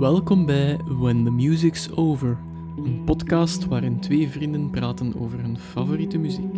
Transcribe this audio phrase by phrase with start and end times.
[0.00, 2.38] Welkom bij When the Music's Over,
[2.76, 6.56] een podcast waarin twee vrienden praten over hun favoriete muziek.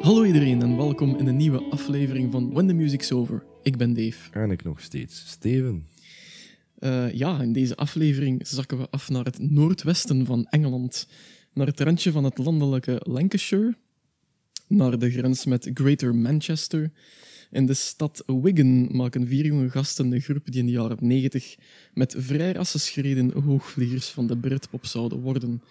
[0.00, 3.44] Hallo iedereen en welkom in een nieuwe aflevering van When the Music's Over.
[3.62, 4.30] Ik ben Dave.
[4.30, 5.28] En ik nog steeds.
[5.28, 5.95] Steven.
[6.78, 11.08] Uh, ja, in deze aflevering zakken we af naar het noordwesten van Engeland,
[11.52, 13.74] naar het randje van het landelijke Lancashire,
[14.66, 16.90] naar de grens met Greater Manchester.
[17.50, 21.56] In de stad Wigan maken vier jonge gasten een groep die in de jaren 90
[21.94, 25.62] met vrij rassenschreden hoogvliegers van de Britpop zouden worden.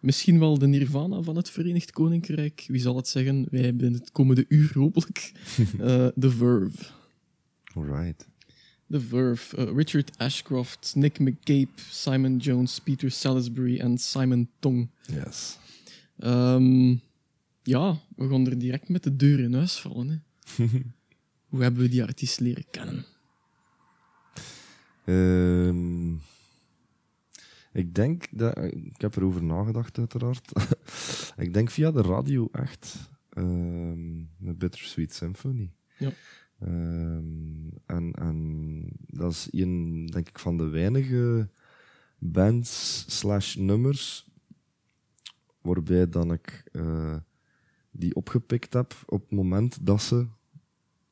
[0.00, 2.64] Misschien wel de Nirvana van het Verenigd Koninkrijk.
[2.68, 3.46] Wie zal het zeggen?
[3.50, 5.32] Wij hebben het komende uur hopelijk.
[5.80, 6.84] Uh, The Verve.
[7.74, 8.29] Alright.
[8.90, 14.90] The Verve, uh, Richard Ashcroft, Nick McCabe, Simon Jones, Peter Salisbury en Simon Tong.
[15.06, 15.58] Yes.
[16.18, 17.00] Um,
[17.62, 20.08] ja, we gaan er direct met de deur in huis vallen.
[20.08, 20.64] Hè.
[21.48, 23.04] Hoe hebben we die artiest leren kennen?
[25.04, 26.20] Um,
[27.72, 28.56] ik denk dat...
[28.62, 30.52] Ik heb erover nagedacht, uiteraard.
[31.44, 33.10] ik denk via de radio echt.
[33.36, 35.72] Um, met Bittersweet Symphony.
[35.98, 36.12] Ja.
[36.62, 41.48] Um, en, en dat is een, denk ik, van de weinige
[42.18, 44.28] bands slash nummers
[45.60, 47.16] waarbij dan ik uh,
[47.90, 50.26] die opgepikt heb op het moment dat ze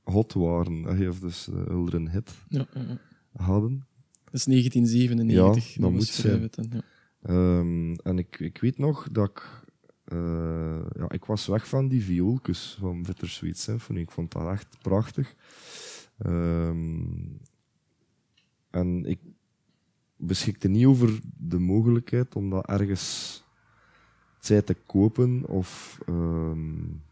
[0.03, 1.09] hot waren.
[1.09, 2.99] Of dus uh, een hit ja, ja.
[3.33, 3.87] hadden.
[4.25, 5.75] Dat is 1997.
[5.75, 6.51] Ja, dat moet zijn.
[6.71, 7.59] Ja.
[7.59, 9.67] um, en ik, ik weet nog dat ik
[10.13, 14.01] uh, ja, ik was weg van die viooltjes van Bittersweet Symphony.
[14.01, 15.35] Ik vond dat echt prachtig.
[16.27, 17.41] Um,
[18.71, 19.19] en ik
[20.17, 23.45] beschikte niet over de mogelijkheid om dat ergens
[24.39, 27.03] zij te kopen of um,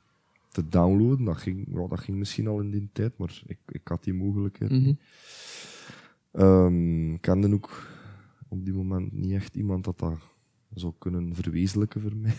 [0.51, 1.25] te downloaden.
[1.25, 4.15] Dat ging, ja, dat ging misschien al in die tijd, maar ik, ik had die
[4.15, 6.43] mogelijkheid mm -hmm.
[6.43, 7.87] um, Ik kende ook
[8.49, 10.19] op die moment niet echt iemand dat dat
[10.81, 12.35] zou kunnen verwezenlijken voor mij.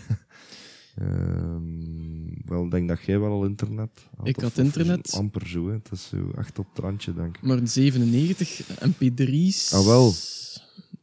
[1.02, 4.28] um, wel, ik denk dat jij wel al internet had.
[4.28, 5.08] Ik had internet.
[5.14, 5.74] Of, amper zo, hè.
[5.74, 7.42] het is zo echt op het randje, denk ik.
[7.44, 9.74] Maar in 97, mp3's...
[9.74, 10.14] Ah, wel.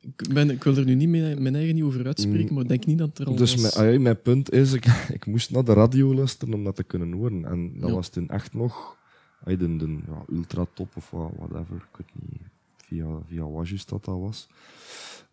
[0.00, 2.54] Ik, ben, ik wil er nu niet mee, mijn eigen niet over uitspreken, mm.
[2.54, 3.74] maar ik denk niet dat er al Dus was.
[3.74, 4.86] mijn, ah, ja, mijn punt is, ik,
[5.18, 7.44] ik moest naar de radio luisteren om dat te kunnen horen.
[7.44, 7.94] En dat Ja.
[7.94, 8.96] was toen echt nog
[9.44, 11.76] ah, de, de ja, ultratop of wat, whatever.
[11.76, 12.40] Ik weet niet
[12.76, 14.48] via, via wat juist dat dat was.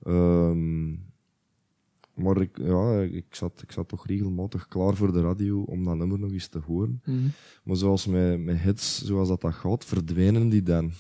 [0.07, 0.99] Um,
[2.13, 5.95] maar ik, ja, ik, zat, ik zat toch regelmatig klaar voor de radio om dat
[5.95, 7.01] nummer nog eens te horen.
[7.05, 7.27] Mhm.
[7.63, 10.91] Maar zoals met, met hits, zoals dat, dat gaat, verdwijnen die dan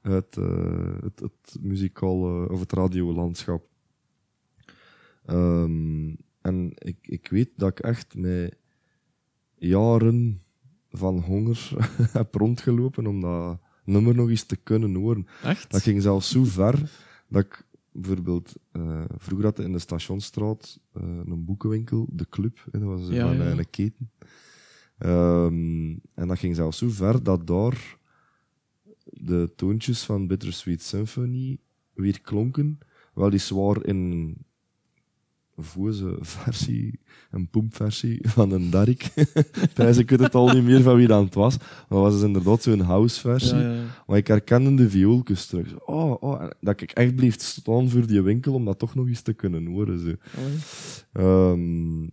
[0.00, 3.66] uit uh, het, het muzikale of het radiolandschap.
[5.26, 8.56] Um, en ik, ik weet dat ik echt met
[9.54, 10.42] jaren
[10.90, 11.70] van honger
[12.18, 15.26] heb rondgelopen om dat nummer nog eens te kunnen horen.
[15.42, 15.70] Echt?
[15.70, 16.90] Dat ging zelfs zo ver
[17.28, 17.66] dat ik
[18.00, 22.88] bijvoorbeeld, uh, vroeger had je in de Stationsstraat uh, een boekenwinkel, De Club, hè, dat
[22.88, 23.50] was Ja, van ja.
[23.50, 24.10] een keten.
[24.98, 27.98] Um, en dat ging zelfs zo ver dat daar
[29.04, 31.58] de toontjes van Bittersweet Symphony
[31.94, 32.78] weer klonken,
[33.14, 34.34] wel die zwaar in
[35.58, 39.10] voze versie, een poempversie van een Darik.
[39.74, 42.12] Tijdens ik weet het al niet meer van wie dat het was, maar dat was
[42.14, 43.56] dus inderdaad zo'n house-versie.
[43.56, 43.82] Ja, ja.
[44.06, 45.78] Maar ik herkende de viooltjes terug.
[45.86, 49.22] Oh, oh, dat ik echt bleef staan voor die winkel om dat toch nog eens
[49.22, 49.98] te kunnen horen.
[49.98, 50.14] Zo.
[51.22, 52.10] Um,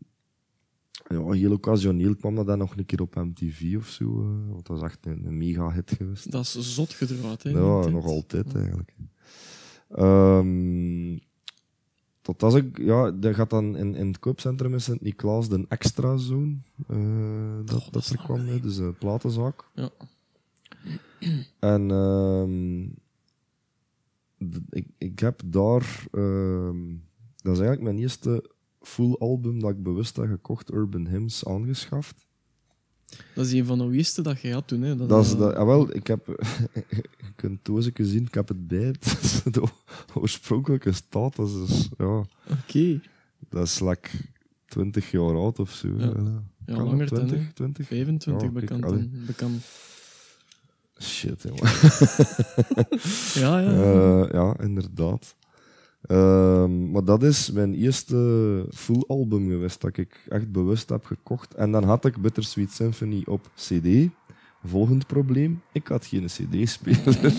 [1.07, 4.03] ja, heel occasioneel kwam dat dan nog een keer op MTV of zo.
[4.03, 6.31] Uh, want dat was echt een, een mega hit geweest.
[6.31, 7.49] Dat is zot gedraaid, hè?
[7.49, 8.93] ja, nog altijd eigenlijk.
[9.99, 11.19] Um,
[12.25, 16.17] tot als ik, ja, dat gaat dan in, in het koopcentrum in Sint-Niklaas de extra
[16.17, 16.55] zone.
[16.89, 18.61] Uh, dat, Oh, dat dat er kwam, geleden.
[18.61, 19.63] dus een platenzaak.
[19.73, 19.89] Ja.
[21.59, 22.93] En um,
[24.69, 27.03] ik, ik heb daar, um,
[27.35, 28.51] dat is eigenlijk mijn eerste
[28.81, 32.24] full album dat ik bewust heb gekocht, Urban Hymns, aangeschaft.
[33.35, 34.95] Dat is een van de eerste dat je had toen, hè?
[34.95, 36.25] Dat, Dat is dat, ah, wel, ik heb,
[37.17, 38.91] je kunt het doosje zien, ik heb het bij,
[39.51, 39.63] de
[40.13, 43.01] oorspronkelijke staat, dat is, dus, ja, Oké.
[43.49, 44.09] dat is like
[44.65, 45.87] 20 jaar oud of zo.
[45.97, 46.13] Ja.
[46.65, 47.53] Ja, langer dan, 20, hè.
[47.53, 47.87] 20?
[47.87, 48.81] 25 Ja, kijk, bekend.
[48.81, 49.63] dan- bekend.
[51.01, 51.61] Shit, jongen.
[53.33, 53.71] Ja, ja.
[53.71, 55.35] Eh, ja, inderdaad.
[56.07, 61.53] Ehm, maar dat is mijn eerste full album geweest dat ik echt bewust heb gekocht.
[61.53, 64.09] En dan had ik Bittersweet Symphony op CD.
[64.63, 67.33] Volgend probleem, ik had geen CD-speler.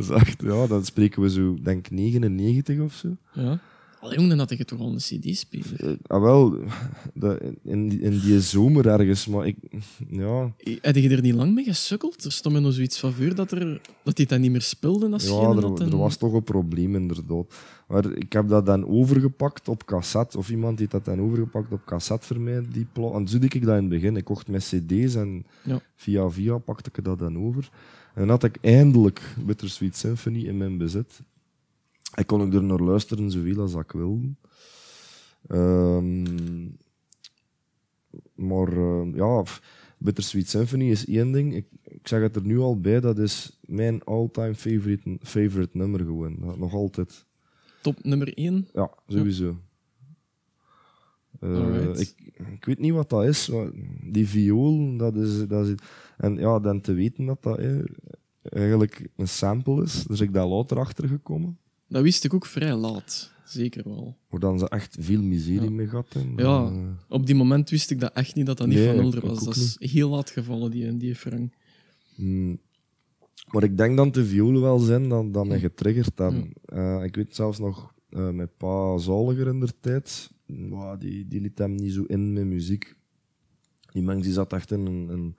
[0.20, 3.16] echt, ja, dan spreken we zo, denk 99 of zo.
[3.32, 3.60] ja.
[4.00, 5.84] Dan had ik toch al een cd-speler.
[5.90, 6.58] Eh, ah, wel,
[7.62, 9.56] in, die- in die zomer ergens, maar ik...
[10.08, 12.24] Ja, Heb je er niet lang mee gesukkeld?
[12.24, 15.10] Er stond me nog zoiets van voor dat, er, dat hij dat niet meer speelde
[15.10, 17.54] als ja er, en- er was toch een probleem, inderdaad.
[17.88, 21.84] Maar ik heb dat dan overgepakt op cassette, of iemand heeft dat dan overgepakt op
[21.84, 22.86] cassette voor mij, die.
[23.14, 24.16] En zo deed ik dat in het begin.
[24.16, 25.80] Ik kocht met cd's en Ja.
[25.96, 27.68] via via pakte ik dat dan over.
[28.14, 31.20] En dan had ik eindelijk Bittersweet Symphony in mijn bezit.
[32.20, 34.34] Ik kon ook er naar luisteren zoveel als ik wilde.
[35.46, 36.68] Ehm,
[38.34, 39.62] maar eh, ja, pff,
[39.98, 41.54] Bittersweet Symphony is één ding.
[41.54, 46.00] Ik, ik zeg het er nu al bij, dat is mijn all-time favorite, favorite nummer
[46.00, 46.58] gewoon.
[46.58, 47.26] Nog altijd.
[47.82, 48.68] Top nummer 1.
[48.72, 49.56] Ja, sowieso.
[51.40, 53.48] Eh, ik, ik weet niet wat dat is.
[53.48, 53.70] maar
[54.02, 55.74] die viool, dat is, dat is...
[56.16, 57.60] En ja, dan te weten dat dat
[58.42, 60.02] eigenlijk een sample is.
[60.02, 61.58] Dus ik daar later achter gekomen.
[61.90, 63.32] Dat wist ik ook vrij laat.
[63.44, 64.16] Zeker wel.
[64.28, 65.70] Waar dan ze echt veel miserie Ja.
[65.70, 66.44] mee gehad hebben.
[66.44, 66.64] Ja.
[66.66, 69.22] Eh, Op die moment wist ik dat echt niet, dat dat niet Nee, van Mulder
[69.22, 69.44] ik was.
[69.44, 71.54] Dat is heel laat gevallen, die, die Frank.
[72.16, 72.60] Mm.
[73.50, 76.52] Maar ik denk dat de violen wel zijn dat, dat mij getriggerd hebben.
[76.64, 81.40] Eh, ik weet zelfs nog, eh met pa Zaliger in der tijd, Wow, die, die
[81.40, 82.94] liet hem niet zo in met muziek.
[83.92, 85.36] Die mens die zat echt in een, een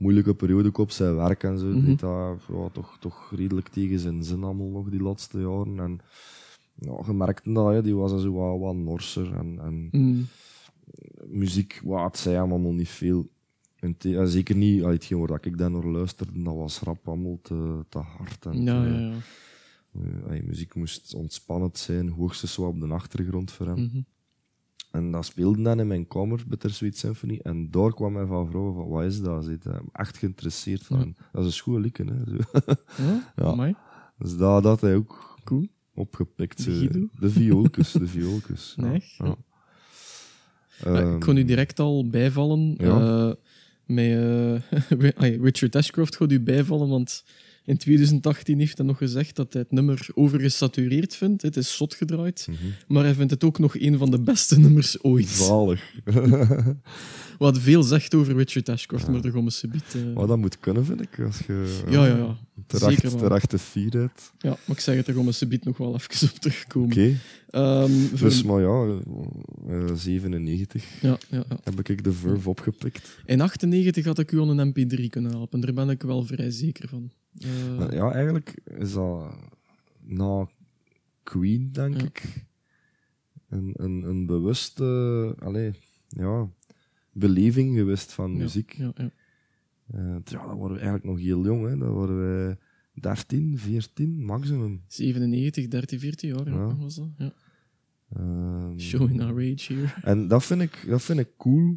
[0.00, 1.66] moeilijke periode op zijn werk en zo.
[1.66, 1.84] Mhm.
[1.84, 5.78] Deed dat ja, toch, toch redelijk tegen zijn zin allemaal nog die laatste jaren.
[5.80, 5.98] En
[6.74, 9.34] ja, je merkte dat, hè, die was zo wat, wat norser.
[9.34, 10.26] En, en Mm.
[11.26, 13.28] muziek, wat het zei hem allemaal niet veel.
[13.80, 17.38] En ja, zeker niet, allee, hetgeen waar ik dan naar luisterde, dat was rap allemaal
[17.42, 18.46] te, te hard.
[18.46, 19.12] En Ja, te- ja, ja.
[19.92, 23.78] eh, allee, muziek moest ontspannend zijn, hoogstens zo op de achtergrond voor hem.
[23.82, 24.00] Mhm.
[24.90, 27.40] En dat speelde dan in mijn kamer, Bittersweet Symphony.
[27.42, 29.44] En daar kwam mij van vrouwen van, wat is dat?
[29.46, 30.98] Hem echt geïnteresseerd van.
[30.98, 31.24] Ja.
[31.32, 32.24] Dat is een schoon likken, hè.
[32.24, 32.36] Zo.
[33.02, 33.44] Ja, Ja.
[33.44, 33.74] amai.
[34.18, 35.68] Dus dat had hij ook Cool.
[35.94, 36.64] opgepikt.
[36.64, 36.72] De.
[36.72, 37.08] Guido.
[37.20, 38.74] De vioolkus, de vioolkus.
[38.76, 39.02] Nee?
[39.18, 39.36] ja.
[41.14, 42.74] Ik kon u Ehm, direct al bijvallen.
[42.78, 43.00] Ja.
[43.28, 43.34] eh,
[43.86, 44.06] met,
[45.00, 47.24] eh, ai, Richard Ashcroft gaat u bijvallen, want
[47.70, 51.42] in 2018 heeft hij nog gezegd dat hij het nummer overgesatureerd vindt.
[51.42, 52.58] Het is zot gedraaid, mhm.
[52.88, 55.28] maar hij vindt het ook nog een van de beste nummers ooit.
[55.28, 55.92] Zalig.
[57.38, 59.94] Wat veel zegt over Richard Ashcroft, maar daar gaan we subiet...
[59.94, 61.20] eh, Wat dat moet kunnen, vind ik.
[61.26, 62.36] Als je ja, ja, ja.
[62.66, 64.08] terecht, zeker de.
[64.38, 66.88] Ja, maar ik zeg het, daar gaan we subiet nog wel even op terugkomen.
[66.90, 67.14] Oké.
[67.50, 68.98] Ehm, voor- Dus, maar ja,
[69.68, 71.58] eh, 97 ja, ja, ja.
[71.64, 73.22] heb ik de Verve opgepikt.
[73.26, 76.50] In 98 had ik u aan een mp3 kunnen helpen, daar ben ik wel vrij
[76.50, 77.10] zeker van.
[77.78, 79.34] Maar Ja, eigenlijk is dat
[80.00, 80.48] na
[81.22, 82.04] Queen, denk Ja.
[82.04, 82.46] ik,
[83.48, 84.84] een, een, een bewuste
[85.38, 85.72] allee,
[86.08, 86.48] ja,
[87.12, 88.72] beleving geweest van ja, muziek.
[88.72, 89.10] Ja, ja.
[89.90, 91.66] Eh, ja, dan waren we eigenlijk nog heel jong.
[91.68, 91.76] Hè.
[91.78, 92.56] Dan waren we
[92.94, 94.82] 13, 14 maximum.
[94.86, 96.76] 97, 13, 14 jaar ja.
[96.76, 97.08] Was dat.
[97.18, 97.32] Ja.
[98.12, 99.92] Ehm, Showing our age here.
[100.02, 101.76] En dat vind ik, dat vind ik cool.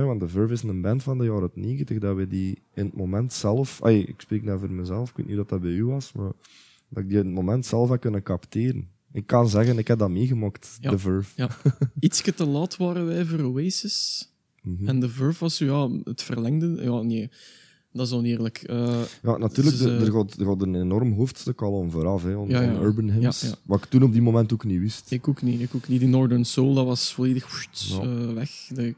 [0.00, 2.94] Want de Verve is een band van de jaren 90, dat we die in het
[2.96, 3.82] moment zelf...
[3.82, 6.32] Ay, ik spreek nou voor mezelf, ik weet niet of dat bij u was, maar
[6.88, 8.88] dat ik die in het moment zelf heb kunnen capteren.
[9.12, 10.90] Ik kan zeggen, ik heb dat meegemaakt, Ja.
[10.90, 11.32] de Verve.
[11.36, 11.50] Ja.
[12.00, 14.28] Ietske te laat waren wij voor Oasis.
[14.62, 14.88] Mhm.
[14.88, 16.82] En de Verve was ja, het verlengde.
[16.82, 17.30] Ja, nee,
[17.92, 18.58] dat is oneerlijk.
[18.58, 22.34] Eh Ja, natuurlijk, Dus, er, gaat, er gaat een enorm hoofdstuk al om vooraf, hè,
[22.36, 22.74] om, Ja, ja.
[22.74, 23.54] om Urban Hymns.
[23.62, 25.10] Wat ik toen op die moment ook niet wist.
[25.10, 25.60] ik ook niet.
[25.60, 26.00] Ik ook niet.
[26.00, 28.50] Die Northern Soul, dat was volledig woest, eh, weg.
[28.74, 28.94] De-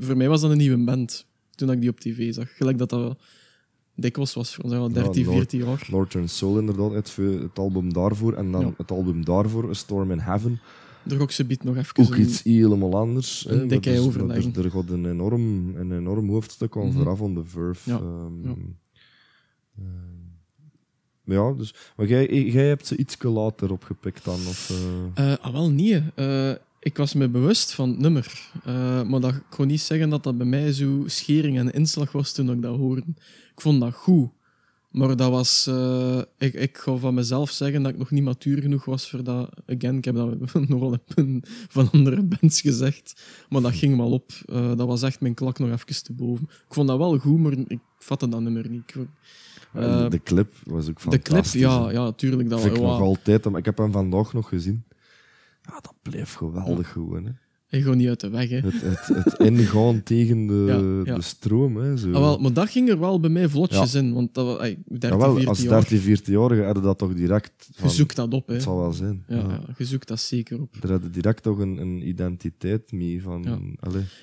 [0.00, 1.24] voor mij was dat een nieuwe band.
[1.54, 2.56] Toen ik die op tv zag.
[2.56, 3.16] Gelijk dat dat
[3.94, 4.72] dikwijls was voor ons.
[4.72, 5.86] Ja, 13, Noord- 14 jaar.
[5.90, 8.34] Northern Soul inderdaad, het, het album daarvoor.
[8.34, 10.60] En dan het album daarvoor, A Storm in Heaven.
[11.06, 13.46] Daar ook ze biedt nog even Ook een- iets helemaal anders.
[13.48, 14.54] een dikke overleggen.
[14.56, 16.96] Er, er gaat een enorm, een enorm hoofdstuk aan Mhm.
[16.96, 17.90] vooraf aan de Verve.
[17.90, 18.54] Ja, Ehm, ja.
[19.78, 24.34] ehm, ja, dus, maar jij, jij hebt ze iets later opgepikt dan?
[24.34, 24.72] Of,
[25.14, 25.32] eh?
[25.32, 25.72] Eh, ah, wel.
[26.14, 28.50] Eh, ik was me bewust van het nummer.
[28.64, 32.12] Eh, maar dat, ik kon niet zeggen dat dat bij mij zo schering en inslag
[32.12, 33.02] was toen ik dat hoorde.
[33.54, 34.28] Ik vond dat goed.
[34.96, 35.66] Maar dat was...
[35.66, 39.24] eh, ik, ik ga van mezelf zeggen dat ik nog niet matuur genoeg was voor
[39.24, 39.50] dat...
[39.66, 40.98] Again, ik heb dat nogal
[41.68, 43.22] van andere bands gezegd.
[43.48, 44.30] Maar dat ging wel op.
[44.46, 46.44] Eh, dat was echt mijn klak nog even te boven.
[46.44, 48.94] Ik vond dat wel goed, maar ik vatte dat nummer niet.
[49.72, 51.60] Eh, de, de clip was ook de clip, fantastisch.
[51.60, 52.48] ja, ja, tuurlijk.
[52.50, 53.46] Dat, vind ik nog altijd.
[53.46, 54.84] Ik heb hem vandaag nog gezien.
[55.62, 57.24] Ja, dat bleef geweldig gewoon.
[57.24, 57.32] Hè.
[57.66, 58.56] Hij gaat niet uit de weg, hè.
[58.56, 61.16] Het, het, het ingaan tegen de, Ja, ja.
[61.16, 61.76] de stroom.
[61.76, 62.12] Hè, zo.
[62.12, 64.78] Ah, wel, maar dat ging er wel bij mij vlotjes in, want dat was, ey,
[64.86, 67.68] 13, Jawel, 14 als jaar, 13, 14-jarige hadden dat toch direct.
[67.74, 68.46] Van, je zoekt dat op.
[68.46, 68.54] Hè.
[68.54, 69.24] Het zal wel zijn.
[69.28, 70.74] Ja, je zoekt dat zeker op.
[70.80, 73.22] Er hadden direct toch een, een identiteit mee.
[73.22, 73.76] Van.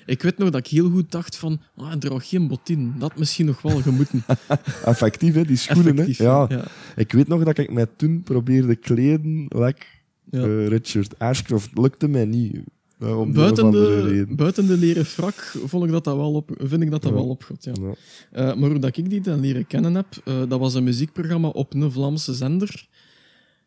[0.06, 2.94] Ik weet nog dat ik heel goed dacht van, ah, hij draagt geen botin.
[2.98, 4.24] Dat misschien nog wel gemoeten.
[4.84, 5.92] Effectief, hè, die schoenen.
[5.92, 6.24] Effectief, hè.
[6.24, 6.64] Ja.
[6.96, 9.84] Ik weet nog dat ik mij toen probeerde kleden like
[10.30, 10.40] Ja.
[10.40, 12.62] Eh, Richard Ashcroft lukte mij niet.
[12.98, 15.34] Buiten, de, buiten de leren frak
[15.64, 17.16] vond ik dat dat wel op, vind ik dat dat Ja.
[17.16, 17.64] wel opgod.
[17.64, 17.72] Ja.
[17.80, 17.94] Ja.
[18.30, 21.48] Eh, maar hoe dat ik die dan leren kennen heb, eh, dat was een muziekprogramma
[21.48, 22.86] op een Vlaamse zender.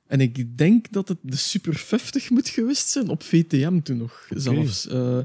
[0.08, 4.28] En ik denk dat het de Super 50 moet geweest zijn, op VTM toen nog
[4.36, 4.88] zelfs.
[4.88, 5.18] Eh,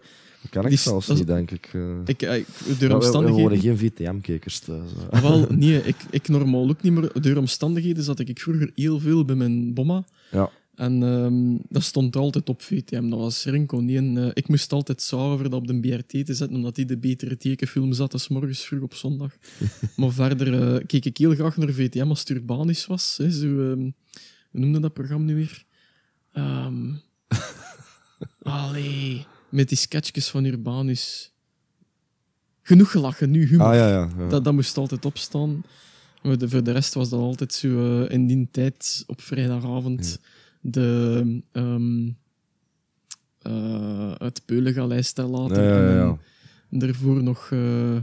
[0.43, 1.67] Dat kan ik Die- zelfs niet, denk ik.
[2.05, 2.37] ik, ik- door
[2.69, 3.41] Ja, we- we, omstandigheden...
[3.41, 4.91] worden geen VTM-kijkers thuis.
[5.11, 9.01] Ah, wel, nee, ik, ik normaal ook niet, maar door omstandigheden zat ik vroeger heel
[9.01, 10.05] veel bij mijn bomma.
[10.31, 10.51] Ja.
[10.75, 13.09] En ehm, dat stond altijd op VTM.
[13.09, 16.75] Dat was Rinko eh, ik moest altijd zorgen dat op de BRT te zetten, omdat
[16.75, 19.37] die de betere tekenfilm zat als morgens vroeg op zondag.
[19.97, 23.15] maar verder eh, keek ik heel graag naar VTM als het urbanisch was.
[23.17, 23.81] Hè, zo, ehm,
[24.51, 25.65] hoe noemde dat programma nu weer?
[26.33, 26.95] Ehm
[28.43, 31.33] allee, met die sketchjes van Urbanus.
[32.63, 33.67] Genoeg gelachen, nu humor.
[33.67, 34.09] Ah ja, ja.
[34.19, 34.29] ja.
[34.29, 35.65] Dat, dat moest altijd opstaan.
[36.23, 40.19] Maar de, voor de rest was dat altijd zo eh, in die tijd op vrijdagavond
[40.63, 42.09] de ehm
[43.39, 45.63] eh het Peulengalijst later.
[45.63, 46.19] Ja, ja, ja.
[46.71, 48.03] En daarvoor nog eh, eh,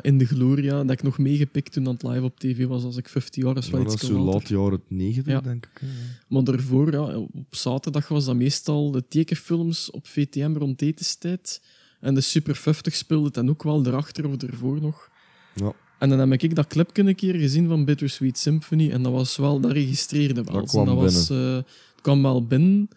[0.00, 3.08] in de Gloria, dat ik nog meegepikt toen dat live op tv was als ik
[3.08, 3.66] 15 jaar was.
[3.66, 5.40] Ja, dat is zo laat jaren 90, Ja.
[5.40, 5.82] denk ik.
[6.28, 11.62] Maar daarvoor, ja, op zaterdag was dat meestal de tekenfilms op VTM rond etenstijd.
[12.00, 15.10] En de Super 50 speelde dan ook wel erachter of ervoor nog.
[15.54, 15.72] Ja.
[16.00, 18.90] En dan heb ik dat clipje een keer gezien van Bittersweet Symphony.
[18.90, 20.54] En dat was wel, dat registreerde wel.
[20.54, 22.88] Dat kwam En was, eh, het kwam wel binnen.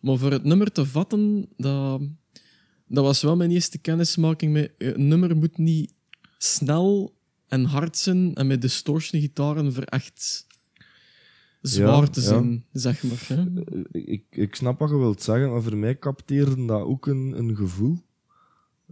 [0.00, 2.00] Maar voor het nummer te vatten, dat,
[2.86, 5.92] dat was wel mijn eerste kennismaking met eh, een nummer moet niet
[6.38, 7.14] snel
[7.48, 10.46] en hard zijn en met distortion gitaren voor echt
[11.60, 12.26] zwaar Ja, te ja.
[12.26, 13.24] zijn, zeg maar.
[13.26, 13.44] Hè?
[13.64, 17.34] Eh, Ik, ik snap wat je wilt zeggen, maar voor mij capteerde dat ook een,
[17.38, 17.98] een gevoel,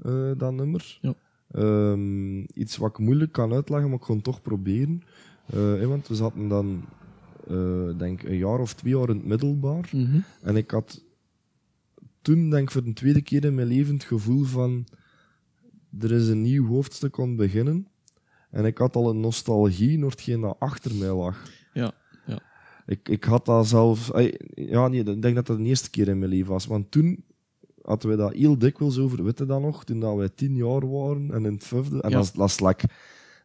[0.03, 0.99] eh, dat nummer.
[1.03, 1.15] Ja.
[1.55, 5.03] Ehm, iets wat ik moeilijk kan uitleggen, maar ik ga het toch proberen.
[5.47, 6.85] Eh, want we zaten dan,
[7.49, 9.91] eh, denk een jaar of twee jaar in het middelbaar.
[9.93, 10.21] Mhm.
[10.43, 11.05] En ik had
[12.23, 14.87] toen, denk ik, voor de tweede keer in mijn leven het gevoel van...
[16.01, 17.89] Er is een nieuw hoofdstuk aan het beginnen.
[18.51, 21.51] En ik had al een nostalgie naar hetgeen dat achter mij lag.
[21.73, 21.93] Ja,
[22.27, 22.41] ja.
[22.87, 24.11] Ik, ik had dat zelf...
[24.11, 26.67] ey, Ja, nee, ik denk dat dat de eerste keer in mijn leven was.
[26.67, 27.25] Want toen
[27.85, 29.85] hadden we dat heel dikwijls over, weet je dat nog?
[29.85, 32.01] Toen dat wij tien jaar waren en in het vijfde.
[32.03, 32.17] En Ja.
[32.17, 32.89] dat, dat is like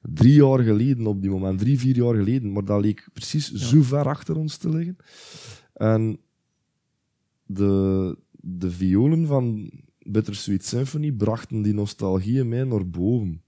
[0.02, 1.60] drie jaar geleden op die moment.
[1.60, 2.52] Drie, vier jaar geleden.
[2.52, 4.96] Maar dat leek precies zo ver achter ons te liggen.
[5.74, 6.20] En
[7.46, 13.42] de, de violen van Bittersweet Symphony brachten die nostalgie mij naar boven.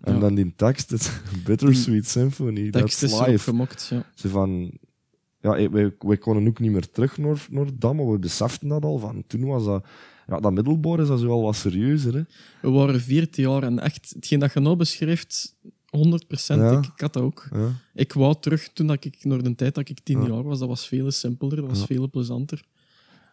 [0.00, 0.20] En Ja.
[0.20, 4.04] dan die tekst, Bittersweet Symphony, that's is gemokt, ja.
[4.14, 4.78] Ze van,
[5.40, 8.84] ja, wij, wij konden ook niet meer terug naar, naar dat, maar we beseften dat
[8.84, 8.98] al.
[8.98, 9.86] Van, toen was dat,
[10.32, 12.14] ja, dat middelbaar is dat zo al wat serieuzer.
[12.14, 12.22] Hè.
[12.60, 15.56] We waren 14 jaar en echt, hetgeen dat je nou beschrijft,
[15.88, 16.70] 100 Ja.
[16.70, 17.48] Ik, ik had dat ook.
[17.52, 17.68] Ja.
[17.94, 20.26] Ik wou terug toen dat ik, naar de tijd dat ik 10 Ja.
[20.26, 22.64] jaar was, dat was veel simpeler, dat was veel plezanter.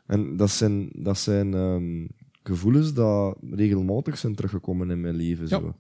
[0.06, 2.06] En dat zijn, dat zijn ehm,
[2.44, 5.48] gevoelens dat regelmatig zijn teruggekomen in mijn leven.
[5.48, 5.76] Zo.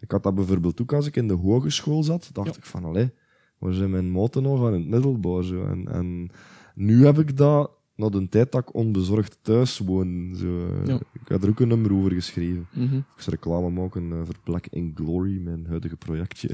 [0.00, 3.10] Ik had dat bijvoorbeeld ook als ik in de hogeschool zat, dacht ik van, allee,
[3.58, 5.42] waar zijn mijn maten nog van in het middelbaar?
[5.42, 5.64] Zo.
[5.64, 6.30] En, en
[6.74, 7.70] nu heb ik dat,
[8.02, 11.00] na de tijd dat ik onbezorgd thuis woon, zo, eh, Ja.
[11.12, 12.66] ik had er ook een nummer over geschreven.
[12.72, 12.96] Mhm.
[12.96, 16.48] Ik reclame maken eh, voor Black in Glory, mijn huidige projectje.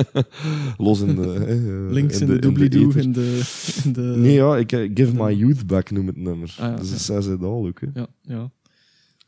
[0.76, 1.34] Los in de...
[1.34, 3.02] eh, Links in, de- doobly-doo ether.
[3.02, 3.42] in de...
[3.84, 6.56] In de Nee, ja, ik, Give My Youth Back noem het nummer.
[6.60, 6.92] Ah, ja, dus ja.
[6.92, 7.80] dat zei ze dat ook.
[7.80, 7.86] Hè.
[7.94, 8.50] ja, ja,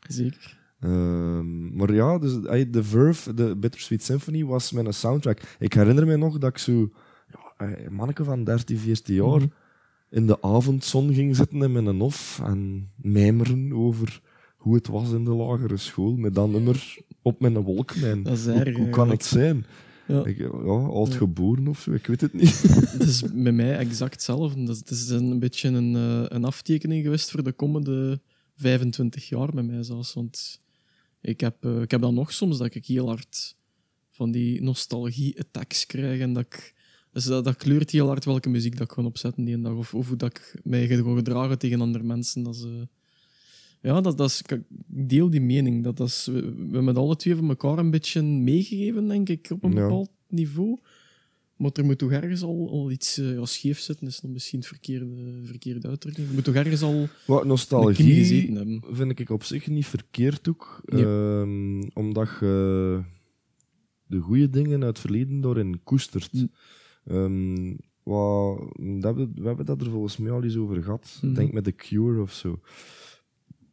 [0.07, 0.55] zeker.
[0.79, 2.31] Ehm, maar ja, dus,
[2.71, 5.41] The Verve, de Bittersweet Symphony, was mijn soundtrack.
[5.59, 6.89] Ik herinner me nog dat ik zo...
[7.57, 9.25] Ja, manneke van 13, 14 jaar...
[9.39, 9.47] Mhm.
[10.09, 14.21] In de avondzon ging zitten in mijn hof en mijmeren over
[14.57, 18.23] hoe het was in de lagere school, met dat nummer op mijn wolkmijn.
[18.23, 19.65] Dat is Hoe, erg, hoe kan het zijn?
[20.07, 20.25] Ja.
[20.25, 22.61] Ik, ja, oud geboren of zo, ik weet het niet.
[22.97, 24.63] Het is bij mij exact hetzelfde.
[24.63, 28.21] Dat is- Het is een beetje een, eh, een aftekening geweest voor de komende
[28.55, 30.13] 25 jaar bij mij zelfs.
[30.13, 30.61] Want
[31.21, 33.55] ik heb, eh, ik heb dan nog soms dat ik heel hard
[34.11, 36.19] van die nostalgie-attacks krijg.
[36.19, 36.73] En dat ik,
[37.17, 39.73] dus dat, dat kleurt heel hard welke muziek dat ik ga opzetten die dag.
[39.73, 42.43] Of, of hoe dat ik mij gedragen tegen andere mensen.
[42.43, 42.69] Dat is, eh,
[43.81, 45.83] ja, dat, dat is, ik deel die mening.
[45.83, 49.47] Dat, dat is, we, we hebben alle twee van elkaar een beetje meegegeven, denk ik,
[49.51, 49.81] op een Ja.
[49.81, 50.77] bepaald niveau.
[51.55, 55.39] Maar er moet toch ergens al, al iets ja, scheef zitten, is nog misschien verkeerde,
[55.43, 56.27] verkeerde uitdrukking.
[56.27, 58.83] Er moet toch ergens al Wat nostalgie gezeten hebben.
[58.91, 60.81] vind ik op zich niet verkeerd ook.
[60.85, 61.03] Nee.
[61.05, 63.01] Ehm, omdat je
[64.05, 66.33] de goede dingen uit het verleden daarin koestert.
[66.33, 66.51] Mm.
[67.07, 68.57] Ehm, wat,
[68.99, 71.19] dat we, we hebben dat er volgens mij al eens over gehad.
[71.21, 72.59] Ik denk met The Cure of zo.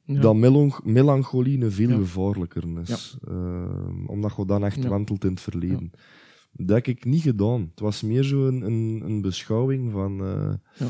[0.06, 0.20] Ja.
[0.20, 1.96] Dat melanch- melancholie een veel Ja.
[1.96, 3.16] gevaarlijker is.
[3.28, 5.90] Ehm, omdat je dan echt wentelt in het verleden.
[6.52, 7.60] Dat heb ik niet gedaan.
[7.70, 10.20] Het was meer zo een, een, een beschouwing van...
[10.24, 10.88] eh, Ja.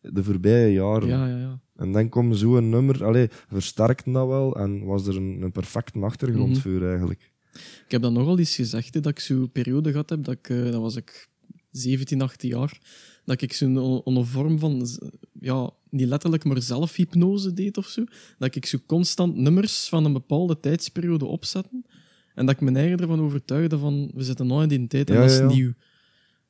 [0.00, 1.08] de voorbije jaren.
[1.08, 1.60] Ja, ja, ja.
[1.76, 5.98] En dan kwam zo'n nummer, allee, versterkte dat wel en was er een, een perfecte
[6.00, 6.60] achtergrond Mhm.
[6.60, 7.32] voor eigenlijk.
[7.84, 10.48] Ik heb dan nogal eens gezegd, hè, dat ik zo'n periode gehad heb, dat, ik,
[10.48, 11.28] eh, dat was ik
[11.70, 12.78] 17, 18 jaar,
[13.24, 14.86] dat ik zo'n on- een vorm van,
[15.40, 18.04] ja, niet letterlijk, maar zelfhypnose deed of zo.
[18.38, 21.84] Dat ik zo constant nummers van een bepaalde tijdsperiode opzetten.
[22.34, 25.14] En dat ik mijn eigen ervan overtuigde van, we zitten nou in die tijd en
[25.16, 25.48] Ja, dat is ja, ja.
[25.54, 25.72] nieuw.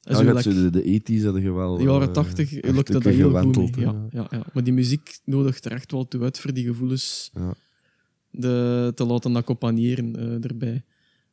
[0.01, 1.77] En zo, like, de, de 80s hadden je wel.
[1.77, 3.71] de jaren eh, 80 echt lukte dat heel goed mee.
[3.85, 4.43] Ja, ja, ja.
[4.53, 7.55] Maar die muziek nodigt er echt wel toe uit voor die gevoelens Ja.
[8.31, 10.85] de, te laten accompagneren eh, erbij.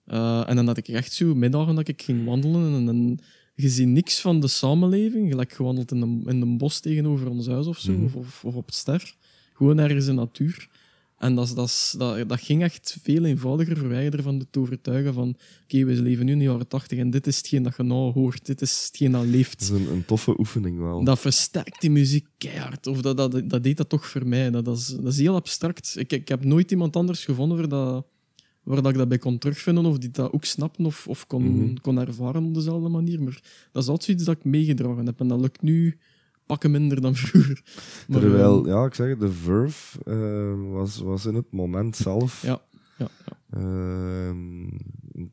[0.08, 3.20] Eh, en dan had ik echt zo middagen dat ik ging wandelen en, en
[3.56, 5.30] je ziet niks van de samenleving.
[5.30, 8.04] Gelijk gewandeld in een, in een bos tegenover ons huis of zo, Mhm.
[8.04, 9.16] of, of, of op het ster.
[9.54, 10.68] Gewoon ergens in de natuur.
[11.18, 15.84] En dat, dat, dat, dat ging echt veel eenvoudiger verwijderen van het overtuigen van oké,
[15.86, 18.46] we leven nu in de jaren tachtig en dit is hetgeen dat je nou hoort,
[18.46, 19.60] dit is hetgeen dat leeft.
[19.70, 21.04] Dat is een, een toffe oefening wel.
[21.04, 22.88] Dat versterkt die muziek keihard.
[22.88, 24.50] Of dat, dat, dat deed dat toch voor mij.
[24.52, 25.96] Dat, dat, is, dat is heel abstract.
[25.98, 28.06] Ik, ik heb nooit iemand anders gevonden waar, dat,
[28.68, 31.44] waar dat ik dat bij kon terugvinden of die dat ook snapten of, of kon,
[31.44, 31.76] Mhm.
[31.82, 33.22] kon ervaren op dezelfde manier.
[33.24, 35.20] Maar dat is altijd iets dat ik meegedragen heb.
[35.20, 35.98] En dat lukt nu
[36.46, 37.62] pakken minder dan vroeger.
[38.08, 42.42] Maar, Terwijl, eh, ja, ik zeg de Verve eh, was, was in het moment zelf.
[42.42, 42.62] ja,
[43.52, 44.30] ja, ja.
[44.30, 44.66] Ehm,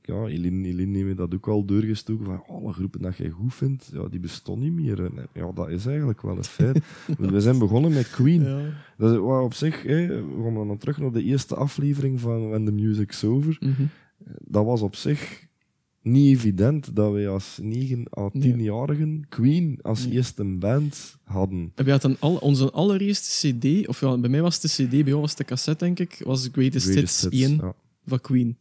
[0.02, 2.24] ja, Eline, Eline heeft dat ook al doorgestoken.
[2.24, 5.04] Van alle groepen dat jij goed vindt, ja, die bestaan niet meer.
[5.04, 6.78] En, ja, dat is eigenlijk wel een feit.
[7.18, 8.42] We zijn begonnen met Queen.
[8.42, 8.72] ja.
[8.98, 12.48] Dat is wat op zich, hè, we gaan dan terug naar de eerste aflevering van
[12.48, 13.56] When the Music's Over.
[13.60, 13.82] Mhm.
[14.44, 15.46] Dat was op zich
[16.02, 20.14] niet evident dat wij als 9 à 10-jarigen Queen als Nee.
[20.14, 21.72] eerste band hadden.
[21.74, 25.02] We hadden al, onze allereerste CD, of ja, bij mij was het de CD, bij
[25.02, 27.74] jou was het de cassette, denk ik, was Greatest, Greatest Hits Hits, 1 ja.
[28.06, 28.56] Van Queen.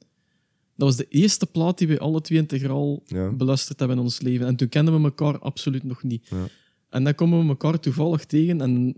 [0.75, 3.29] Dat was de eerste plaat die wij alle twee integraal Ja.
[3.31, 4.47] beluisterd hebben in ons leven.
[4.47, 6.27] En toen kenden we elkaar absoluut nog niet.
[6.27, 6.45] Ja.
[6.89, 8.95] En dan komen we elkaar toevallig tegen en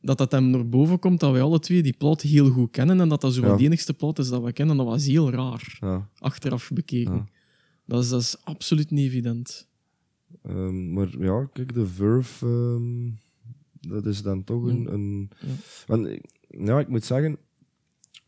[0.00, 3.00] dat dat hem naar boven komt dat wij alle twee die plaat heel goed kennen
[3.00, 3.56] en dat dat zo Ja.
[3.56, 5.78] de enigste plaat is dat we kennen, dat was heel raar,
[6.18, 7.28] achteraf bekeken.
[7.86, 9.68] Dat, is, dat is absoluut niet evident.
[10.42, 13.10] Ehm, maar ja, kijk, de Verve, ehm,
[13.92, 15.30] dat is dan toch een...
[15.40, 15.94] Ja.
[15.94, 16.22] een
[16.66, 17.38] ja, ik moet zeggen,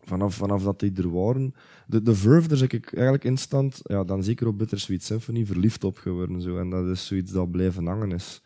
[0.04, 1.54] vanaf, vanaf dat die er waren,
[1.86, 5.84] de, de Verve, daar zit ik eigenlijk instant, ja, dan zeker op Bittersweet Symphony, verliefd
[5.84, 6.40] op geworden.
[6.40, 6.56] Zo.
[6.58, 8.42] En dat is zoiets dat blijven hangen is.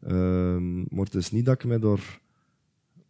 [0.00, 2.20] Ehm, maar het is niet dat ik mij daar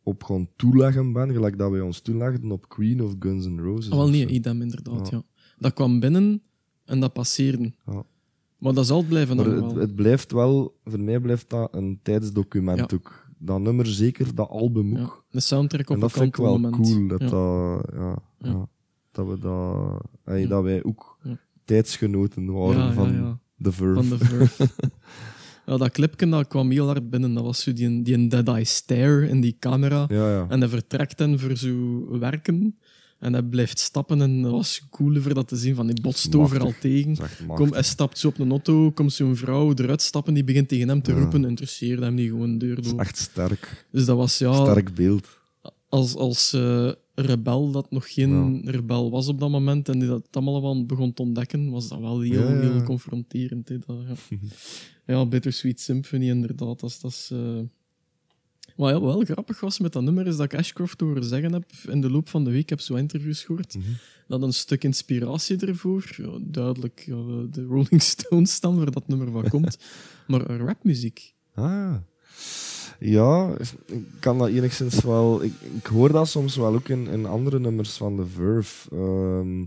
[0.03, 3.91] op gewoon toeleggen ben, gelijk dat wij ons toelegden op Queen of Guns N' Roses.
[3.91, 4.29] Ah, wel nee, zo.
[4.29, 5.17] idem inderdaad, Ja.
[5.17, 5.23] ja.
[5.59, 6.43] Dat kwam binnen
[6.85, 7.73] en dat passeerde.
[7.87, 8.05] Ja.
[8.59, 12.89] Maar dat zal blijven dan het, blijft wel, voor mij blijft dat een tijdsdocument Ja.
[12.95, 13.24] ook.
[13.45, 15.25] Dat nummer zeker, dat album ook.
[15.31, 16.93] De soundtrack op en dat vind ik wel kantelmoment.
[16.95, 17.29] cool, dat, Ja.
[17.29, 18.69] dat, ja,
[19.13, 20.47] dat we dat, ey, Ja.
[20.49, 21.19] dat wij ook
[21.65, 23.39] tijdsgenoten waren van ja.
[23.63, 24.03] The Verve.
[24.03, 24.69] Van de Verve.
[25.67, 27.35] ja, dat clipje dat kwam heel hard binnen.
[27.35, 30.05] Dat was zo die, die een Dead Eye Stare in die camera.
[30.09, 30.47] Ja, ja.
[30.49, 32.79] En hij vertrekt dan voor zo werken.
[33.25, 34.21] En hij blijft stappen.
[34.21, 35.75] En dat was cool voor dat te zien.
[35.75, 37.17] Van, die botst overal tegen.
[37.47, 38.91] Kom, hij stapt zo op een auto.
[38.91, 40.35] Komt zo'n vrouw eruit stappen.
[40.35, 41.19] Die begint tegen hem te Ja.
[41.19, 41.45] roepen.
[41.45, 42.99] Interesseerde hem niet gewoon de deur door.
[43.01, 43.87] echt sterk.
[43.91, 44.53] Dus dat was ja...
[44.55, 45.29] Sterk beeld.
[45.89, 50.29] als, als eh, rebel dat nog geen rebel was op dat moment en die dat
[50.31, 53.67] allemaal wel begon te ontdekken, was dat wel heel, Ja, heel confronterend.
[53.87, 53.97] Dat,
[55.07, 55.27] ja.
[55.27, 56.81] Bittersweet Symphony, inderdaad.
[56.81, 57.61] Dat dat is, eh,
[58.77, 61.65] Wat ja, wel grappig was met dat nummer, is dat ik Ashcroft horen zeggen heb
[61.89, 63.85] in de loop van de week, heb zo interviews gehoord, Mhm.
[64.29, 69.31] dat een stuk inspiratie ervoor, ja, duidelijk ja, de Rolling Stones dan, waar dat nummer
[69.31, 69.79] van komt,
[70.29, 71.35] maar rapmuziek.
[71.55, 71.97] Ah.
[72.99, 73.57] Ja,
[73.87, 75.43] ik kan dat enigszins wel...
[75.43, 78.91] Ik, ik hoor dat soms wel ook in, in andere nummers van The Verve.
[78.91, 79.59] Ehm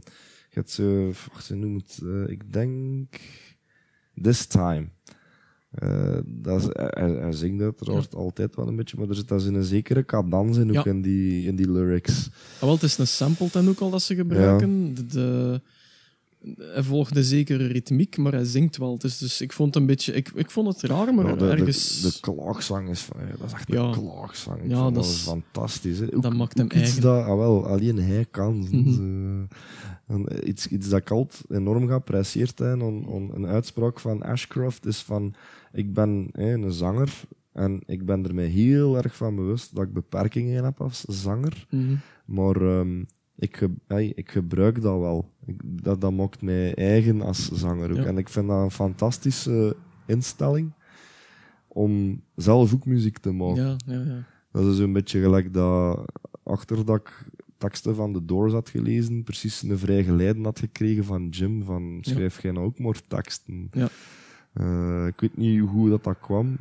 [0.50, 1.06] je hebt zo...
[1.06, 2.02] Wacht, ze noemt het...
[2.08, 3.20] eh, ik denk...
[4.22, 4.89] This Time.
[5.77, 9.63] Eh, dat is, hij, zingt uiteraard altijd wel een beetje, maar er zit daar een
[9.63, 10.91] zekere cadans in, ook Ja.
[10.91, 12.29] in, die, in die lyrics.
[12.55, 14.93] Ah, wel, het is een sample dan ook al dat ze gebruiken.
[14.93, 15.61] De, de-
[16.58, 18.97] hij volgt een zekere ritmiek, maar hij zingt wel.
[18.97, 20.13] Dus, dus ik vond het een beetje...
[20.13, 22.02] Ik, ik vond het raar, maar Ja, de, ergens...
[22.02, 23.17] de klaagzang is van...
[23.39, 23.82] dat is echt Ja.
[23.84, 24.62] een klaagzang.
[24.63, 26.00] Ik Ja, vond dat dat, is- fantastisch.
[26.00, 26.15] Hè.
[26.15, 27.02] Ook, dat maakt hem ook iets eigen.
[27.02, 28.58] dat ah, wel, alleen hij kan.
[28.71, 29.45] Mhm.
[30.08, 31.91] Dus, eh, iets, iets dat ik altijd enorm
[32.82, 35.34] on, on, een uitspraak van Ashcroft is van...
[35.71, 37.21] Ik ben een zanger
[37.54, 41.65] en ik ben er mij heel erg van bewust dat ik beperkingen heb als zanger.
[41.69, 41.95] Mhm.
[42.26, 43.04] Maar ehm,
[43.38, 45.34] ik, hey, ik gebruik dat wel.
[45.45, 47.97] Ik, dat, dat maakt mij eigen als zanger ook.
[47.97, 48.06] Ja.
[48.06, 50.73] En ik vind dat een fantastische instelling
[51.67, 53.63] om zelf ook muziek te maken.
[53.63, 54.23] Ja, ja, ja.
[54.52, 56.06] Dat is een beetje gelijk dat
[56.43, 57.26] achter dat ik
[57.58, 61.97] teksten van The Doors had gelezen, precies een vrij geleiden had gekregen van Jim, van
[62.02, 63.67] schrijf jij nou ook maar teksten.
[63.71, 63.89] Ja.
[64.54, 66.58] Eh, ik weet niet hoe dat, dat kwam.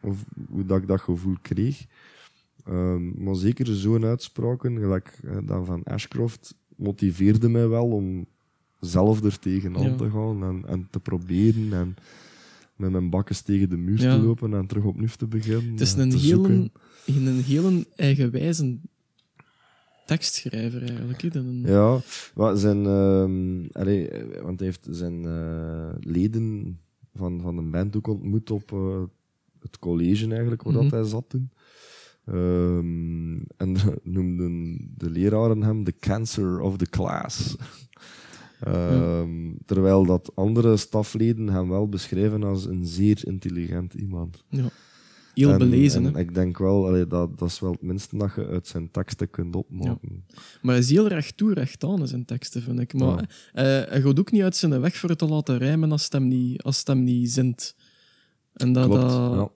[0.00, 1.86] of hoe dat ik dat gevoel kreeg.
[2.70, 8.26] Ehm, maar zeker zo'n uitspraken, gelijk eh, dan van Ashcroft, motiveerde mij wel om
[8.80, 9.96] zelf er tegenaan Ja.
[9.96, 11.94] te gaan en, en te proberen en
[12.76, 14.16] met mijn bakkes tegen de muur Ja.
[14.16, 15.70] te lopen en terug opnieuw te beginnen.
[15.70, 16.72] Het is en een hele, zoeken.
[17.06, 18.76] een hele eigenwijze
[20.06, 21.22] tekstschrijver eigenlijk.
[21.22, 21.98] Een- Ja,
[22.34, 26.78] maar zijn, ehm, allee, eh, want hij heeft zijn eh, leden
[27.14, 28.70] van, van een band ook ontmoet op
[29.60, 30.94] het college eigenlijk, waar dat Mhm.
[30.94, 31.50] hij zat toen.
[32.30, 37.56] Ehm, en noemden de leraren hem de cancer of the class.
[38.60, 44.44] Ehm, Terwijl dat andere stafleden hem wel beschrijven als een zeer intelligent iemand.
[45.34, 46.06] Heel En- belezen.
[46.06, 48.90] en ik denk wel, allee, dat, dat is wel het minste dat je uit zijn
[48.90, 50.24] teksten kunt opmaken.
[50.62, 52.92] Maar hij is heel recht toe, recht aan in zijn teksten, vind ik.
[52.94, 56.04] Maar eh, hij gaat ook niet uit zijn weg voor het te laten rijmen als
[56.04, 57.74] het hem niet, als het hem niet zint.
[58.52, 59.48] En dat, Klopt, dat ja.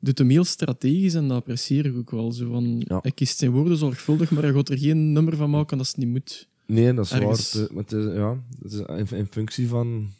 [0.00, 2.32] Doet hem heel strategisch en dat apprecieer ik ook wel.
[2.32, 2.98] Zo van, Ja.
[3.02, 5.96] Hij kiest zijn woorden zorgvuldig, maar hij gaat er geen nummer van maken als het
[5.96, 6.48] niet moet.
[6.66, 7.68] Nee, dat is Ergens- waar.
[7.78, 10.10] Het, is, ja, het is in, in functie van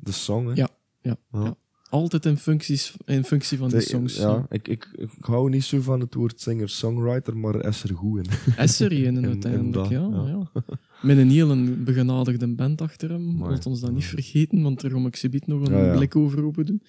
[0.00, 0.46] de song.
[0.46, 0.52] Hè.
[0.54, 0.68] Ja,
[1.02, 1.42] ja, Ja.
[1.44, 1.56] ja.
[1.90, 4.16] Altijd in, functies, in functie van de songs.
[4.16, 8.18] Ja, ik, ik, ik hou niet zo van het woord singer-songwriter, maar is er goed
[8.18, 8.26] in.
[8.64, 10.62] Is er een En- uiteindelijk, dat, ja, ja.
[11.02, 13.42] Met een heel begenadigde band achter hem.
[13.42, 16.66] Laat ons dat niet vergeten, want daar ga ik subiet nog een blik over open
[16.66, 16.82] doen.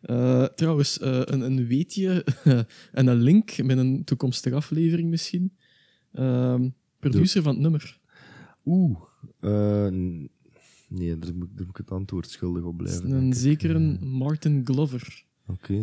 [0.00, 2.24] Eh, trouwens, eh, een, een weetje
[2.92, 5.56] en een link met een toekomstige aflevering misschien.
[6.12, 8.00] Ehm, producer van het nummer.
[8.64, 9.00] Oeh.
[9.40, 9.88] eh,
[10.88, 13.10] nee, daar moet, daar moet ik het antwoord schuldig op blijven.
[13.10, 15.24] een zekere Martin Glover.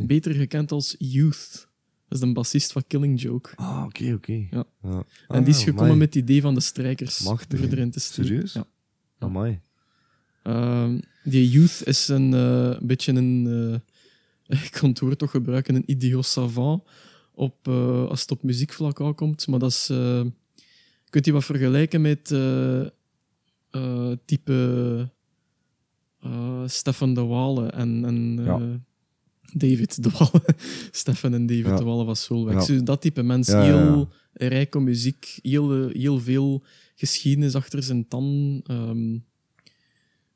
[0.06, 1.67] Beter gekend als Youth.
[2.08, 3.49] Dat is de bassist van Killing Joke.
[3.56, 4.47] Ah, oké, oké.
[4.49, 4.63] Ja.
[4.82, 5.97] Ah, en die is gekomen amai.
[5.99, 8.25] met het idee van de strijkers Machtig, voor erin te steken.
[8.25, 8.54] Serieus?
[8.54, 8.67] Ja.
[9.17, 9.62] Amai.
[10.43, 12.30] Ehm, die youth is een
[12.82, 13.82] beetje een.
[14.47, 16.84] Ik kan het woord toch gebruiken, een idiot savant.
[17.34, 19.47] Op, eh, als het op muziekvlak aankomt.
[19.47, 19.89] Maar dat is.
[19.89, 20.21] eh,
[21.10, 22.31] kunt je wat vergelijken met.
[22.31, 22.81] eh,
[24.25, 25.10] type.
[26.65, 28.05] Stefan de Wale en.
[28.05, 28.79] en Ja.
[29.53, 30.43] David de Wale.
[30.91, 31.75] Stefan en David Ja.
[31.75, 32.53] de Wale van Soulweg.
[32.53, 32.65] Ja.
[32.73, 33.47] Dus dat type mens.
[33.47, 33.75] Ja, ja, ja.
[33.84, 35.39] heel rijk op muziek.
[35.41, 36.63] Heel, heel veel
[36.95, 38.62] geschiedenis achter zijn tanden.
[38.65, 39.21] Hij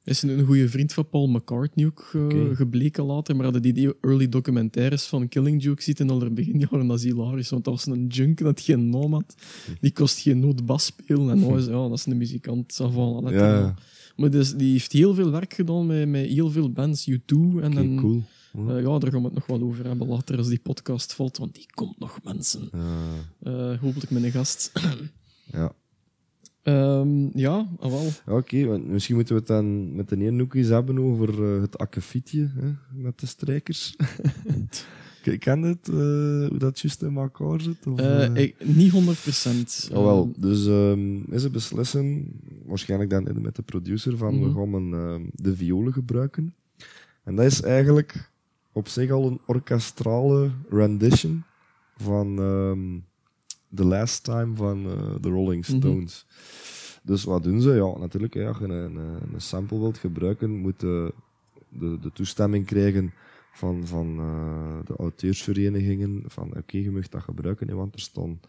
[0.03, 3.35] is een, een goede vriend van Paul McCartney ook eh, gebleken later.
[3.35, 6.97] Maar hadden die, die early documentaires van Killing Joke zitten al er begin jaren, dat
[6.97, 7.49] is hilarisch.
[7.49, 9.35] Want dat was een junk dat geen naam had.
[9.81, 11.29] Die kost geen noot bas spelen.
[11.29, 12.73] En nou is, ja, dat is een muzikant.
[12.81, 13.75] ça va, let Ja,
[14.15, 14.29] maar.
[14.29, 17.09] Dus, die heeft heel veel werk gedaan met, met heel veel bands.
[17.09, 17.15] U2
[17.61, 17.95] en dan...
[17.95, 18.23] cool.
[18.53, 18.75] Ja.
[18.75, 21.37] eh, ja, daar gaan we het nog wel over hebben later als die podcast valt,
[21.37, 22.69] want die komt nog, mensen.
[22.71, 22.87] Ja,
[23.39, 24.71] Eh, hopelijk met een gast.
[25.51, 25.73] ja.
[26.63, 28.37] Ehm, ja, ah, wel.
[28.37, 31.61] Oké, want misschien moeten we het dan met de ene ook eens hebben over eh,
[31.61, 33.95] het akkefietje hè, met de strijkers.
[35.23, 35.95] Ken- Ken je het, eh,
[36.49, 37.87] hoe dat juist in elkaar zit?
[37.87, 39.89] Of, Eh, ik, niet 100%.
[39.93, 42.31] Ah, wel, dus ehm is ze beslissen,
[42.65, 44.43] waarschijnlijk dan met de producer, van Mhm.
[44.43, 46.53] we gaan een, ehm, de violen gebruiken.
[47.23, 48.31] En dat is eigenlijk
[48.73, 51.43] op zich al een orkestrale rendition
[51.97, 52.39] van
[53.75, 55.77] The Last Time van eh, The Rolling Mhm.
[55.77, 56.25] Stones.
[57.03, 57.69] Dus wat doen ze?
[57.73, 61.13] Ja, natuurlijk, hè, als je een, een, een sample wilt gebruiken, moet de,
[61.69, 63.13] de, de toestemming krijgen
[63.53, 66.23] van, van eh, de auteursverenigingen.
[66.25, 68.39] Van oké, je mag dat gebruiken, hè, want er staan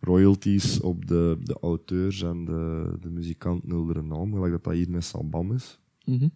[0.00, 4.72] royalties op de, de auteurs en de, de muzikanten onder een naam, gelijk dat dat
[4.74, 5.78] hier met Sabam is.
[6.04, 6.28] Mhm.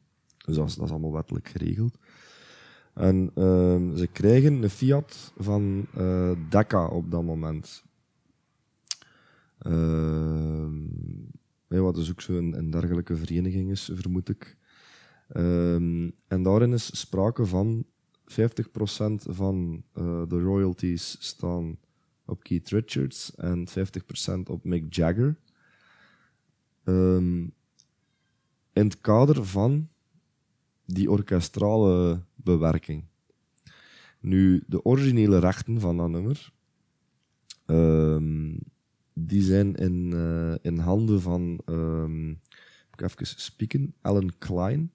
[0.46, 1.98] Dus dat is, dat is allemaal wettelijk geregeld.
[2.94, 5.86] En ehm, ze krijgen een fiat van
[6.48, 7.84] Decca op dat moment.
[9.62, 10.80] Ehm,
[11.68, 14.56] ja, wat dus ook zo'n een dergelijke vereniging is, vermoed ik.
[15.28, 17.84] Ehm, en daarin is sprake van
[18.24, 21.78] 50% van eh, de royalties staan
[22.26, 25.36] op Keith Richards en 50% op Mick Jagger.
[26.84, 27.40] Ehm,
[28.72, 29.88] in het kader van
[30.84, 33.04] die orkestrale bewerking.
[34.20, 36.52] Nu, de originele rechten van dat nummer,
[37.66, 38.54] ehm,
[39.12, 42.36] die zijn in, eh, in handen van, ehm, moet
[42.92, 44.92] ik even spieken, Alan Klein,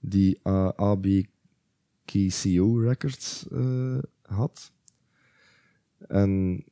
[0.00, 4.72] die uh, ABKCO Records eh, had.
[6.08, 6.64] En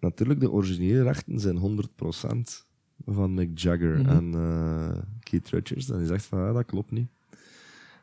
[0.00, 2.66] natuurlijk, de originele rechten zijn 100%
[3.04, 4.08] van Mick Jagger Mhm.
[4.08, 5.90] en eh, Keith Richards.
[5.90, 7.08] En die zegt van, ja, dat klopt niet.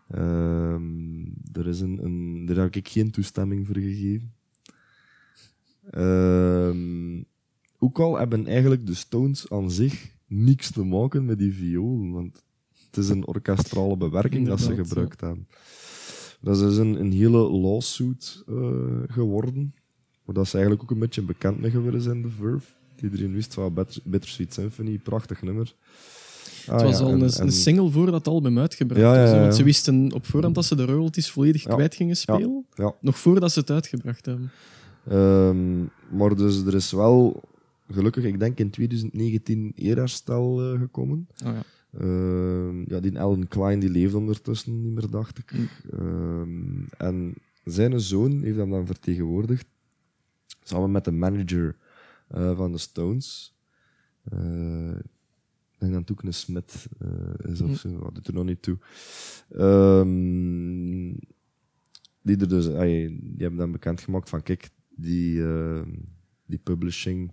[0.10, 4.34] Ehm, er is een, een, daar heb ik geen toestemming voor gegeven.
[5.92, 7.22] Ehm,
[7.84, 12.44] ook al hebben eigenlijk de Stones aan zich niks te maken met die viool, want
[12.86, 15.48] het is een orkestrale bewerking dat ze gebruikt hebben.
[16.42, 18.56] Dat is dus een, een hele lawsuit eh,
[19.08, 19.74] geworden.
[20.26, 22.68] Maar dat is eigenlijk ook een beetje bekend mee geworden zijn, The Verve.
[23.02, 25.74] Iedereen wist van Bitter, Bittersweet Symphony, prachtig nummer.
[26.68, 29.22] Ah, Het was ja, al en- een, en- een single voordat het album uitgebracht Ja,
[29.22, 29.30] was.
[29.32, 32.66] ja, Want ze wisten op voorhand dat ze de royalties volledig kwijt gingen spelen.
[32.74, 32.94] ja.
[33.02, 34.52] Nog voordat ze het uitgebracht hebben.
[35.08, 35.80] Ehm,
[36.18, 37.42] maar dus er is wel,
[37.94, 41.28] gelukkig, ik denk in 2019 eerherstel eh, gekomen.
[41.46, 41.64] Oh, ja.
[42.00, 45.52] Ehm, ja, die Alan Klein die leefde ondertussen niet meer, dacht ik.
[45.54, 45.68] Mm.
[45.92, 49.66] Ehm, en zijn zoon heeft hem dan vertegenwoordigd,
[50.64, 51.76] samen met de manager
[52.28, 53.58] eh, van de Stones.
[54.24, 54.96] Eh,
[55.72, 56.64] ik denk dat ook een
[56.98, 57.76] eh, is of Mm.
[57.76, 58.78] zo, dat doet er nog niet toe.
[59.50, 61.14] Ehm,
[62.22, 65.44] die, er dus, ay, die hebben dan bekendgemaakt van, kijk, die,
[66.46, 67.32] die publishing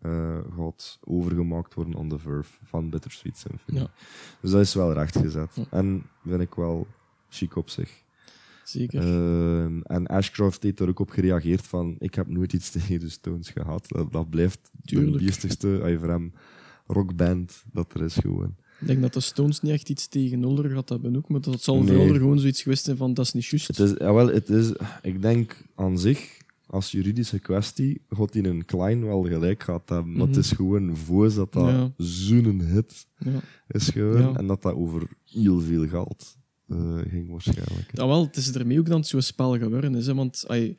[0.00, 3.78] eh, gaat overgemaakt worden on the Verve van Bittersweet Symphony.
[3.78, 3.90] Ja.
[4.40, 5.50] Dus dat is wel rechtgezet.
[5.54, 5.64] Ja.
[5.70, 6.86] En vind ik wel
[7.28, 8.02] chic op zich.
[8.64, 9.00] Zeker.
[9.00, 13.08] Ehm, en Ashcroft heeft daar ook op gereageerd van ik heb nooit iets tegen de
[13.08, 13.88] Stones gehad.
[13.88, 15.60] Dat, dat blijft Tuurlijk.
[15.60, 16.32] de voor hem
[16.86, 18.54] rockband dat er is gewoon.
[18.80, 21.62] Ik denk dat de Stones niet echt iets tegen Ulder gehad hebben ook, maar dat
[21.62, 22.06] zal Nee.
[22.06, 23.66] voor gewoon zoiets geweest zijn van dat is niet juist.
[23.66, 28.44] Het is, ja, wel, het is, ik denk aan zich, als juridische kwestie, gaat hij
[28.44, 30.12] een klein wel gelijk gehad hebben.
[30.12, 30.28] Maar Mhm.
[30.36, 31.92] het is gewoon voos dat dat Ja.
[31.96, 33.40] zo'n hit Ja.
[33.68, 34.20] is gewoon.
[34.22, 34.34] Ja.
[34.34, 37.90] En dat dat over heel veel geld eh, ging waarschijnlijk.
[37.92, 40.06] Ja, wel, het is ermee ook dan zo'n spel geworden is.
[40.06, 40.14] Hè?
[40.14, 40.76] Want ai,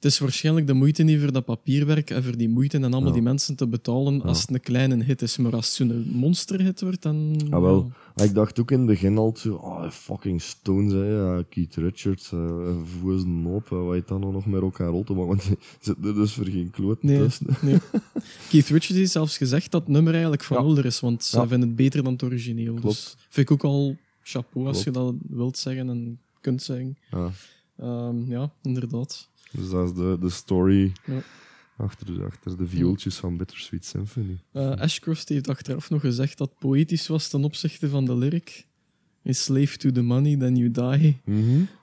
[0.00, 3.06] het is waarschijnlijk de moeite niet voor dat papierwerk en voor die moeite en allemaal
[3.06, 3.12] Ja.
[3.12, 5.36] die mensen te betalen als het een kleine hit is.
[5.36, 7.40] Maar als het zo'n monsterhit wordt, dan...
[7.50, 7.92] Ah, wel.
[8.14, 11.74] Maar ik dacht ook in het begin al zo, oh, fucking Stones, hè, ja, Keith
[11.74, 15.28] Richards, uh, voer een op, hè, wat je dan nog met elkaar rol te maken,
[15.28, 17.26] want die zit er dus voor geen kloot Nee,
[17.62, 17.76] nee.
[18.48, 20.62] Keith Richards heeft zelfs gezegd dat het nummer eigenlijk van Ja.
[20.62, 21.46] Ulder is, want ze Ja.
[21.48, 22.72] vinden het beter dan het origineel.
[22.74, 22.84] Klopt.
[22.84, 26.96] Dus vind ik ook al chapeau als je dat wilt zeggen en kunt zeggen.
[27.10, 27.30] Ja,
[27.76, 29.28] Ehm, ja, inderdaad.
[29.52, 31.22] Dus dat is de, de story Ja.
[31.76, 34.38] achter, achter de viooltjes van Bittersweet Symphony.
[34.52, 38.68] Eh, Ashcroft heeft achteraf nog gezegd dat het poëtisch was ten opzichte van de lyric.
[39.22, 41.16] In Slave to the money, then you die.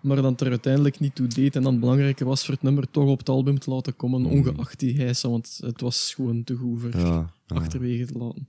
[0.02, 1.56] Maar dat het er uiteindelijk niet toe deed.
[1.56, 4.32] En dan belangrijker was voor het nummer toch op het album te laten komen, Mhm.
[4.32, 5.30] ongeacht die hijsen.
[5.30, 7.06] Want het was gewoon te goed voor Ja,
[7.48, 7.56] ja.
[7.56, 8.48] achterwege te laten.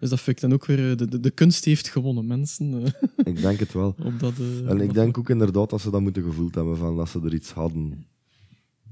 [0.00, 0.90] Dus dat vind ik dan ook weer...
[0.90, 2.82] eh, De, de, de kunst heeft gewonnen, mensen.
[2.84, 2.92] eh,
[3.26, 3.94] ik denk het wel.
[4.04, 6.76] op dat, eh, op En ik denk ook inderdaad dat ze dat moeten gevoeld hebben,
[6.76, 8.06] van dat ze er iets hadden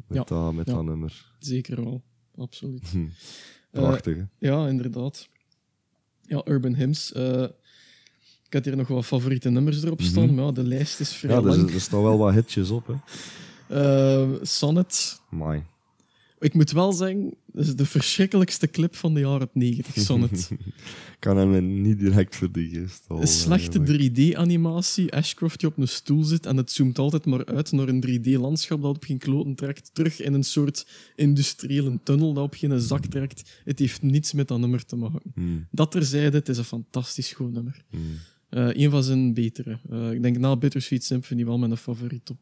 [0.09, 0.24] met, Ja.
[0.24, 0.74] dat, met Ja.
[0.74, 1.32] dat nummer.
[1.38, 2.02] Zeker wel,
[2.37, 2.88] absoluut.
[2.88, 3.06] Hm.
[3.70, 4.22] Eh, Prachtig, hè?
[4.38, 5.28] ja, inderdaad.
[6.22, 7.12] Ja, Urban Hymns.
[7.12, 7.42] eh,
[8.46, 10.35] ik had hier nog wat favoriete nummers erop staan, Mhm.
[10.35, 11.70] maar ja, de lijst is vrij Ja, er, lang.
[11.74, 12.94] er staan wel wat hitjes op, hè.
[13.68, 15.20] Eh, Sonnet.
[15.30, 15.64] Mai.
[16.38, 20.51] Ik moet wel zeggen, dat is de verschrikkelijkste clip van de jaren 90, Sonnet.
[21.18, 24.35] kan hem niet direct voor de geest halen, Een slechte eigenlijk.
[24.35, 28.05] 3D-animatie, Ashcroft die op een stoel zit en het zoomt altijd maar uit naar een
[28.07, 32.81] 3D-landschap dat op geen kloten trekt, terug in een soort industriële tunnel dat op geen
[32.81, 33.61] zak trekt.
[33.64, 35.33] Het heeft niets met dat nummer te maken.
[35.35, 37.85] Hmm, Dat terzijde, het is een fantastisch goed nummer.
[37.90, 38.01] hmm.
[38.49, 39.79] Eh een van zijn betere.
[39.90, 42.38] Eh, ik denk na Bittersweet Symphony wel mijn favoriet op...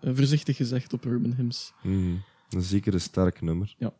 [0.00, 1.72] eh, voorzichtig gezegd op Urban Hymns.
[2.50, 3.74] Een zeker een sterk nummer.
[3.78, 3.92] Ja,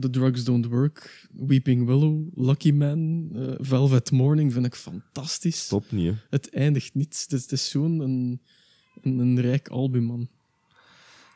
[0.00, 5.64] The Drugs Don't Work, Weeping Willow, Lucky Man, eh, Velvet Morning vind ik fantastisch.
[5.64, 6.14] Stop niet, hè.
[6.30, 7.20] Het eindigt niet.
[7.22, 8.40] Het is, het is zo'n een,
[9.02, 10.28] een, een rijk album, man.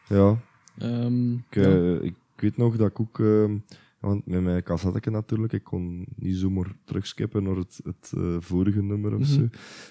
[0.09, 0.40] Ja,
[0.79, 1.62] Ehm, ik, ja.
[1.62, 3.20] eh, ik weet nog dat ik ook...
[3.20, 3.51] eh,
[4.01, 8.83] want met mijn cassetteke natuurlijk, ik kon niet zomaar terugskippen naar het, het eh, vorige
[8.83, 9.29] nummer of Mhm.
[9.31, 9.47] zo.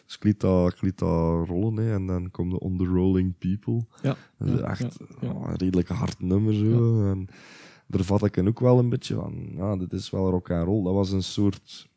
[0.05, 2.85] Dus ik liet dat, ik liet dat rollen, hè, en dan komt de On The
[2.85, 3.81] Rolling People.
[4.01, 6.53] ja, Dat is ja, echt ja, ja, een redelijk hard nummer.
[6.53, 7.05] Zo.
[7.11, 7.27] En
[7.87, 9.49] daar vat ik ook wel een beetje van.
[9.55, 10.83] Ja, dit is wel rock and roll.
[10.83, 11.89] Dat was een soort.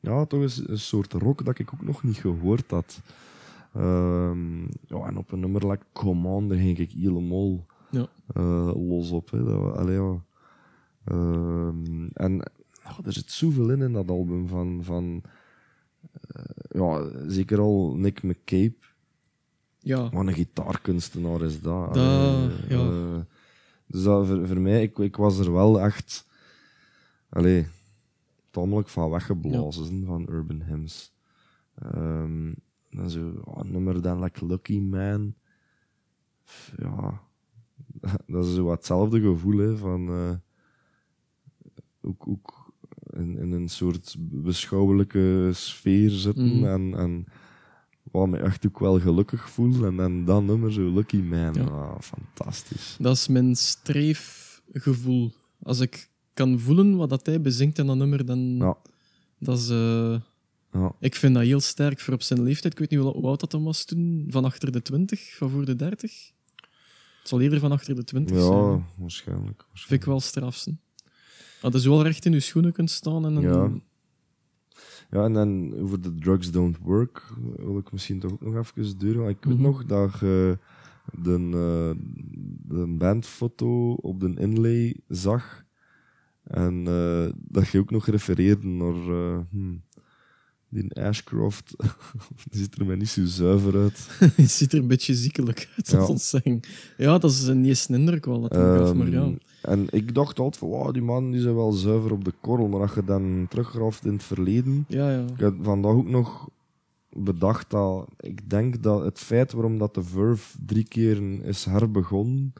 [0.00, 3.00] Ja, toch eens een soort rock dat ik ook nog niet gehoord had.
[3.74, 8.06] Ehm, ja, en op een nummer like Commander ging ik helemaal Ja.
[8.34, 9.30] eh, los op.
[9.30, 9.44] Hè.
[9.44, 10.22] Dat, wa- allee, ja.
[11.04, 12.42] Ehm, en
[13.04, 14.84] er zit zoveel in in dat album van.
[14.84, 15.22] van
[16.26, 18.74] eh, ja, zeker al Nick McCabe.
[19.78, 20.10] ja.
[20.10, 21.96] Wat een gitaarkunstenaar is dat.
[21.96, 22.90] Allee, ja.
[22.90, 23.20] eh,
[23.86, 26.26] dus dat, voor, voor mij, ik, ik was er wel echt
[27.28, 27.66] allee,
[28.50, 31.12] tamelijk van weggeblazen van Urban Hymns.
[31.74, 32.52] Ehm,
[32.90, 35.34] dan zo, oh, nummer dan like Lucky Man.
[36.76, 37.20] Ja,
[38.26, 40.34] dat is zo wat hetzelfde gevoel hè, van eh,
[42.02, 42.72] ook, ook
[43.16, 46.64] in, in een soort beschouwelijke sfeer zitten Mhm.
[46.64, 47.24] en, en
[48.02, 49.84] wat me echt ook wel gelukkig voel.
[49.86, 51.54] En dan dat nummer, zo Lucky Man.
[51.54, 51.62] Ja.
[51.64, 52.96] Ah, fantastisch.
[53.00, 55.32] Dat is mijn streefgevoel.
[55.62, 58.38] Als ik kan voelen wat dat hij bezingt in dat nummer, dan...
[58.56, 58.76] Ja.
[59.38, 59.68] Dat is...
[59.68, 60.16] eh,
[60.72, 60.92] Ja.
[61.00, 62.72] Ik vind dat heel sterk voor op zijn leeftijd.
[62.72, 64.26] Ik weet niet hoe oud dat dan was toen.
[64.28, 66.30] Van achter de 20, van voor de 30.
[67.18, 68.50] Het zal eerder van achter de 20 zijn.
[68.52, 69.64] Ja, waarschijnlijk.
[69.74, 70.80] Vind ik wel strafsen.
[71.62, 73.70] Dat is wel recht in je schoenen kunt staan en een, Ja.
[75.10, 78.98] Ja, en dan over de drugs don't work wil ik misschien toch ook nog even
[78.98, 79.28] duren.
[79.28, 79.62] Ik weet Mhm.
[79.62, 80.58] nog dat je
[81.22, 82.04] de, eh,
[82.68, 85.64] de bandfoto op de inlay zag.
[86.44, 89.74] En eh, dat je ook nog refereerde naar eh, hm,
[90.72, 91.74] die Ashcroft.
[92.50, 94.08] die ziet er mij niet zo zuiver uit.
[94.36, 96.06] Het ziet er een beetje ziekelijk uit, Ja.
[96.06, 96.60] ons zeggen.
[96.96, 99.22] Ja, dat is een niet eens een indruk wel, dat gaf, maar ja.
[99.22, 102.32] Ehm, En ik dacht altijd van, wow, die man die zijn wel zuiver op de
[102.40, 102.68] korrel.
[102.68, 104.84] Maar als je dan teruggraaft in het verleden...
[104.88, 105.24] Ja, ja.
[105.32, 106.48] Ik heb vandaag ook nog
[107.16, 112.52] bedacht dat ik denk dat het feit waarom dat de Verve drie keer is herbegonnen,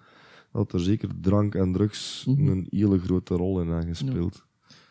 [0.52, 2.46] dat er zeker drank en drugs Mhm.
[2.48, 4.44] een hele grote rol in hebben gespeeld.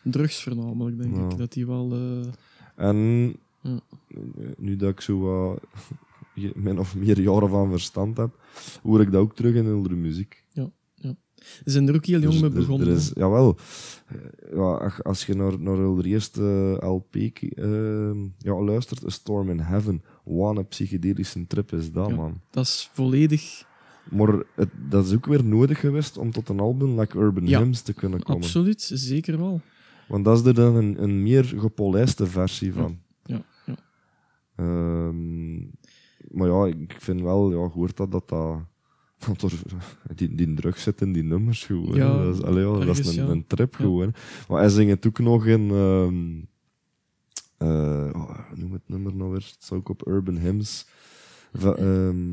[0.04, 1.38] Drugs voornamelijk, denk ik.
[1.38, 1.92] Dat die wel...
[1.92, 2.28] eh,
[2.76, 2.96] En
[3.60, 3.80] Ja.
[4.58, 5.60] nu dat ik zo wat
[6.54, 8.38] min of meer jaren van verstand heb,
[8.82, 10.44] hoor ik dat ook terug in andere muziek.
[11.64, 12.88] Ze zijn er ook heel jong Dus mee er- er begonnen.
[12.88, 13.56] is, jawel,
[14.06, 14.16] Eh,
[14.54, 16.42] ja, als je naar, naar de eerste
[16.80, 22.14] LP eh, ja, luistert, A Storm in Heaven, wat een psychedelische trip is dat, Ja.
[22.14, 22.40] man.
[22.50, 23.64] Dat is volledig...
[24.10, 27.58] Maar het, dat is ook weer nodig geweest om tot een album like Urban Ja,
[27.58, 28.42] Hymns te kunnen komen.
[28.42, 29.60] Absoluut, zeker wel.
[30.12, 32.98] Want dat is er dan een, een meer gepolijste versie van.
[33.24, 33.76] Ja, ja.
[34.56, 35.58] Ehm,
[36.28, 39.52] maar ja, ik vind wel, ja, hoort dat dat, dat, er,
[40.14, 41.94] die, die drug zit in die nummers gewoon.
[41.94, 44.14] Ja, dat is, allee, dat is een, een trip gewoon.
[44.48, 46.08] Maar hij zingt het ook nog in, oh,
[48.48, 49.40] hoe noem het nummer nou weer?
[49.40, 50.86] Het staat ook op Urban Hymns.
[51.52, 52.32] Va- ehm,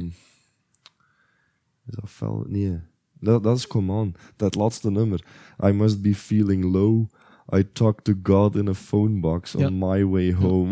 [1.85, 2.45] is dat fel?
[2.47, 2.79] Nee.
[3.19, 4.15] Dat, dat is Come On.
[4.35, 5.25] Dat laatste nummer.
[5.65, 7.07] I must be feeling low.
[7.55, 9.69] I talk to God in a phone box on Ja.
[9.69, 10.71] my way home.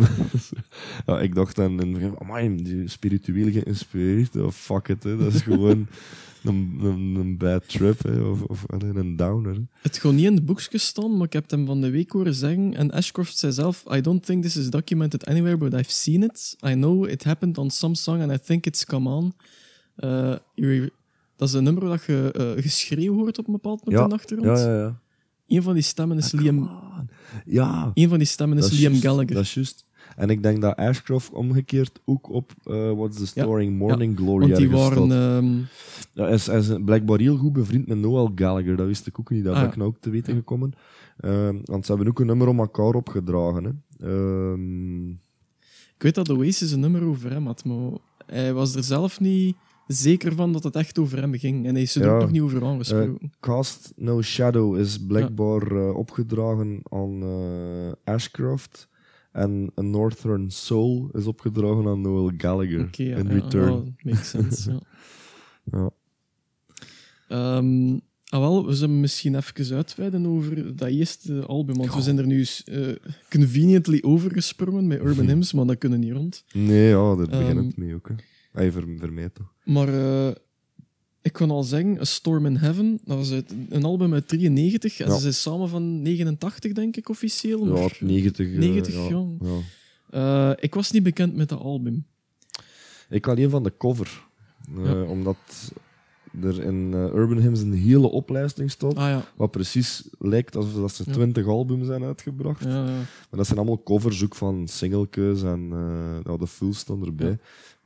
[1.05, 4.35] ja, ik dacht dan, in het begin, spiritueel geïnspireerd.
[4.35, 5.17] Oh, fuck it, hè.
[5.17, 5.87] dat is gewoon
[6.43, 8.21] een, een, een bad trip, hè.
[8.21, 9.53] of, of een downer.
[9.53, 9.61] hè.
[9.81, 12.33] Het gewoon niet in het boekje staan, maar ik heb hem van de week horen
[12.33, 12.73] zeggen.
[12.73, 16.55] En Ashcroft zei zelf: I don't think this is documented anywhere, but I've seen it.
[16.67, 19.33] I know it happened on some song and I think it's come on.
[19.95, 20.35] Eh,
[21.35, 24.15] dat is een nummer dat je eh, geschreeuw hoort op een bepaald moment in de
[24.15, 24.59] achtergrond.
[24.59, 24.99] ja, ja, ja.
[25.47, 26.69] Een van die stemmen is Liam,
[27.45, 29.33] Ja, een van die stemmen is Liam Gallagher.
[29.33, 29.85] Dat is juist.
[30.15, 34.17] En ik denk dat Ashcroft omgekeerd ook op eh, What's the Ja, Story in Morning
[34.17, 35.11] Glory Want die waren.
[35.11, 35.57] ehm,
[36.13, 38.75] Ja, hij is, hij is blijkbaar heel goed bevriend met Noel Gallagher.
[38.75, 39.43] Dat wist ik ook niet.
[39.43, 39.73] Dat Ah, ben ja.
[39.73, 40.39] ik nou ook te weten Ja.
[40.39, 40.73] gekomen.
[41.17, 43.63] Ehm, want ze hebben ook een nummer om elkaar opgedragen.
[43.97, 44.07] Hè.
[44.07, 45.09] Ehm,
[45.95, 47.89] ik weet dat Oasis een nummer over hem had, maar
[48.25, 49.55] hij was er zelf niet
[49.87, 51.65] zeker van dat het echt over hem ging.
[51.65, 52.13] En hij is er Ja.
[52.15, 53.31] ook nog niet over aangesproken.
[53.39, 58.87] Cast No Shadow is blijkbaar eh, opgedragen aan eh, Ashcroft.
[59.31, 62.81] En A Northern Soul is opgedragen aan Noel Gallagher.
[62.81, 63.95] Oké, ja, in return.
[63.97, 64.71] ja, makes sense.
[64.71, 64.79] ja.
[65.71, 65.89] Ja.
[67.27, 67.97] Ehm,
[68.29, 71.77] ah, wel, we zullen misschien even uitweiden over dat eerste album.
[71.77, 72.45] Want we zijn er nu
[73.29, 76.43] conveniently overgesprongen met Urban Hymns, maar dat kunnen niet rond.
[76.53, 78.07] Nee, ja, daar begint Ehm, het mee ook.
[78.07, 78.13] Hè.
[78.57, 79.53] Hij toch.
[79.65, 80.35] Maar eh,
[81.21, 84.99] ik kan al zeggen, A Storm in Heaven, dat was uit, een album uit 93.
[84.99, 85.13] En Ja.
[85.13, 87.65] ze zijn samen van 89, denk ik, officieel.
[87.65, 88.47] Ja, maar- op 90.
[88.47, 89.01] eh, 90, ja.
[89.09, 89.25] ja.
[89.39, 89.59] ja.
[90.09, 92.05] Eh, ik was niet bekend met dat album.
[93.09, 94.25] Ik alleen van de cover.
[94.77, 95.01] Ja.
[95.03, 95.37] Omdat
[96.41, 98.95] er in Urban Hymns een hele oplijsting staat.
[98.95, 101.11] Ah ja, Wat precies lijkt alsof dat ze Ja.
[101.13, 102.63] 20 albums zijn uitgebracht.
[102.63, 102.83] ja, ja.
[102.95, 107.37] Maar dat zijn allemaal covers ook van singlekeus en eh ja, de full staan erbij.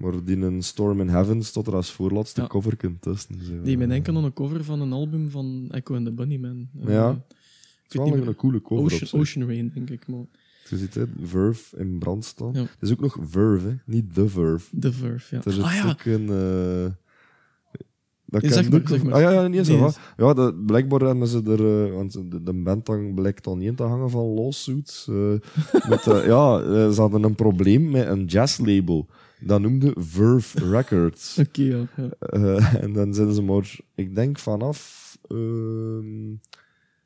[0.02, 2.48] Maar die in Storm in Heaven stond er als voorlaatste Ja.
[2.48, 3.36] cover tussen.
[3.46, 3.62] Zo.
[3.64, 6.70] Die me denken aan een cover van een album van Echo and the Bunnymen.
[6.86, 7.10] Eh, Ja.
[7.10, 7.18] ik
[7.84, 9.14] Het is wel een, coole cover op Ocean, zich.
[9.20, 10.08] Ocean Rain, denk ik.
[10.08, 10.26] Maar
[10.70, 12.54] Je ziet hè, Verve in brand staan.
[12.54, 12.60] Ja.
[12.62, 13.74] Het is ook nog Verve, hè?
[13.86, 14.80] niet The Verve.
[14.80, 15.42] The Verve, ja.
[15.46, 16.30] Er zit Ah ja, ook een...
[16.30, 16.92] eh,
[18.26, 19.14] dat Ja, kan zeg maar, ook- zeg maar.
[19.14, 19.68] Ah ja, ja niet eens.
[19.68, 21.86] Nee, zo, is- Ja, dat, blijkbaar hebben ze er...
[21.88, 25.08] eh, want de, de band dan blijkt dan niet in te hangen van lawsuits.
[25.08, 25.16] eh,
[25.90, 29.08] met, eh, ja, eh, ze hadden een probleem met een jazzlabel.
[29.46, 31.38] Dat noemde Verve Records.
[31.48, 31.88] oké, ja.
[31.98, 32.10] ja.
[32.20, 33.80] Eh, en dan zijn ze maar...
[33.96, 35.18] Ik denk vanaf...
[35.28, 36.30] ehm,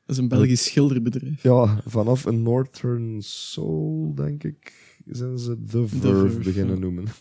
[0.04, 1.42] Dat is een Belgisch schilderbedrijf.
[1.42, 4.72] ja, vanaf een Northern Soul, denk ik,
[5.06, 6.80] zijn ze The Verve, Verve, beginnen ja.
[6.80, 7.04] noemen.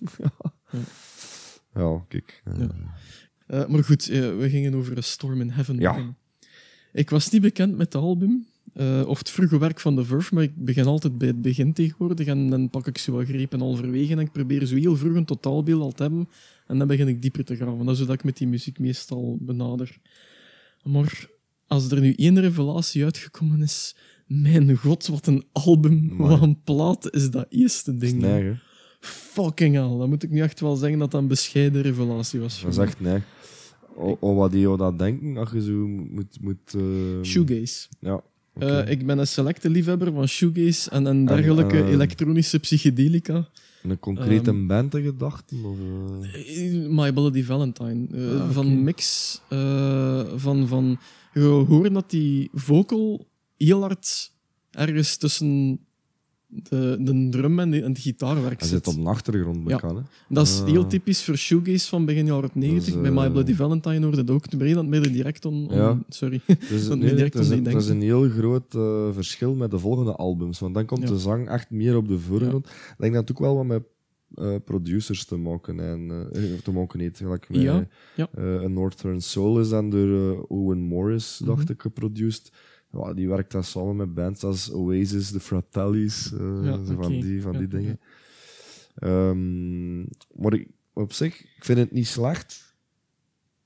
[1.74, 1.82] Ja.
[1.82, 2.41] ja, kijk.
[2.45, 2.63] eh.
[3.47, 5.80] Eh, maar goed, we gingen over A Storm in Heaven.
[5.80, 6.16] Ja.
[6.93, 10.34] Ik was niet bekend met het album, eh, of het vroege werk van The Verve,
[10.34, 13.59] maar ik begin altijd bij het begin tegenwoordig en dan pak ik zo wat grepen
[13.59, 16.30] halverwege en ik probeer zo heel vroeg een totaalbeeld al te hebben
[16.68, 17.86] en dan begin ik dieper te graven.
[17.86, 19.97] Dat is zodat ik met die muziek meestal benader.
[20.84, 21.30] Maar
[21.68, 23.95] als er nu één revelatie uitgekomen is,
[24.28, 26.30] Mijn god, wat een album, Amai.
[26.30, 28.26] wat een plaat is dat eerste ding.
[28.99, 32.61] Fucking hell, dan moet ik nu echt wel zeggen dat dat een bescheiden revelatie was.
[32.61, 33.22] Dat is echt nee.
[33.95, 36.38] O, o wat die jou dat denken, als je zo moet...
[36.41, 36.82] moet eh,
[37.24, 37.88] Shoegaze.
[37.99, 38.22] Ja.
[38.58, 43.47] Eh, ik ben een selecte liefhebber van shoegaze en, en dergelijke eh, elektronische psychedelica.
[43.84, 45.66] Een concrete ehm, band in gedachten?
[45.66, 45.78] Of,
[46.34, 46.89] eh?
[46.89, 48.08] My Bloody Valentine.
[48.14, 48.49] Ah.
[48.49, 49.41] Van mix.
[50.36, 50.99] van, van,
[51.34, 53.28] je hoort dat die vocal
[53.58, 54.32] heel hard
[54.72, 55.80] ergens tussen
[56.70, 58.86] de, de drum en de, en de gitaarwerk Hij zit.
[58.86, 59.82] zit op de achtergrond, Ja.
[60.30, 60.68] Dat is Ah.
[60.68, 62.93] heel typisch voor shoegaze van begin jaren 90.
[62.93, 64.58] Dus, Bij My eh, Bloody Valentine hoorde dat ook.
[64.58, 65.99] Breed dat midden direct on- Ja.
[66.10, 66.41] Sorry.
[66.70, 69.56] Dus, Dat nee, niet direct het, is om een, het is heel groot eh, verschil
[69.56, 70.60] met de volgende albums.
[70.60, 71.08] Want dan komt Ja.
[71.08, 72.66] de zang echt meer op de voorgrond.
[72.68, 73.84] Ik denk dat het ook wel wat met
[74.36, 76.28] eh, producers te maken en
[76.64, 77.18] te maken heeft.
[77.18, 78.28] Gelijk met, Ja, ja.
[78.36, 81.72] een Northern Soul is dan door Owen Morris, dacht Mhm.
[81.72, 82.51] ik, geproduced.
[82.96, 87.41] Ja, die werkt dan samen met bands als Oasis, The Fratellis, eh, Ja, van die,
[87.41, 87.68] van die ja.
[87.68, 88.00] dingen.
[88.96, 90.00] Ehm,
[90.41, 92.74] maar ik, op zich, ik vind het niet slecht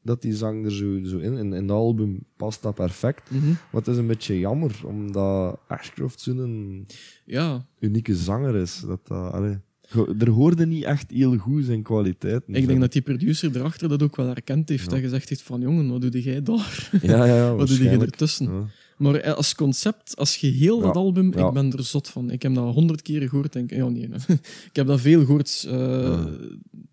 [0.02, 1.34] dat die zang er zo, zo in.
[1.34, 3.32] In, in het album past dat perfect.
[3.32, 3.48] Mhm.
[3.48, 6.86] Maar het is een beetje jammer, omdat Ashcroft zo'n
[7.26, 8.80] Ja, unieke zanger is.
[8.88, 12.54] Dat, dat, allee, Ge- er hoorde niet echt heel goed zijn kwaliteiten.
[12.54, 14.90] ik denk dat die producer erachter dat ook wel herkend heeft.
[14.90, 14.96] Ja.
[14.98, 16.90] En gezegd heeft van, jongen, wat doe jij daar?
[17.02, 18.70] Ja, ja, wat doe je ertussen?
[19.00, 22.32] Maar eh, als concept, als geheel, dat album, ik ben er zot van.
[22.32, 23.54] Ik heb dat honderd keren gehoord.
[23.54, 24.10] Denk, ja, nee,
[24.70, 25.66] ik heb dat veel gehoord.
[25.70, 26.26] eh.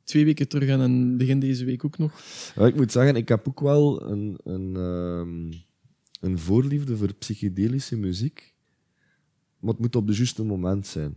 [0.05, 2.21] Twee weken terug en begin deze week ook nog.
[2.57, 5.53] Ja, ik moet zeggen, ik heb ook wel een, een, ehm,
[6.21, 8.55] een voorliefde voor psychedelische muziek.
[9.59, 11.17] Maar het moet op het juiste moment zijn.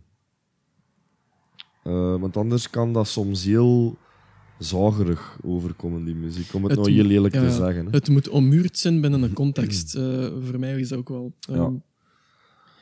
[1.84, 3.98] Eh, want anders kan dat soms heel
[4.60, 6.54] zagerig overkomen, die muziek.
[6.54, 7.86] Om het, Het nou heel lelijk ja, te zeggen.
[7.86, 7.92] Hè.
[7.92, 9.96] Het moet ommuurd zijn binnen een context.
[10.00, 11.34] Eh, voor mij is dat ook wel.
[11.40, 11.54] Ja.
[11.56, 11.74] ehm,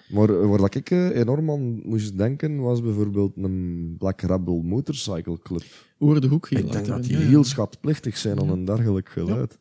[0.09, 5.39] Maar eh, waar ik eh, enorm aan moest denken, was bijvoorbeeld een Black Rebel Motorcycle
[5.43, 5.63] Club.
[5.97, 9.57] Hoorde ook heel ik denk dat die heel schatplichtig zijn aan een dergelijk geluid.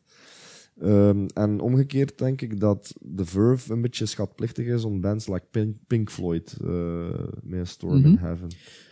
[0.81, 5.45] Ehm, en omgekeerd denk ik dat The Verve een beetje schatplichtig is om bands like
[5.51, 7.05] Pink, Pink Floyd eh
[7.43, 8.23] met Storm in Mhm.
[8.25, 8.47] Heaven.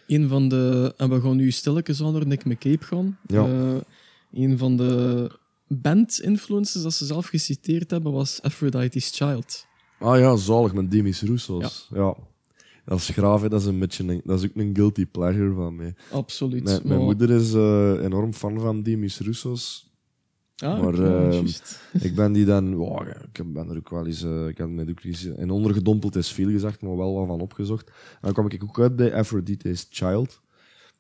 [0.07, 0.93] Een van de.
[0.97, 3.17] En we gaan nu stilletjes naar Nick McCabe gaan.
[3.27, 3.45] Ja.
[3.45, 3.75] Eh,
[4.33, 5.29] een van de
[5.67, 9.65] band-influences dat ze zelf geciteerd hebben was Aphrodite's Child.
[9.99, 11.87] Ah ja, zalig met Demis Roussos.
[11.93, 12.15] Ja.
[12.85, 13.49] Dat is graaf, hè.
[13.49, 15.95] dat is, een beetje een, dat is ook een guilty pleasure van mij.
[16.11, 16.63] Absoluut.
[16.63, 19.89] Mijn, mijn Maar- moeder is eh, enorm fan van Demis Roussos.
[20.57, 21.45] Ah, maar, oké, ehm,
[21.91, 24.89] ik ben die dan, wow, ik ben er ook wel eens, eh, ik heb me
[24.89, 27.87] ook eens in ondergedompeld, is veel gezegd, maar wel wat van opgezocht.
[27.87, 30.41] En dan kwam ik ook uit bij Aphrodite's Child.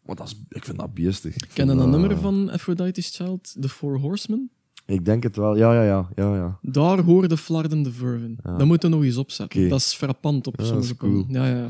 [0.05, 1.35] Maar dat is, ik vind dat beestig.
[1.53, 3.55] Ken je dat nummer van Aphrodite's Child?
[3.59, 4.49] The Four Horsemen?
[4.85, 6.09] Ik denk het wel, ja, ja, ja.
[6.15, 6.59] ja, ja.
[6.61, 8.37] Daar Flarden de Verven.
[8.43, 8.57] Ja.
[8.57, 9.69] Dat moeten we nog eens opzetten.
[9.69, 11.25] Dat is frappant op Ja, sommige cool.
[11.27, 11.67] Ja, ja.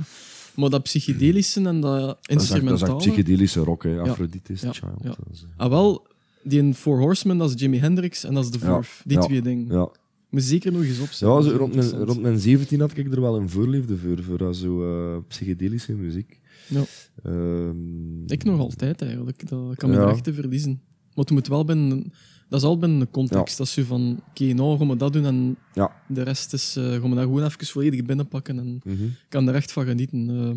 [0.56, 4.00] Maar dat psychedelische en dat Dat is, echt, dat is echt psychedelische rock, hè.
[4.00, 4.80] Aphrodite's Child.
[5.02, 5.16] ja.
[5.58, 6.08] Ah, wel,
[6.46, 9.02] die in Four Horsemen, dat is Jimi Hendrix en dat is The Verve.
[9.06, 9.68] Die twee dingen.
[9.74, 9.90] ja.
[10.30, 11.28] Moet zeker nog eens opzetten.
[11.38, 14.56] Ja, zo rond, mijn, rond mijn 17 had ik er wel een voorliefde voor, voor
[14.56, 14.84] zo
[15.16, 16.40] eh, psychedelische muziek.
[16.68, 16.84] Ja.
[17.24, 19.50] Ehm, Ik nog altijd eigenlijk.
[19.50, 20.10] Dat kan me Ja.
[20.10, 20.72] echt te verliezen.
[21.14, 22.12] Maar het moet wel binnen...
[22.50, 23.58] Dat is al binnen een context.
[23.58, 25.92] Dat is zo van, oké, nou gaan we dat doen en Ja.
[26.08, 26.76] de rest is...
[26.76, 29.04] eh gaan we dat gewoon even volledig binnenpakken en mhm.
[29.30, 30.30] kan er echt van genieten.
[30.30, 30.52] eh.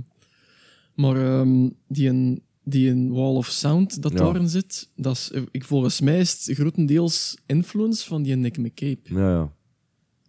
[0.94, 4.18] maar ehm, die, een, die een Wall of Sound dat Ja.
[4.18, 8.56] daarin zit, dat is, eh, ik, volgens mij is het grotendeels influence van die Nick
[8.58, 8.98] McCabe.
[9.02, 9.52] Ja, ja.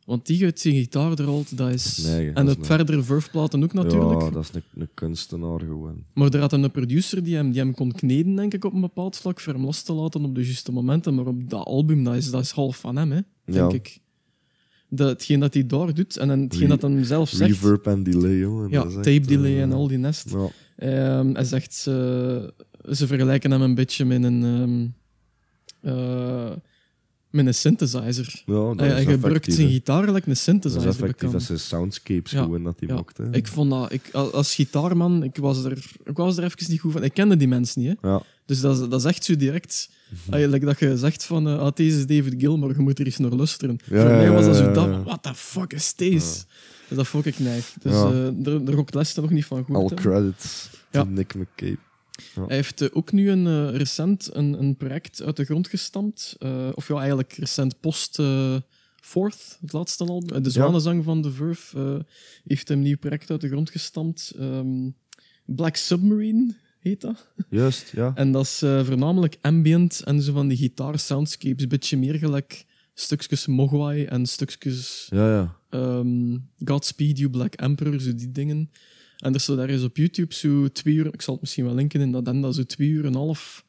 [0.05, 1.97] Want die uit zijn gitaar erolt, dat is...
[1.97, 4.21] Nee, dat en is het een- verdere Verve-platen ook natuurlijk.
[4.21, 6.03] Ja, dat is een, een kunstenaar gewoon.
[6.13, 8.81] Maar er had een producer die hem, die hem kon kneden, denk ik, op een
[8.81, 11.15] bepaald vlak, voor hem los te laten op de juiste momenten.
[11.15, 13.77] Maar op dat album, dat is, dat is half van hem, hè, denk Ja.
[13.77, 13.99] ik.
[14.89, 17.49] Dat, hetgeen dat hij daar doet, en hetgeen Re- dat hij zelf zegt...
[17.51, 18.69] Reverb en delay, jongen.
[18.69, 20.29] ja, is echt, tape delay eh, en al die nest.
[20.29, 20.47] Ja.
[20.79, 22.53] Ehm, hij zegt, ze,
[22.91, 24.87] ze vergelijken hem een beetje met een, ehm,
[25.95, 26.51] eh,
[27.29, 28.43] met een synthesizer.
[28.45, 30.87] Ja, dat Hij, is hij gebruikt zijn gitaar gelijk een Dat is synthesizer.
[30.89, 32.95] effectief als zijn soundscapes Ja, gewoon dat hij ja.
[32.95, 33.17] maakt.
[33.17, 33.31] Hè.
[33.31, 36.91] Ik vond dat, ik, als gitaarman, ik was, er, ik was er even niet goed
[36.91, 37.03] van.
[37.03, 38.07] Ik kende die mensen niet, hè.
[38.09, 38.21] Ja.
[38.45, 39.89] Dus dat, is- dat is echt zo direct.
[40.29, 43.17] Eigenlijk dat je zegt van, eh, ah, deze is David Gilmour, je moet er eens
[43.17, 43.79] naar luisteren.
[43.83, 46.43] Voor mij was dat zo dat, what the fuck is deze?
[46.89, 47.73] Dat vond ik neig.
[47.81, 48.31] Dus Ja.
[48.59, 49.75] daar ook Lester nog niet van goed.
[49.75, 49.95] All hè.
[49.95, 51.03] credits Ja.
[51.03, 51.77] to Nick McCabe.
[52.33, 56.35] Hij heeft eh, ook nu een, eh, recent een, een project uit de grond gestampt.
[56.73, 58.19] of ja, eigenlijk recent post
[59.01, 60.43] Fourth, het laatste album.
[60.43, 62.05] De Zwanenzang van The Verve
[62.43, 64.33] heeft hem een nieuw project uit de grond gestampt.
[64.39, 64.89] Ehm,
[65.45, 67.27] Black Submarine heet dat.
[67.49, 68.11] Juist, ja.
[68.15, 71.63] En dat is voornamelijk ambient en zo van die gitaar soundscapes.
[71.63, 75.57] Een beetje meer gelijk stukjes Mogwai en stukjes Ja, ja.
[75.69, 78.69] Ehm, Godspeed You Black Emperor, zo die dingen.
[79.17, 81.75] En er staat daar eens op YouTube zo twee uur, ik zal het misschien wel
[81.75, 83.65] linken in dat en zo twee uur en een half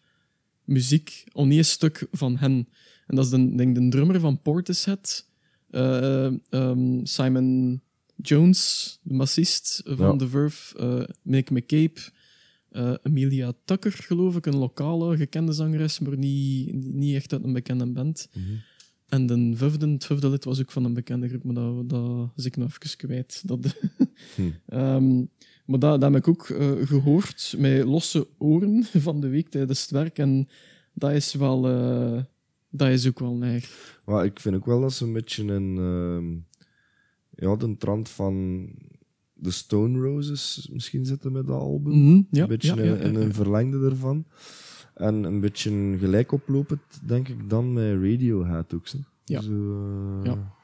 [0.65, 2.69] muziek, een stuk van hen.
[3.07, 5.27] En dat is de, denk, de drummer van Portishead,
[5.71, 7.81] uh, um, Simon
[8.17, 10.17] Jones, de bassist van Ja.
[10.17, 12.01] The Verve, uh, Mick McCabe,
[12.73, 17.53] uh, Emilia Tucker, geloof ik, een lokale gekende zangeres, maar niet, niet echt uit een
[17.53, 18.29] bekende band.
[19.11, 22.31] En de vijfde, het vijfde lid was ook van een bekende groep, maar dat, dat
[22.37, 23.43] is ik nog even kwijt.
[23.47, 23.59] Dat,
[24.37, 24.43] Hm.
[24.67, 25.17] Ehm,
[25.67, 29.81] maar dat, dat heb ik ook eh, gehoord met losse oren van de week tijdens
[29.81, 30.19] het werk.
[30.19, 30.49] En
[30.95, 31.69] dat is wel...
[31.69, 32.23] eh,
[32.71, 33.99] dat is ook wel neig.
[34.05, 36.37] Maar ik vind ook wel dat ze een beetje in ehm,
[37.47, 38.65] ja, de trant van
[39.33, 41.93] de Stone Roses misschien zitten met dat album.
[42.05, 44.25] Mhm, ja, een beetje ja, ja, een verlengde ervan.
[45.01, 48.87] En een beetje gelijk oplopend, denk ik, dan met Radiohead ook.
[49.25, 49.41] Ja.
[49.41, 50.59] Zo, eh, Ja.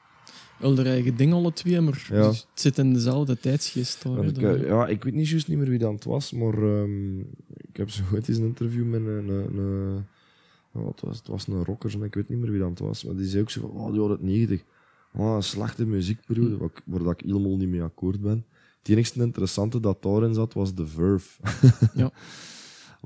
[0.59, 2.27] Wel de eigen ding alle twee, maar Ja.
[2.27, 4.03] het zit in dezelfde tijdsgeest.
[4.03, 6.53] hè, ik, eh, ja, ik weet niet juist niet meer wie dat het was, maar
[6.63, 9.29] ehm, ik heb zo ooit eens een interview met een...
[9.29, 10.05] een, een
[10.71, 11.27] wat was, het?
[11.27, 13.41] was een rocker, en ik weet niet meer wie dat het was, maar die zei
[13.41, 14.63] ook zo van, oh, die jaren 90.
[15.13, 18.45] Oh, een slechte muziekperiode, waar ik, waar dat ik helemaal niet mee akkoord ben.
[18.79, 21.29] Het enigste interessante dat daarin zat, was The Verve.
[21.93, 22.11] Ja.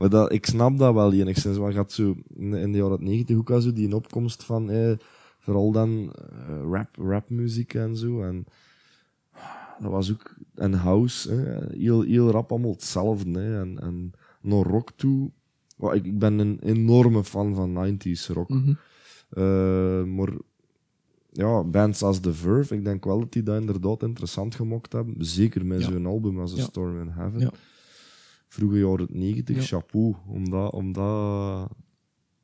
[0.01, 3.37] maar dat, ik snap dat wel enigszins, maar had zo in in de jaren 90
[3.37, 4.91] ook al zo die opkomst van, eh,
[5.39, 8.21] vooral dan eh, rap, rapmuziek en zo.
[8.23, 8.45] En
[9.79, 11.65] dat was ook een house, hè.
[11.77, 13.39] Heel, heel rap allemaal hetzelfde.
[13.39, 13.59] Hè.
[13.61, 15.31] En, en naar rock toe.
[15.77, 18.49] Wel, ik, ik ben een enorme fan van 90s rock.
[19.29, 20.29] Eh, maar
[21.31, 25.15] ja, bands als The Verve, ik denk wel dat die dat inderdaad interessant gemokt hebben.
[25.17, 25.91] Zeker met Ja.
[25.91, 26.63] zo'n album als A Ja.
[26.63, 27.39] Storm in Heaven.
[27.39, 27.51] Ja.
[28.53, 29.61] Vroege jaren 90, Ja.
[29.61, 30.15] chapeau.
[30.27, 31.69] Om dat, om dat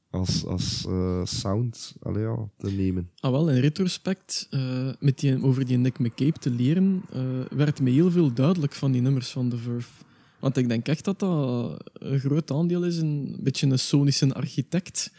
[0.09, 3.09] als, als eh, sound allee, ja, te nemen.
[3.19, 7.81] Ah, wel, in retrospect, eh, met die, over die Nick McCabe te leren, eh, werd
[7.81, 9.89] me heel veel duidelijk van die nummers van The Verve.
[10.39, 15.11] Want ik denk echt dat dat een groot aandeel is, een beetje een sonische architect.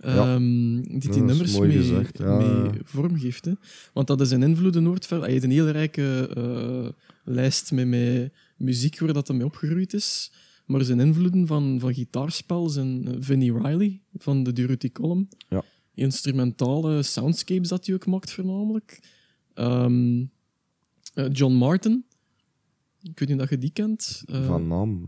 [0.00, 0.34] Ja.
[0.34, 3.44] ehm, die die nummers mee, gezegd, ja, mee vormgeeft.
[3.44, 3.52] Hè.
[3.92, 5.20] Want dat is een invloeden Noordver.
[5.20, 8.32] Hij heeft een heel rijke lijst met, met
[8.62, 10.32] muziek waar dat mee opgegroeid is.
[10.66, 15.28] Maar zijn invloeden van, van gitaarspel zijn eh, Vinnie Riley van de Durutti Column.
[15.48, 15.64] Ja.
[15.94, 19.00] Instrumentale soundscapes dat hij ook maakt, voornamelijk.
[19.54, 20.24] Ehm,
[21.14, 22.04] eh, John Martin.
[23.02, 24.22] Ik weet niet of je die kent.
[24.26, 25.04] Eh, van naam.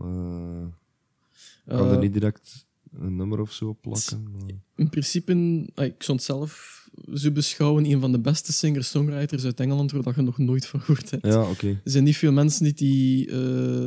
[1.65, 4.31] eh, kan er niet direct een nummer of zo op plakken.
[4.31, 6.83] maar- in principe, ah, ik het zelf
[7.13, 10.81] zo beschouwen, een van de beste singer-songwriters uit Engeland, waar dat je nog nooit van
[10.81, 11.25] gehoord hebt.
[11.25, 11.67] Ja, oké.
[11.67, 13.85] Er zijn niet veel mensen die die eh,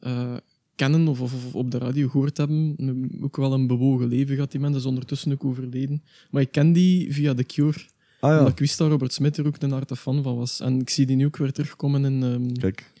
[0.00, 0.36] eh,
[0.74, 2.76] kennen of, of, of op de radio gehoord hebben.
[3.20, 4.72] Ook wel een bewogen leven gehad, die man.
[4.72, 6.02] Dat is ondertussen ook overleden.
[6.30, 7.78] Maar ik ken die via The Cure.
[8.20, 10.60] Ah Omdat ja, ik wist dat Robert Smith er ook een harte fan van was.
[10.60, 12.92] En ik zie die nu ook weer terugkomen in, ehm, kijk.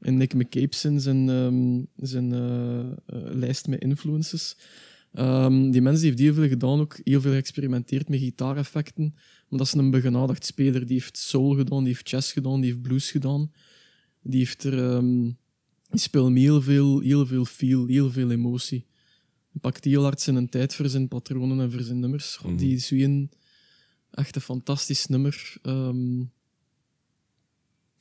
[0.00, 4.56] in Nick McCabe zijn, zijn, ehm, zijn eh, eh, lijst met influences.
[5.12, 9.12] Ehm, die mensen die heeft heel veel gedaan, ook heel veel geëxperimenteerd met gitaareffecten.
[9.48, 10.86] Maar dat is een begenadigd speler.
[10.86, 13.52] Die heeft soul gedaan, die heeft jazz gedaan, die heeft blues gedaan.
[14.22, 14.90] Die heeft er...
[14.90, 15.30] ehm,
[15.90, 18.86] die speelt met heel veel, heel veel feel, heel veel emotie.
[19.50, 22.36] Hij pakt heel hard zijn tijd voor zijn patronen en voor zijn nummers.
[22.36, 23.30] God, Die is weer een
[24.10, 25.54] echt een fantastisch nummer.
[25.62, 26.20] Ehm,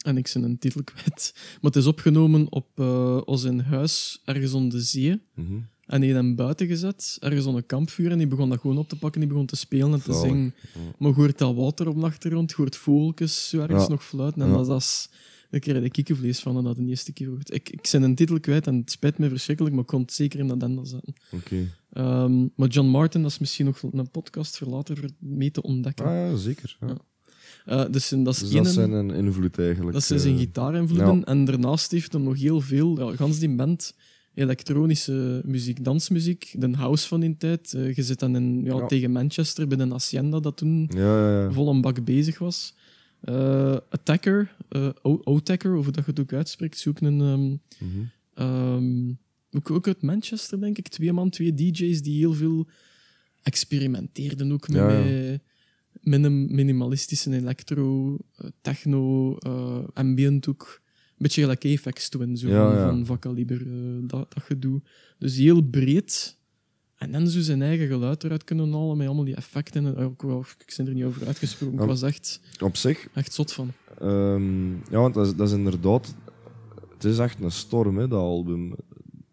[0.05, 1.33] en ik ben een titel kwijt.
[1.61, 5.21] Maar het is opgenomen op eh ons in huis, ergens om de zee.
[5.35, 5.59] Mhm.
[5.85, 8.11] En die heeft hem buiten gezet, ergens onder een kampvuur.
[8.11, 9.19] En die begon dat gewoon op te pakken.
[9.21, 10.53] Die begon te spelen en te zingen.
[10.97, 13.89] Maar je hoort dat water op de achtergrond, je hoort vogeltjes ergens Ja.
[13.89, 14.41] nog fluiten.
[14.41, 14.55] En Ja.
[14.55, 15.09] dat, dat is...
[15.49, 17.53] Ik kreeg de kikkenvlees van en dat de eerste keer gehoord.
[17.53, 20.13] Ik, ik ben een titel kwijt en het spijt me verschrikkelijk, maar ik kon het
[20.13, 21.13] zeker in dat enda zetten.
[21.31, 21.55] Oké.
[21.93, 26.05] Ehm, maar John Martin, dat is misschien nog een podcast voor later mee te ontdekken.
[26.05, 26.77] Ah ja, zeker.
[26.81, 26.97] Ja.
[27.65, 29.93] Eh, dus dat is Dus dat zijn een invloed eigenlijk.
[29.93, 30.39] dat zijn zijn eh.
[30.39, 31.15] gitaarinvloeden.
[31.17, 31.23] ja.
[31.23, 33.95] En daarnaast heeft hij nog heel veel, ja, gans die band,
[34.33, 37.73] elektronische muziek, dansmuziek, de house van die tijd.
[37.73, 38.85] Eh, je zit dan in, ja, Ja.
[38.85, 41.51] tegen Manchester bij een Hacienda dat toen Ja, ja, ja.
[41.51, 42.75] vol een bak bezig was.
[43.21, 47.21] Eh, Attacker, eh, O-Tacker, of hoe dat je het ook uitspreekt, zoek een...
[47.21, 47.47] ehm,
[47.87, 48.03] Mhm.
[48.33, 49.09] ehm,
[49.51, 50.87] ook, ook uit Manchester, denk ik.
[50.87, 52.67] Twee man, twee DJ's die heel veel
[53.43, 55.41] experimenteerden ook met, met
[56.01, 58.17] minim- minimalistische electro,
[58.61, 59.35] techno,
[59.93, 60.81] ambient ook.
[61.21, 63.05] Beetje gelijk Apex Twin, zo Ja, van, ja.
[63.05, 63.17] van,
[63.47, 64.81] eh, dat, dat gedoe.
[65.19, 66.37] Dus heel breed.
[66.97, 69.85] En dan zo zijn eigen geluid eruit kunnen halen met allemaal die effecten.
[69.85, 71.79] En, ook wel- ik ben er niet over uitgesproken.
[71.79, 73.71] Ik was echt, Op zich, echt zot van.
[73.99, 76.15] ehm, ja, want dat is, dat is inderdaad...
[76.93, 78.73] Het is echt een storm, hè, dat album.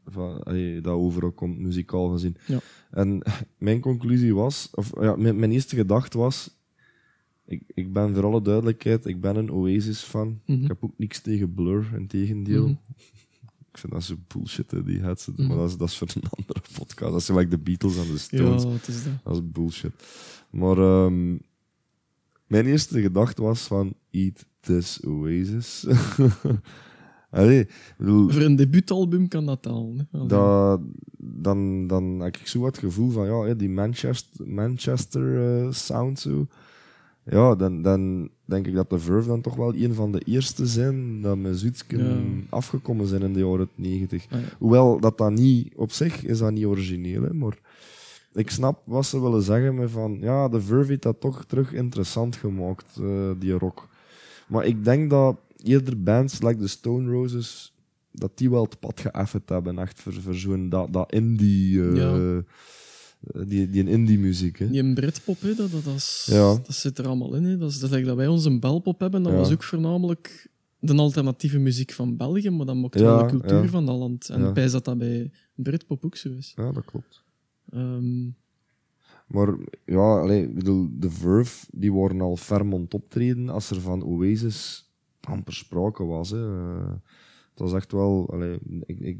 [0.06, 0.42] Van,
[0.82, 2.36] dat overal komt, muzikaal gezien.
[2.46, 2.58] Ja.
[2.90, 3.22] En
[3.58, 4.68] mijn conclusie was...
[4.74, 6.50] Of ja, mijn, mijn eerste gedachte was...
[7.48, 10.40] ik, ik ben voor alle duidelijkheid, ik ben een Oasis-fan.
[10.46, 10.62] Mhm.
[10.62, 12.68] Ik heb ook niks tegen Blur, in tegendeel.
[12.68, 12.76] Mhm.
[13.70, 15.36] Ik vind dat zo bullshit, hè, die headset.
[15.36, 15.48] Mhm.
[15.48, 17.12] Maar dat is, dat is voor een andere podcast.
[17.12, 18.62] Dat zijn like de Beatles en de Stones.
[18.62, 19.12] Ja, is dat.
[19.24, 19.92] Dat is bullshit.
[20.50, 21.36] Maar ehm,
[22.46, 25.86] mijn eerste gedachte was van, eat this Oasis.
[27.30, 27.66] Allee,
[27.98, 29.96] bedoel, Voor een debuutalbum kan dat al.
[30.10, 30.80] Dat,
[31.18, 36.46] dan, dan heb ik zo het gevoel van, ja, die Manchester, Manchester eh, sound zo.
[37.30, 40.66] Ja, dan, dan denk ik dat de Verve dan toch wel een van de eerste
[40.66, 42.42] zijn dat met zoiets kunnen Ja.
[42.48, 44.26] afgekomen zijn in de jaren 90.
[44.30, 44.46] Ah, ja.
[44.58, 47.58] Hoewel dat dat niet op zich is dat niet origineel, hè, maar
[48.32, 51.72] ik snap wat ze willen zeggen met van ja, de Verve heeft dat toch terug
[51.72, 53.88] interessant gemaakt, eh, die rock.
[54.48, 57.72] Maar ik denk dat eerder bands like de Stone Roses
[58.12, 61.96] dat die wel het pad geëffend hebben, echt voor, voor zo'n dat, dat indie, eh,
[61.96, 62.42] Ja.
[63.20, 64.58] Die, die indie muziek.
[64.58, 64.68] Hè.
[64.70, 66.54] Die een Britpop, hè, dat, dat, is, Ja.
[66.54, 67.44] dat zit er allemaal in.
[67.44, 67.56] Hè.
[67.58, 69.22] Dat is dat, dat wij onze belpop hebben.
[69.22, 69.38] Dat Ja.
[69.38, 70.50] was ook voornamelijk
[70.80, 74.28] de alternatieve muziek van België, maar dat maakt Ja, wel de cultuur van dat land.
[74.28, 76.52] En pijs dat dat bij Britpop ook zo is.
[76.56, 77.24] Ja, dat klopt.
[77.70, 78.24] Ehm,
[79.26, 79.54] Maar
[79.84, 84.04] ja, allee, bedoel, de Verve die worden al ferm aan het optreden als er van
[84.04, 84.90] Oasis
[85.20, 86.30] amper sprake was.
[86.30, 86.46] Hè.
[86.58, 86.90] Eh,
[87.50, 89.18] het was echt wel, allee, ik, ik,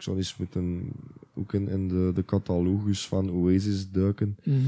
[0.00, 0.92] ik zou eens moeten
[1.34, 4.58] ook in, in de, de catalogus van Oasis duiken, mhm.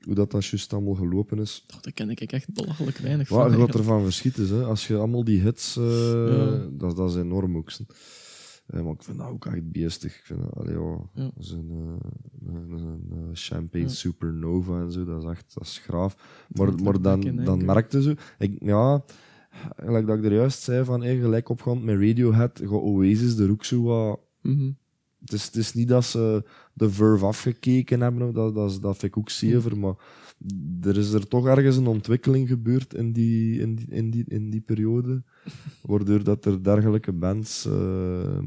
[0.00, 1.64] hoe dat, dat juist allemaal gelopen is.
[1.74, 3.50] Oh, daar ken ik echt belachelijk weinig Wat van.
[3.50, 3.88] je gaat eigenlijk.
[3.88, 4.64] ervan verschieten, hè.
[4.64, 6.66] als je allemaal die hits, Ja.
[6.70, 7.70] dat, dat is enorm ook.
[8.66, 10.18] Eh, maar ik vind dat ook echt beestig.
[10.18, 11.22] Ik vind dat, allee, ja, Ja.
[11.34, 12.10] dat is een, eh,
[12.52, 12.72] een,
[13.10, 13.92] een, Champagne Ja.
[13.92, 16.16] Supernova en zo, dat is echt dat is graaf.
[16.48, 19.04] Maar, Dat maar dan, in dan merkte ze, ik, ja,
[19.76, 23.50] gelijk dat ik er juist zei, van hey, gelijk opgaand met Radiohead, gaat Oasis er
[23.50, 24.20] ook zo wat.
[24.48, 24.70] Mhm.
[25.20, 26.44] Het is, het is niet dat ze
[26.74, 29.94] de Verve afgekeken hebben, dat, dat, dat vind ik ook zever, maar
[30.82, 34.50] er is er toch ergens een ontwikkeling gebeurd in die, in die, in die, in
[34.50, 35.22] die periode,
[35.90, 38.38] waardoor dat er dergelijke bands eh,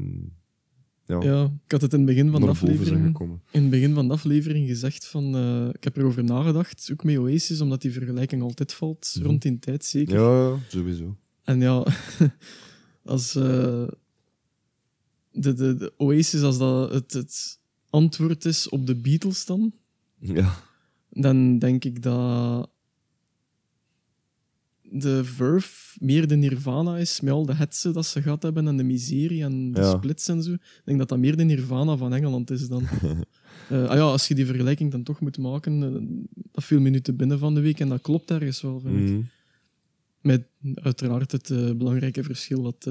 [1.04, 3.18] ja, Ja, ik had het in het begin van de aflevering
[3.50, 5.34] in het begin van de aflevering gezegd van...
[5.36, 9.26] eh, ik heb erover nagedacht, ook met Oasis, omdat die vergelijking altijd valt, Mhm.
[9.26, 10.14] rond die tijd zeker.
[10.18, 11.16] Ja, ja, sowieso.
[11.44, 11.86] En ja,
[13.04, 13.82] als eh,
[15.32, 17.58] de, de, de Oasis, als dat het, het
[17.90, 19.72] antwoord is op de Beatles dan,
[20.18, 20.54] Ja,
[21.10, 22.70] dan denk ik dat
[24.82, 28.76] de Verve meer de Nirvana is, met al de hetsen dat ze gehad hebben en
[28.76, 29.90] de miserie en de Ja.
[29.96, 30.52] splits en zo.
[30.52, 32.84] Ik denk dat dat meer de Nirvana van Engeland is dan.
[33.68, 36.18] Eh, ah ja, als je die vergelijking dan toch moet maken, eh,
[36.52, 38.98] dat viel me nu te binnen van de week en dat klopt ergens wel, vind
[39.08, 39.14] ik.
[39.14, 39.20] Mhm.
[40.20, 42.90] Met uiteraard het eh, belangrijke verschil dat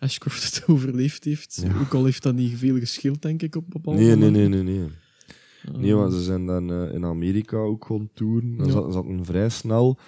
[0.00, 1.60] Ashcroft het overleefd heeft.
[1.64, 1.80] Ja.
[1.80, 4.62] Ook al heeft dat niet veel geschild, denk ik, op bepaalde Nee, nee, nee, nee,
[4.62, 4.78] nee.
[4.84, 8.56] Eh, Nee, want ze zijn dan eh, in Amerika ook gewoon toeren.
[8.56, 8.72] Dan Ja.
[8.72, 9.98] zat, zaten vrij snel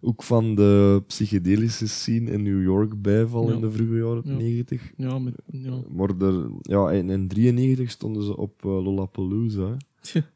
[0.00, 3.54] ook van de psychedelische scene in New York bijval Ja.
[3.54, 4.32] in de vroege jaren Ja.
[4.36, 4.92] 90.
[4.96, 5.82] Ja, met, ja.
[5.88, 9.76] Maar er, ja, in, in 93 stonden ze op eh, Lollapalooza,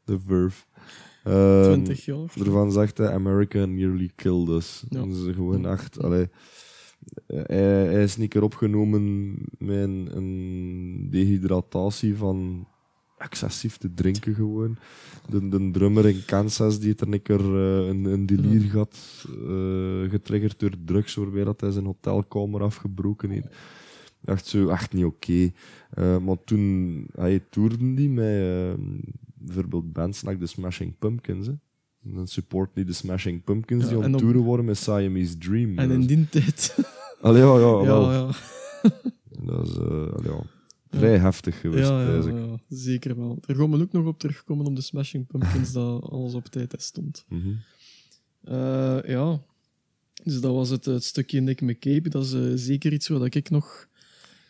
[0.05, 0.63] de Verve.
[1.23, 2.33] Ehm, 20 jaar.
[2.39, 4.83] Ervan zegt hij, America nearly killed us.
[4.89, 5.05] Ja.
[5.05, 6.03] Is gewoon echt...
[6.03, 6.27] Allee, eh,
[7.27, 12.67] hij, hij is niet keer opgenomen met een, dehydratatie van
[13.17, 14.77] excessief te drinken gewoon.
[15.29, 19.25] De, de drummer in Kansas die het er een keer eh, een, een delier had,
[19.27, 23.47] eh, getriggerd door drugs, waarbij dat hij zijn hotelkamer afgebroken heeft.
[24.27, 25.51] Echt zo, echt niet oké.
[25.89, 28.83] Eh, maar toen hij toerde die met eh,
[29.33, 31.47] bijvoorbeeld bands like de Smashing Pumpkins.
[31.47, 31.53] Hè.
[32.09, 35.77] En Dan support die de Smashing Pumpkins Ja, die op- toeren worden met Siamese Dream.
[35.77, 36.75] En Dat in die tijd...
[37.21, 38.29] Allee, ja, ja, ja, ja.
[39.45, 40.43] Dat is allee, ja,
[40.89, 43.37] vrij heftig geweest, Ja, zeker wel.
[43.45, 46.73] Er gaan we ook nog op terugkomen op de Smashing Pumpkins, dat alles op tijd
[46.77, 47.25] stond.
[47.29, 47.49] Mhm.
[48.43, 49.41] Eh, ja,
[50.23, 52.09] dus dat was het, het stukje Nick McCabe.
[52.09, 53.87] Dat is eh, zeker iets waar ik nog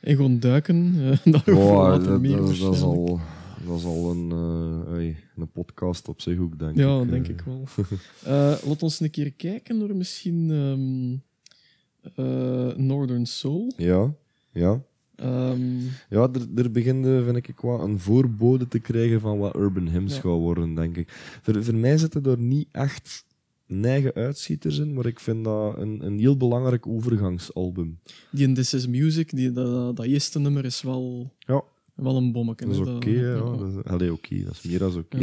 [0.02, 0.94] in ga duiken.
[0.98, 3.20] Eh, daarover Oh, later dat, meer dat, dat is al,
[3.68, 7.10] dat is al een, eh, een podcast op zich ook, denk Ja, ik.
[7.10, 7.34] denk eh.
[7.34, 7.64] ik wel.
[8.24, 11.16] Eh, laat ons een keer kijken door misschien ehm,
[12.16, 13.74] eh, Northern Soul.
[13.78, 14.14] Ja,
[14.52, 14.84] ja.
[15.16, 19.88] Ehm, Ja, er, er begint, vind ik, wel een voorbode te krijgen van wat Urban
[19.88, 20.20] Hymns Ja.
[20.22, 21.10] gaat worden, denk ik.
[21.42, 23.26] Voor, voor mij zitten er niet echt
[23.82, 28.00] eigen uitschieters in, maar ik vind dat een, een heel belangrijk overgangsalbum.
[28.32, 31.64] die in This Is Music, die, dat, dat eerste nummer is wel, Ja,
[31.98, 32.66] wel een bommetje.
[32.66, 33.10] dat is oké.
[33.10, 33.40] ja.
[33.84, 35.18] Allee, oké, dat is meer dan oké.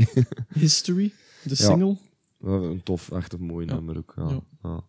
[0.55, 1.13] History,
[1.45, 1.97] de single.
[2.41, 4.15] Een tof, echt een mooi nummer ook.
[4.63, 4.83] Ja.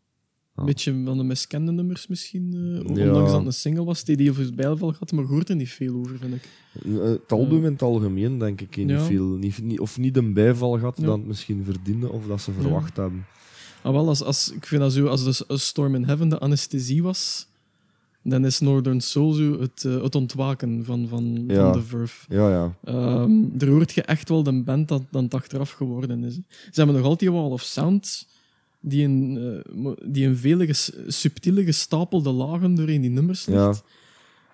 [0.56, 2.52] Een beetje van de miskende nummers misschien.
[2.52, 2.80] Ja.
[2.90, 5.70] Ondanks dat het een single was, die heel veel bijval had, maar hoort er niet
[5.70, 6.50] veel over, vind ik.
[6.86, 9.00] Eh, Het album in het algemeen, denk ik, niet Ja.
[9.04, 9.26] veel.
[9.26, 11.06] Niet, niet, of niet een bijval gehad Ja.
[11.06, 13.26] dat het misschien verdiende of dat ze verwacht hebben.
[13.84, 17.04] Ah, wel, als, als, ik vind dat zo, als de Storm in Heaven de anesthesie
[17.04, 17.48] was,
[18.28, 21.56] dan is Northern Soul zo het, eh, het ontwaken van, van, Ja.
[21.72, 22.26] van de Verve.
[22.36, 22.76] Ja, ja.
[22.84, 26.34] Ehm, er hoort je echt wel de band dat dan achteraf geworden is.
[26.34, 26.42] Ze
[26.74, 28.28] hebben nog altijd Wall of Sound,
[28.80, 29.38] die in,
[29.84, 33.60] eh, die in vele ges- subtiele gestapelde lagen doorheen die nummers ligt.
[33.60, 33.74] Ja.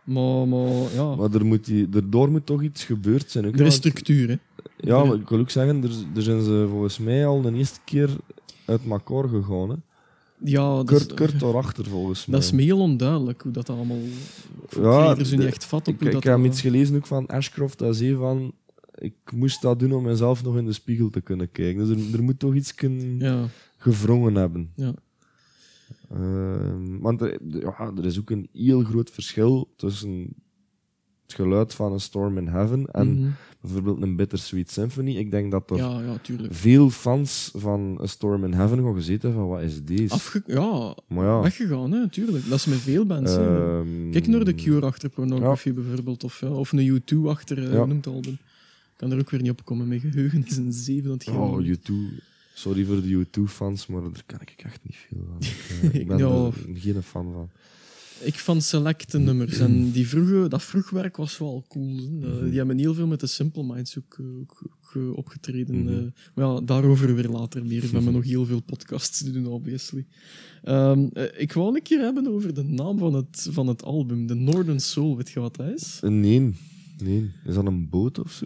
[0.03, 3.47] Maar, maar ja, Maar er moet die, daardoor moet toch iets gebeurd zijn.
[3.47, 4.27] ook, er is structuur.
[4.29, 4.35] Hè.
[4.77, 7.79] Ja, maar ik wil ook zeggen, er, er zijn ze volgens mij al de eerste
[7.85, 8.09] keer
[8.65, 9.69] uit elkaar gegaan.
[9.69, 9.75] Hè.
[10.43, 12.35] Ja, Kurt, daarachter, volgens mij.
[12.35, 13.97] dat is me heel onduidelijk hoe dat allemaal...
[14.69, 16.23] Ja, er niet echt vat op Ik, hoe ik dat...
[16.23, 18.53] heb eh, iets gelezen ook van Ashcroft, dat zei van...
[18.95, 21.85] Ik moest dat doen om mezelf nog in de spiegel te kunnen kijken.
[21.87, 23.45] Dus er, er moet toch iets kunnen Ja,
[23.77, 24.71] gevrongen hebben.
[24.75, 24.93] ja.
[26.11, 30.27] Ehm, want er, ja, er is ook een heel groot verschil tussen
[31.31, 33.29] het geluid van een Storm in Heaven en Mhm.
[33.61, 35.15] bijvoorbeeld een Bittersweet Symphony.
[35.17, 36.53] Ik denk dat er ja, ja, tuurlijk.
[36.53, 40.13] veel fans van A Storm in Heaven gaan gezeten hebben van wat is deze?
[40.13, 40.95] Afge ja,
[41.41, 42.49] weggegaan, hè, tuurlijk.
[42.49, 43.31] Dat is met veel bands.
[43.31, 43.77] hè.
[43.79, 47.83] ehm, Kijk naar de Cure achter Pornography bijvoorbeeld, of, ja, of een U2 achter, eh,
[47.85, 48.33] noemt album.
[48.33, 49.87] Ik kan er ook weer niet op komen.
[49.87, 51.63] Mijn geheugen is een zeven dat Oh, gewoon.
[51.65, 51.93] U2.
[52.53, 55.37] Sorry voor de U2-fans, maar daar kan ik echt niet veel van.
[55.81, 57.49] Ik, eh, ik ben er geen fan van.
[58.23, 59.57] Ik van selecte nummers.
[59.59, 61.95] En die vroege, dat vroegwerk was wel cool.
[61.95, 62.27] hè.
[62.27, 62.45] Eh, Mhm.
[62.49, 65.83] die hebben heel veel met de Simple Minds ook, eh, ook, ook, eh, opgetreden.
[65.83, 66.07] Mhm.
[66.35, 67.81] maar ja, daarover weer later meer.
[67.81, 70.05] We hebben nog heel veel podcasts te doen, obviously.
[70.63, 74.27] Ehm, eh, ik wou een keer hebben over de naam van het, van het album.
[74.27, 75.99] The Northern Soul, weet je wat dat is?
[76.01, 76.53] Nee,
[77.03, 77.31] nee.
[77.45, 78.45] Is dat een boot of zo?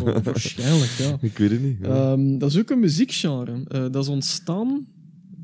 [0.22, 1.18] Waarschijnlijk, ja.
[1.20, 1.76] ik weet het niet.
[1.80, 2.12] Ja.
[2.12, 3.62] Ehm, dat is ook een muziekgenre.
[3.90, 4.86] Dat is ontstaan...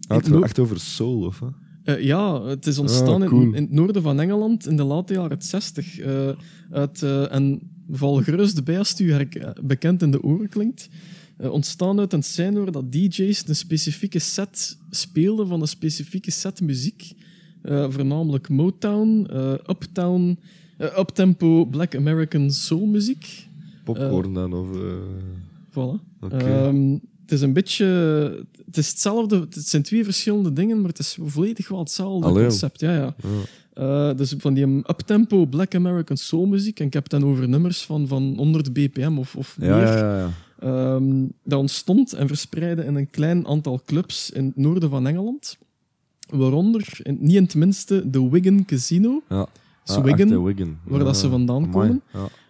[0.09, 1.53] Ah, het gaat echt over soul, of wat?
[1.97, 3.43] Eh, ja, het is ontstaan Ah, cool.
[3.43, 5.99] in, in het noorden van Engeland in de late jaren 60.
[5.99, 6.29] eh,
[6.71, 7.61] uit, eh, en
[7.91, 10.89] val gerust bij als het u herk- bekend in de oren klinkt.
[11.39, 16.61] Ontstaan uit een scène waar dat DJ's een specifieke set speelden van een specifieke set
[16.61, 17.13] muziek.
[17.63, 19.27] Voornamelijk Motown,
[19.67, 20.39] Uptown,
[20.79, 23.47] uptempo Black American soul muziek.
[23.85, 24.69] Popcorn dan, of...
[25.71, 26.05] Voilà.
[26.21, 26.37] Oké.
[26.37, 26.97] Ehm,
[27.31, 27.85] het is een beetje...
[28.67, 29.39] Het is hetzelfde...
[29.41, 32.81] Het zijn twee verschillende dingen, maar het is volledig wel hetzelfde Allee, concept.
[32.81, 33.15] Ja, ja.
[33.23, 34.11] ja.
[34.11, 36.81] Eh, dus van die uptempo Black American soul muziek.
[36.81, 39.69] En ik heb het dan over nummers van, van 100 bpm of, of meer.
[39.69, 40.31] Ja, ja, ja.
[40.61, 45.59] Ehm, dat ontstond en verspreidde in een klein aantal clubs in het noorden van Engeland.
[46.29, 49.23] Waaronder, in- niet in het minste, de Wigan Casino.
[49.29, 49.47] ja.
[49.85, 51.73] Dus Ah, Wigan, waar dat ze vandaan amai.
[51.73, 52.03] komen.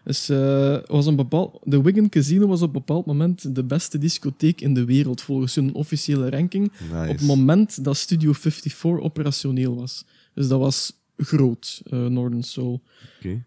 [0.05, 3.99] Dus, eh, was een bepaald, de Wigan Casino was op een bepaald moment de beste
[3.99, 6.73] discotheek in de wereld, volgens hun officiële ranking.
[6.93, 7.11] Nice.
[7.11, 10.05] Op het moment dat Studio 54 operationeel was.
[10.35, 12.81] Dus dat was groot, eh, Northern Soul.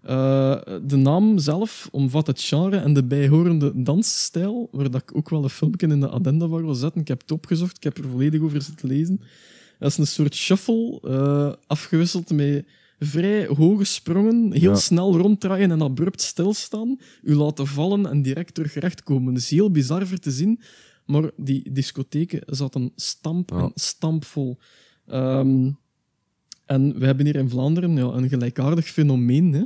[0.02, 5.30] Eh, de naam zelf omvat het genre en de bijhorende dansstijl, waar dat ik ook
[5.30, 7.02] wel een filmpje in de addenda van wil zetten.
[7.02, 9.22] Ik heb het opgezocht, ik heb er volledig over zitten lezen.
[9.80, 12.66] Dat is een soort shuffle, afgewisseld met
[13.06, 14.76] vrij hoge sprongen, heel Ja.
[14.76, 19.34] snel ronddraaien en abrupt stilstaan, u laten vallen en direct terug rechtkomen.
[19.34, 20.62] Dus heel bizar voor te zien,
[21.06, 24.58] maar die discotheken zaten stamp en stampvol.
[25.08, 25.72] Ehm,
[26.66, 29.54] en we hebben hier in Vlaanderen ja, een gelijkaardig fenomeen.
[29.54, 29.64] Hè.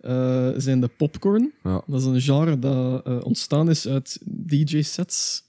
[0.00, 1.52] Eh, zijn de popcorn.
[1.62, 1.82] Ja.
[1.86, 5.42] Dat is een genre dat eh, ontstaan is uit DJ-sets.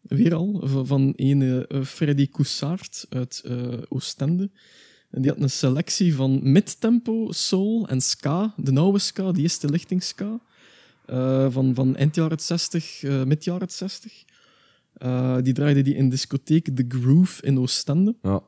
[0.00, 3.44] Weer al, van een eh, Freddy Coussard uit
[3.88, 4.50] Oostende.
[5.10, 8.54] En die had een selectie van mid-tempo, soul en ska.
[8.56, 10.40] De oude ska, die eerste lichting ska.
[11.06, 14.24] eh, van, van eind jaren 60, eh mid jaren 60.
[14.92, 18.16] Eh, die draaide die in discotheek The Groove in Oostende.
[18.22, 18.42] Ja.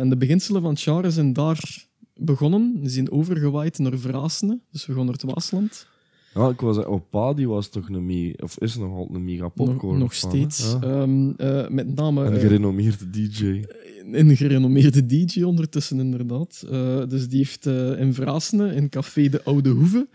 [0.00, 2.80] En de beginselen van het genre zijn daar begonnen.
[2.82, 5.86] Ze zijn overgewaaid naar Vrasene, dus we gaan naar het Waasland.
[6.34, 9.48] Ja, ik was opa, die was toch een me of is nog altijd een mega
[9.48, 9.90] popcorn.
[9.92, 10.76] nog nog steeds.
[10.80, 10.80] Ja.
[10.80, 13.64] Ehm, eh, met name Een eh, gerenommeerde DJ.
[14.12, 16.64] een gerenommeerde DJ ondertussen, inderdaad.
[16.70, 20.08] Eh, dus die heeft eh, in Vrasene, in Café de Oude Hoeve,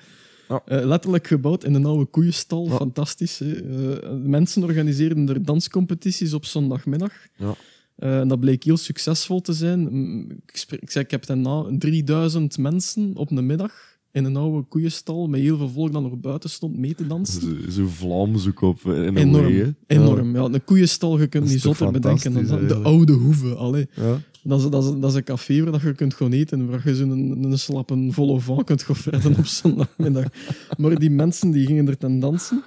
[0.48, 0.62] Ja.
[0.66, 2.68] eh, letterlijk gebouwd in een oude koeienstal.
[2.68, 3.42] Fantastisch.
[3.42, 3.50] Eh,
[4.24, 7.12] mensen organiseerden er danscompetities op zondagmiddag.
[7.38, 7.56] Ja.
[7.96, 9.82] Eh, en dat bleek heel succesvol te zijn.
[10.48, 14.68] Ik, spreek- ik, zeg, ik heb daarna 3000 mensen op een middag in een oude
[14.68, 17.42] koeienstal met heel veel volk dat nog buiten stond mee te dansen.
[17.42, 20.36] Zo, zo Vlaams ook op, in een Enorm, enorm.
[20.36, 20.42] Ja.
[20.44, 22.70] een koeienstal, je kunt niet zotter bedenken dan dat.
[22.70, 23.88] De oude hoeve, allee.
[23.94, 24.18] Ja.
[24.44, 26.82] Dat is, dat, is, dat is een café waar dat je kunt gaan eten, waar
[26.86, 30.26] je zo'n een, een slappe volle van kunt gaan op zondagmiddag.
[30.78, 32.64] Maar die mensen die gingen er ten dansen.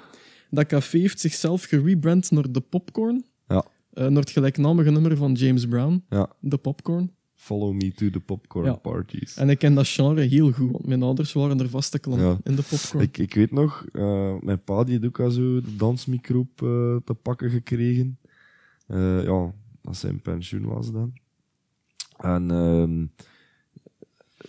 [0.50, 3.24] Dat café heeft zichzelf gerebrand naar de Popcorn.
[3.46, 3.64] Ja.
[3.92, 6.30] Eh, naar het gelijknamige nummer van James Brown, Ja.
[6.40, 7.10] de Popcorn.
[7.40, 8.74] Follow me to the popcorn Ja.
[8.74, 9.36] parties.
[9.36, 12.38] En ik ken dat genre heel goed, want mijn ouders waren er vaste klant Ja.
[12.44, 13.02] in de Popcorn.
[13.04, 16.96] Ik, ik weet nog, eh, mijn pa die had ook al zo de dansmicroop eh,
[17.04, 18.18] te pakken gekregen.
[18.86, 21.12] Eh, ja, dat zijn pensioen was dan.
[22.16, 23.06] En ehm,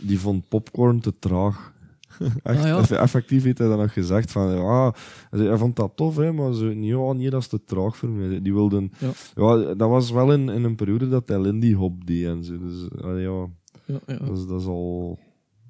[0.08, 1.74] die vond popcorn te traag.
[2.44, 2.98] Echt, Ah, ja.
[2.98, 4.94] effectief heeft hij dan nog gezegd van, ja,
[5.30, 8.10] hij hij vond dat tof, hè, maar zo, ja, nee, dat is te traag voor
[8.10, 8.42] mij.
[8.42, 9.12] Die wilden, Ja.
[9.36, 12.58] ja, dat was wel in, in een periode dat hij Lindy Hop deed en zo.
[12.58, 13.48] Dus ah, ja,
[13.86, 14.18] Ja, ja.
[14.26, 15.20] dat is, dat is al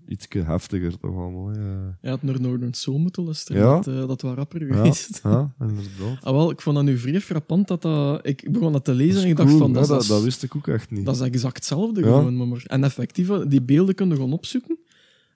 [0.07, 1.51] iets heftiger toch allemaal.
[1.51, 3.61] Ja, Je had naar Northern Soul moeten luisteren.
[3.61, 3.75] Ja.
[3.75, 5.19] Dat, eh, dat was rapper geweest.
[5.23, 6.17] ja inderdaad.
[6.23, 8.27] Ah, wel, ik vond dat nu vrij frappant dat dat...
[8.27, 9.73] Ik begon dat te lezen Dat en ik dacht cool, van...
[9.73, 11.05] Dat, dat, dat wist ik ook echt niet.
[11.05, 12.47] Dat is exact hetzelfde gewoon.
[12.49, 14.77] maar- En effectief, die beelden kunnen gewoon opzoeken.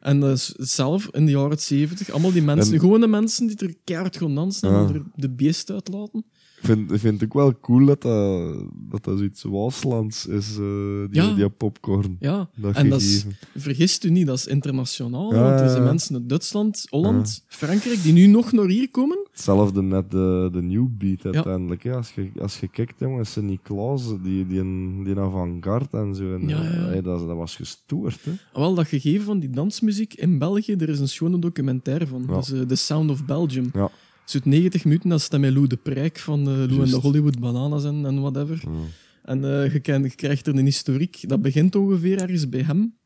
[0.04, 3.76] En is zelf in de jaren 70, allemaal die mensen, En- gewone mensen die er
[3.84, 6.26] keihard gaan dansen en er de beest uitlaten.
[6.64, 8.54] Ik vind, ik vind het ook wel cool dat dat,
[8.90, 10.64] dat, dat zoiets Waaslands is, eh,
[11.12, 11.34] die, Ja.
[11.34, 12.16] die popcorn.
[12.20, 15.34] Ja, Dat en dat is, vergist u niet, dat is internationaal.
[15.34, 15.90] Ja, want er zijn ja, ja.
[15.90, 19.28] mensen uit Duitsland, Holland, Frankrijk, die nu nog naar hier komen.
[19.32, 21.84] Hetzelfde met de, de New Beat uiteindelijk.
[21.84, 21.96] hè.
[21.96, 26.34] Als, je, als je kijkt, jongen, Sint-Niklaas, die, die, een- die avant-garde en zo.
[26.36, 26.70] En, Ja, ja.
[26.72, 28.32] eh, hey, dat, dat was gestoord, hè.
[28.54, 32.22] Ah, Wel, dat gegeven van die dansmuziek in België, er is een schone documentaire van.
[32.28, 32.34] Ja.
[32.34, 33.70] Dat is eh, The Sound of Belgium.
[33.74, 33.90] Ja.
[34.26, 36.96] Zo'n 90 minuten, dat is dan met Lou de Prijk van eh, Lou en de.
[36.96, 38.62] Hollywood Bananas en, en whatever.
[38.66, 38.80] Ja.
[39.24, 41.30] En eh, je, ken- je krijgt er een historiek.
[41.30, 42.98] Dat begint ongeveer ergens bij hem.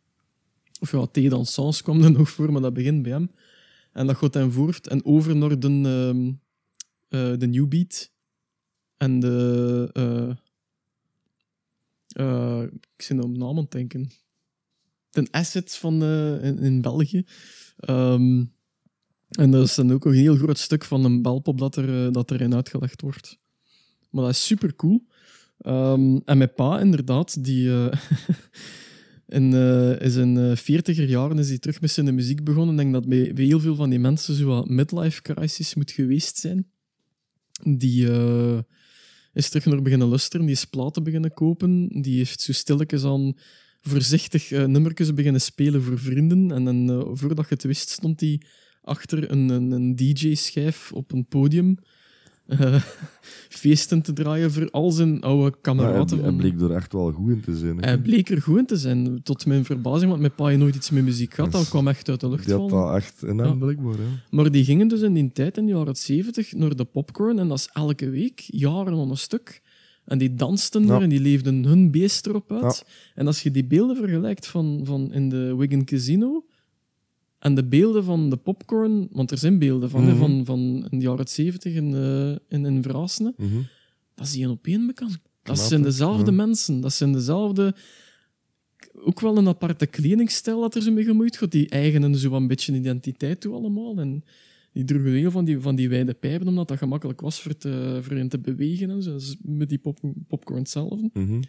[0.79, 3.31] Of ja, Thé Dansans kwam er nog voor, maar dat begint bij hem.
[3.91, 6.31] En dat gaat dan voort en over naar de, ehm,
[7.07, 8.11] eh, de New Beat.
[8.97, 10.37] En de...
[12.95, 14.09] ik zit nou op naam aan het denken.
[15.09, 16.03] De assets van
[16.41, 17.25] in, in België.
[17.77, 18.43] Ehm,
[19.29, 22.11] en dat is dan ook een heel groot stuk van een belpop dat, er, eh,
[22.11, 23.37] dat erin uitgelegd wordt.
[24.09, 25.07] Maar dat is super cool.
[25.57, 27.91] Ehm, en mijn pa, inderdaad, die eh,
[29.37, 32.75] in, eh, is in 40er jaren is hij terug met zijn muziek begonnen.
[32.75, 36.37] Ik denk dat bij, heel veel van die mensen zo wat midlife crisis moet geweest
[36.37, 36.67] zijn.
[37.63, 38.07] Die
[39.33, 43.33] is terug naar beginnen luisteren, die is platen beginnen kopen, die heeft zo stilletjes aan
[43.81, 46.51] voorzichtig nummertjes beginnen spelen voor vrienden.
[46.51, 48.41] En dan, voordat je het wist, stond hij
[48.87, 51.77] achter een, een, een DJ-schijf op een podium
[52.47, 52.81] eh,
[53.61, 56.21] feesten te draaien voor al zijn oude hij, kameraden.
[56.23, 57.77] hij bleek er echt wel goed in te zijn.
[57.77, 57.85] hè.
[57.87, 60.89] Hij bleek er goed in te zijn, tot mijn verbazing, want mijn pa nooit iets
[60.89, 61.51] met muziek gehad.
[61.51, 62.85] Dat kwam echt uit de lucht Die had vallen.
[62.87, 63.53] dat echt in hem, Ja.
[63.53, 63.93] blijkbaar.
[63.93, 64.07] Ja.
[64.29, 67.39] Maar die gingen dus in die tijd, in de jaren 70, naar de popcorn.
[67.39, 69.61] En dat is elke week, jaren aan een stuk.
[70.05, 70.95] En die dansten Ja.
[70.95, 72.85] er en die leefden hun beest erop uit.
[73.15, 76.45] En als je die beelden vergelijkt van, van in de Wigan Casino
[77.47, 80.19] en de beelden van de popcorn, want er zijn beelden van, hè, Mhm.
[80.19, 81.93] van, van in de jaren 70 in,
[82.49, 83.61] in, in Vrasne, Mhm.
[84.15, 85.17] dat die een op één bekend.
[85.43, 87.75] Dat zijn dezelfde mensen, dat zijn dezelfde...
[88.93, 91.51] Ook wel een aparte kledingstijl dat er zo mee gemoeid gaat.
[91.51, 93.97] Die eigenen zo een beetje identiteit toe allemaal.
[93.97, 94.23] En
[94.73, 97.99] die droegen heel van die, van die wijde pijpen, omdat dat gemakkelijk was voor, te,
[98.01, 98.89] voor hen te bewegen.
[98.89, 99.15] En zo.
[99.15, 100.99] Is met die pop, popcorn zelf.
[101.13, 101.41] Mhm.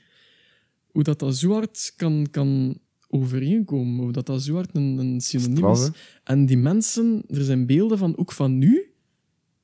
[0.86, 2.78] Hoe dat, dat zo hard kan, kan
[3.08, 4.02] overeenkomen.
[4.04, 5.90] Hoe dat, dat zo hard een, een synoniem is.
[6.24, 8.82] En die mensen, er zijn beelden van, ook van nu,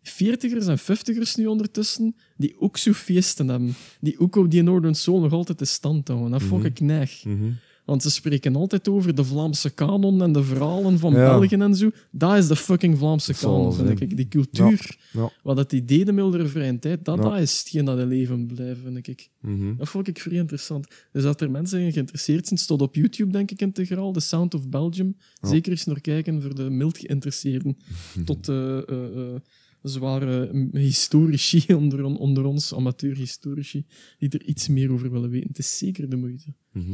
[0.05, 3.75] 40ers en 50ers nu ondertussen, die ook zo feesten hebben.
[4.01, 6.31] Die ook op die Northern Soul nog altijd de stand houden.
[6.31, 6.71] Dat vond Mhm.
[6.71, 7.25] ik neig.
[7.25, 7.51] Mhm.
[7.85, 11.39] Want ze spreken altijd over de Vlaamse kanon en de verhalen van Ja.
[11.39, 11.91] België en zo.
[12.11, 14.17] Dat is de fucking Vlaamse kanon, vind ik.
[14.17, 15.31] Die cultuur, Ja.
[15.43, 18.47] wat dat die deden met hun vrije tijd, dat, dat is hetgeen dat in leven
[18.47, 19.31] blijft, vind ik.
[19.41, 19.77] Mhm.
[19.77, 20.87] Dat vond ik vrij interessant.
[21.13, 24.13] Dus dat er mensen in geïnteresseerd zijn, staat op YouTube, denk ik, integraal.
[24.13, 25.17] The Sound of Belgium.
[25.41, 27.77] Zeker eens naar kijken voor de mild geïnteresseerden.
[28.25, 29.41] Tot eh, eh, eh,
[29.83, 33.85] zware mm, historici onder, on- onder ons, amateurhistorici,
[34.19, 35.49] die er iets meer over willen weten.
[35.49, 36.55] Het is zeker de moeite.
[36.73, 36.93] Mhm.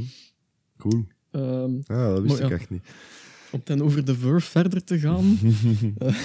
[0.81, 1.05] Cool.
[1.31, 2.55] Ehm, Ja, dat wist Maar ik ja.
[2.55, 2.83] echt niet.
[3.53, 5.39] om dan over de Verve verder te gaan.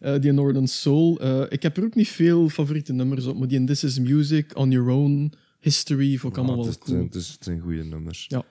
[0.00, 1.20] Eh, die Northern Soul.
[1.20, 3.98] eh, ik heb er ook niet veel favoriete nummers op, maar die in This Is
[3.98, 7.02] Music, On Your Own, History, vond ik allemaal Ja, wel cool.
[7.02, 8.24] het, is, het zijn goede nummers.
[8.28, 8.42] Ja.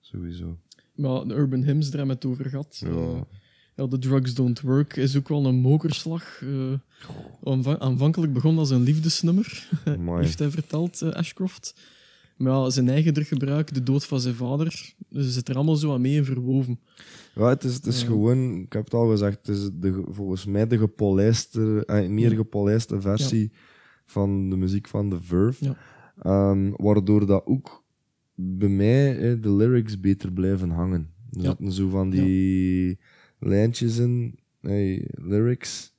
[0.00, 0.58] Sowieso.
[0.94, 2.76] Maar de Urban Hymns, daar hebben we het over gehad.
[2.84, 3.26] Ja.
[3.76, 6.42] Ja, The Drugs Don't Work is ook wel een mokerslag.
[7.44, 9.68] Aanva- aanvankelijk begon als een liefdesnummer,
[10.20, 11.74] heeft hij verteld, Ashcroft.
[12.36, 15.92] Maar ja, zijn eigen druggebruik, de dood van zijn vader, dus zit er allemaal zo
[15.92, 16.78] aan mee in verwoven.
[17.34, 18.06] Ja, het is, het is Ja.
[18.06, 22.08] gewoon, ik heb het al gezegd, het is de, ge- volgens mij de gepolijste, eh,
[22.08, 23.52] meer gepolijste versie
[24.06, 25.64] van de muziek van The Verve.
[25.64, 25.76] Ja.
[26.22, 27.84] Ehm, waardoor dat ook
[28.34, 31.10] bij mij eh, de lyrics beter blijven hangen.
[31.32, 32.98] Er zitten zo van die
[33.38, 35.94] lijntjes in, hey, lyrics.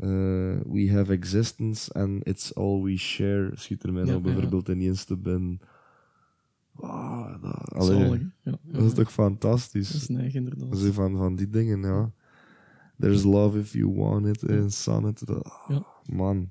[0.00, 3.50] Eh, we have existence and it's all we share.
[3.54, 5.60] Schiet er mij Ja, nou bijvoorbeeld ineens te binnen.
[6.72, 8.58] Wow, dat, allee, ja.
[8.62, 9.92] dat is toch fantastisch?
[9.92, 10.78] Dat is neig, inderdaad.
[10.78, 12.12] Zo van, van die dingen, ja.
[12.98, 15.26] There's love if you want it, en sonnet.
[15.26, 15.86] Dat, Ja.
[16.12, 16.50] Man.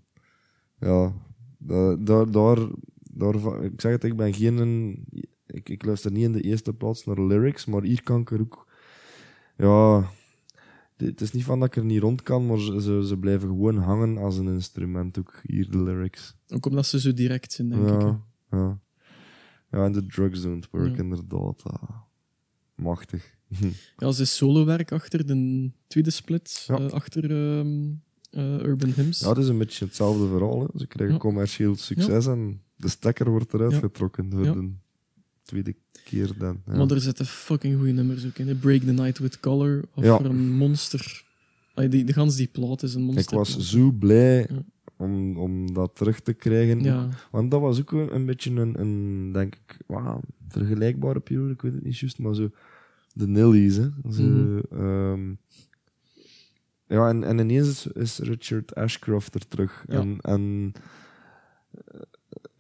[0.80, 1.14] Ja,
[1.58, 2.58] daar, daar,
[3.02, 5.06] daar, ik zeg het, ik ben geen...
[5.46, 8.40] Ik, ik luister niet in de eerste plaats naar lyrics, maar hier kan ik er
[8.40, 8.68] ook...
[9.58, 10.10] Ja...
[10.98, 13.78] Het is niet van dat ik er niet rond kan, maar ze, ze, blijven gewoon
[13.78, 16.36] hangen als een instrument, ook hier de lyrics.
[16.48, 18.02] Ook omdat ze zo direct zijn, denk ik.
[18.02, 18.08] hè.
[18.08, 18.20] ja,
[18.50, 18.80] ja.
[19.72, 21.04] Ja, en de drugs don't work, Ja.
[21.04, 21.64] inderdaad.
[21.64, 21.90] ah.
[22.76, 23.36] Machtig.
[23.98, 26.78] Ja, ze is solowerk achter de tweede split, Ja.
[26.80, 27.24] eh, achter
[28.30, 29.20] eh, Urban Hymns.
[29.20, 30.60] Ja, het is een beetje hetzelfde verhaal.
[30.60, 30.80] Hè.
[30.80, 31.22] Ze krijgen Ja.
[31.22, 33.80] commercieel succes en de stekker wordt eruit Ja.
[33.80, 34.52] getrokken Ja.
[34.54, 34.72] de
[35.54, 36.62] tweede keer dan.
[36.66, 36.76] Ja.
[36.76, 38.48] Maar er zitten fucking goede nummers ook in.
[38.48, 38.56] hè.
[38.56, 40.18] Break the Night with Color, of Ja.
[40.18, 41.24] voor een monster.
[41.74, 43.24] Ay, die, de gans die plaat is een monster.
[43.24, 44.50] Ik was zo blij
[44.98, 46.84] om, om dat terug te krijgen.
[46.84, 49.78] Ja, Want dat was ook een, een beetje een, een denk ik,
[50.48, 51.54] vergelijkbare periode.
[51.54, 52.50] Ik weet het niet juist, maar zo
[53.14, 53.76] de Nillies.
[53.76, 53.90] Hè.
[54.12, 54.60] Zo, Mhm.
[54.72, 55.34] ehm,
[56.88, 59.84] ja, en, en ineens is, is Richard Ashcroft er terug.
[59.88, 60.00] Ja.
[60.00, 60.72] En, en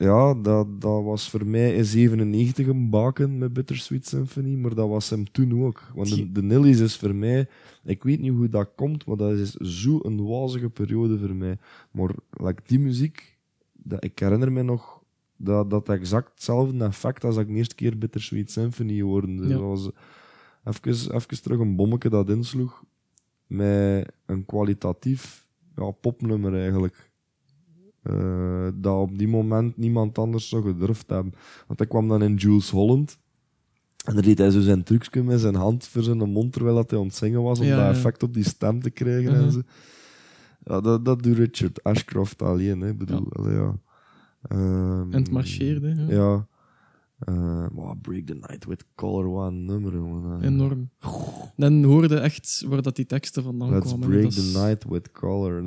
[0.03, 4.89] ja, dat, dat was voor mij in 97 een baken met Bittersweet Symphony, maar dat
[4.89, 5.91] was hem toen ook.
[5.95, 7.47] Want de, de Nillies is voor mij,
[7.83, 11.57] ik weet niet hoe dat komt, maar dat is zo'n wazige periode voor mij.
[11.91, 13.37] Maar like, die muziek,
[13.73, 15.01] dat, ik herinner me nog
[15.37, 19.35] dat dat exact hetzelfde effect als ik de eerste keer Bittersweet Symphony hoorde.
[19.35, 19.57] Dus Ja.
[19.57, 19.89] Was
[20.63, 22.83] even, even terug een bommetje dat insloeg
[23.47, 27.11] met een kwalitatief ja, popnummer eigenlijk.
[28.03, 31.33] Eh, dat op die moment niemand anders zou gedurfd hebben.
[31.67, 33.17] Want hij kwam dan in Jules Holland.
[34.03, 36.89] En dan deed hij zo zijn trucje met zijn hand voor zijn mond terwijl dat
[36.89, 37.91] hij aan het zingen was, om Ja, dat ja.
[37.91, 39.31] effect op die stem te krijgen.
[39.31, 39.43] Mhm.
[39.43, 39.61] en zo.
[40.63, 42.81] Ja, dat, dat doet Richard Ashcroft alleen.
[42.81, 42.89] Hè.
[42.89, 43.75] Ik bedoel, allee, ja.
[44.41, 45.95] Ehm, en het marcheerde.
[46.07, 46.15] Ja.
[46.15, 46.47] Ja.
[47.26, 50.41] Eh, maar Break the Night with Color, een nummer, jongen.
[50.41, 50.89] Eh, Enorm.
[51.55, 54.11] Dan hoorde echt waar dat die teksten vandaan Let's kwamen.
[54.11, 54.17] hè.
[54.17, 55.63] break the night with color.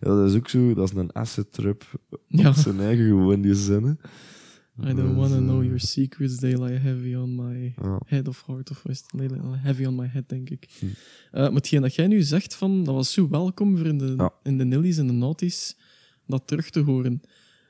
[0.00, 1.84] Dat, is ook zo, dat is een acid trip
[2.26, 2.48] Ja.
[2.48, 3.98] op zijn eigen gewoon, die zinnen.
[4.84, 7.74] I don't wanna eh, know your secrets, they lie heavy on my
[8.06, 9.04] head of heart of het?
[9.16, 10.66] They lie heavy on my head, denk ik.
[10.78, 10.86] Hm.
[10.86, 10.92] Eh,
[11.42, 14.32] maar hetgeen dat jij nu zegt, van, dat was zo welkom voor in de, Ja.
[14.42, 15.76] in de Nillies en de Naughties,
[16.26, 17.20] dat terug te horen.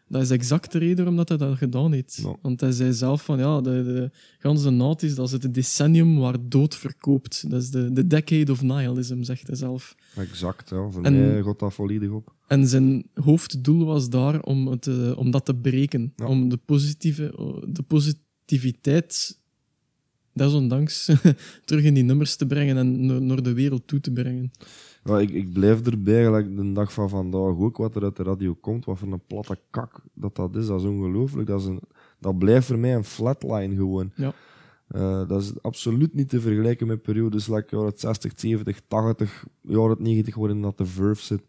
[0.09, 2.20] Dat is exact de reden waarom dat hij dat gedaan heeft.
[2.22, 2.36] Ja.
[2.42, 6.36] Want hij zei zelf van, ja, de, de ganse Naughties, dat is het decennium waar
[6.40, 7.50] dood verkoopt.
[7.50, 9.94] Dat is de, de decade of nihilism, zegt hij zelf.
[10.16, 10.90] Exact, ja.
[10.90, 12.34] Voor En- mij dat volledig op.
[12.46, 16.12] En zijn hoofddoel was daar om, het, eh, om dat te breken.
[16.16, 16.26] Ja.
[16.26, 17.34] Om de, positieve,
[17.68, 19.38] de positiviteit,
[20.32, 21.11] desondanks,
[21.64, 24.50] terug in die nummers te brengen en naar de wereld toe te brengen.
[25.09, 28.22] Ja, ik, ik blijf erbij, gelijk de dag van vandaag ook, wat er uit de
[28.22, 30.66] radio komt, wat voor een platte kak dat dat is.
[30.66, 31.48] Dat is ongelooflijk.
[31.48, 31.80] Dat, is een,
[32.18, 34.11] dat blijft voor mij een flatline gewoon.
[34.14, 34.32] Ja.
[34.88, 39.96] Eh, dat is absoluut niet te vergelijken met periodes like jaren 60, 70, 80, jaren
[40.00, 41.42] 90, waarin dat de verve zit.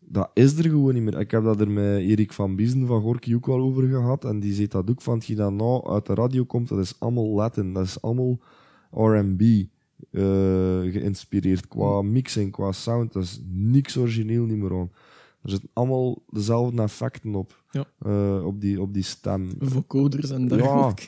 [0.00, 1.20] Dat is er gewoon niet meer.
[1.20, 4.24] Ik heb dat er met Erik van Biesen van Gorky ook wel over gehad.
[4.24, 7.00] En die zegt dat ook van, hetgeen dat nou uit de radio komt, dat is
[7.00, 7.72] allemaal Latin.
[7.72, 8.38] Dat is allemaal
[8.90, 9.42] R&B
[10.90, 11.68] geïnspireerd.
[11.68, 13.12] Qua mixing, qua sound.
[13.12, 14.90] Dat is niks origineel niet meer aan.
[15.42, 17.62] Er zitten allemaal dezelfde effecten op.
[17.70, 17.84] Ja.
[17.98, 19.48] eh, op, die, op die stem.
[19.58, 21.06] Vocoders en dergelijke.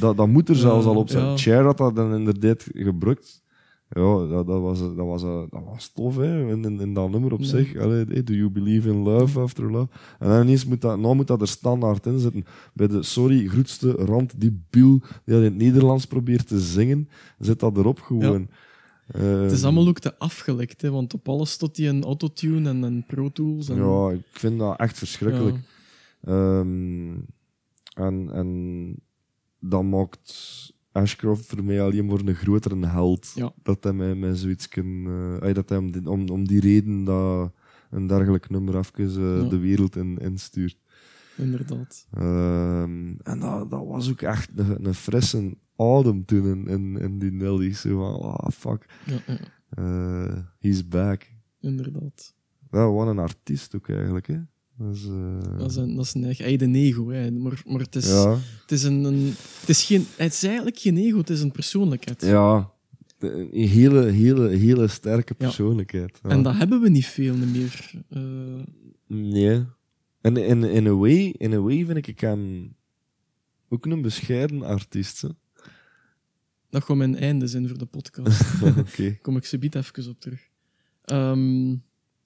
[0.00, 1.24] Dat, dat moet er zelfs Ja, al op zijn.
[1.24, 1.36] ja.
[1.36, 3.42] Cher had dat dan inderdaad gebruikt.
[3.94, 7.42] Ja, dat, dat, was, dat, was, eh, dat was tof, hè, in, dat nummer op
[7.42, 7.76] zich.
[7.76, 9.88] Allee, hey, do you believe in love after love?
[10.18, 12.44] En dan ineens moet dat, nou moet dat er standaard in zitten.
[12.72, 17.60] Bij de, sorry, groetste rand, die biel die in het Nederlands probeert te zingen, zit
[17.60, 18.48] dat erop gewoon.
[19.06, 22.68] Het is Ehm, allemaal ook te afgelekt, hè, want op alles stond hij een autotune
[22.68, 23.68] en een Pro Tools.
[23.68, 25.56] En, Ja, ik vind dat echt verschrikkelijk.
[26.20, 27.12] Ehm,
[27.94, 28.96] en, en
[29.58, 33.32] dat maakt Ashcroft voor mij alleen maar een grotere held.
[33.34, 33.52] Ja.
[33.62, 35.06] Dat hij mij, mij zoiets kan...
[35.42, 37.52] eh, dat hij om die, om, om die reden dat
[37.90, 39.48] een dergelijk nummer even eh, Ja.
[39.48, 40.76] de wereld in, instuurt.
[41.36, 42.06] Inderdaad.
[42.12, 47.18] Ehm, en dat, dat was ook echt een, een frisse adem toen in, in, in
[47.18, 47.72] die Nelly.
[47.72, 48.86] Zo van, ah, fuck.
[49.06, 49.38] Ja, ja,
[49.68, 51.30] Eh, he's back.
[51.60, 52.34] inderdaad.
[52.70, 54.38] Ja, wat een artiest ook eigenlijk, hè.
[54.78, 57.30] Dat is, eh, Dat is een, dat is een eigen, eigen ego, hè.
[57.30, 58.06] Maar, maar het is...
[58.06, 58.38] ja.
[58.60, 61.52] Het is, een, een, het, is geen, het is eigenlijk geen ego, het is een
[61.52, 62.22] persoonlijkheid.
[62.22, 62.72] Ja,
[63.18, 66.18] een hele, hele, hele sterke persoonlijkheid.
[66.22, 66.28] Ja.
[66.30, 67.90] En dat hebben we niet veel meer.
[68.08, 68.22] Eh,
[69.06, 69.64] Nee.
[70.20, 72.74] En in, in, a way, in a way vind ik hem
[73.68, 75.20] ook een bescheiden artiest.
[75.22, 75.28] hè.
[76.70, 78.42] dat gaat mijn einde zijn voor de podcast.
[78.78, 79.18] Oké.
[79.22, 80.48] kom ik subiet even op terug.
[81.04, 81.74] Ehm,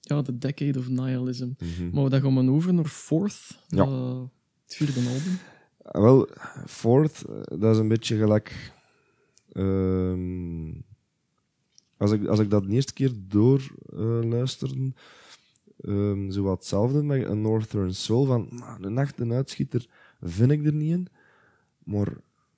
[0.09, 1.49] ja, The Decade of Nihilism.
[1.59, 1.89] Mhm.
[1.93, 3.83] Maar dan gaan we over naar Fourth, Ja.
[3.83, 4.21] eh,
[4.63, 5.37] het vierde album.
[5.81, 6.29] Ah, Wel,
[6.65, 8.73] Fourth, eh, dat is een beetje gelijk...
[9.51, 10.71] ehm,
[11.97, 14.93] als, ik, als ik dat de eerste keer door eh, luisterde,
[15.79, 18.25] ehm zo wat hetzelfde met een Northern Soul.
[18.25, 19.87] Van, "Maar een echte uitschieter
[20.21, 21.07] vind ik er niet in.
[21.83, 22.07] Maar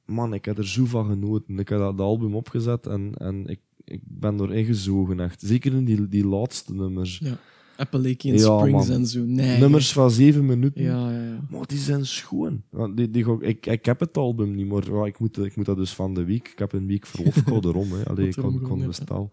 [0.06, 1.60] man, ik heb er zo van genoten.
[1.60, 3.60] Ik heb dat album opgezet en, en ik,
[3.92, 5.42] ik ben door ingezogen, echt.
[5.46, 7.20] Zeker in die, die laatste nummers.
[7.24, 7.38] Ja.
[7.78, 8.98] Appalachian Ja, Springs man.
[8.98, 9.24] en zo.
[9.26, 9.60] Nee.
[9.60, 10.84] Nummers van zeven minuten.
[10.84, 11.40] Ja, ja, ja.
[11.50, 12.62] Maar die zijn schoon.
[12.70, 15.78] Want Die, die, ik, ik heb het album niet, ja, ik, moet, ik moet dat
[15.78, 16.48] dus van de week.
[16.48, 17.92] Ik heb een week verlof gehad erom.
[17.92, 18.06] Hè.
[18.06, 19.30] Allee, ik kon, kon bestellen.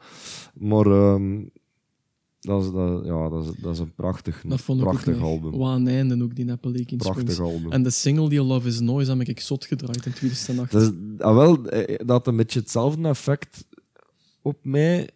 [0.55, 1.41] Maar ehm,
[2.41, 5.23] dat, is, dat, ja, dat, is, dat is een prachtig, Dat vond ik prachtig ook
[5.23, 5.51] album.
[5.59, 7.53] Wat aan einde ook, die Appalachian Prachtig Springs.
[7.55, 7.73] album.
[7.73, 10.73] En de single die Love is Noise heb ik zot gedraaid in 2008.
[10.73, 13.67] Dat, is, ah, wel, eh, dat had een beetje hetzelfde effect
[14.49, 15.09] op mij.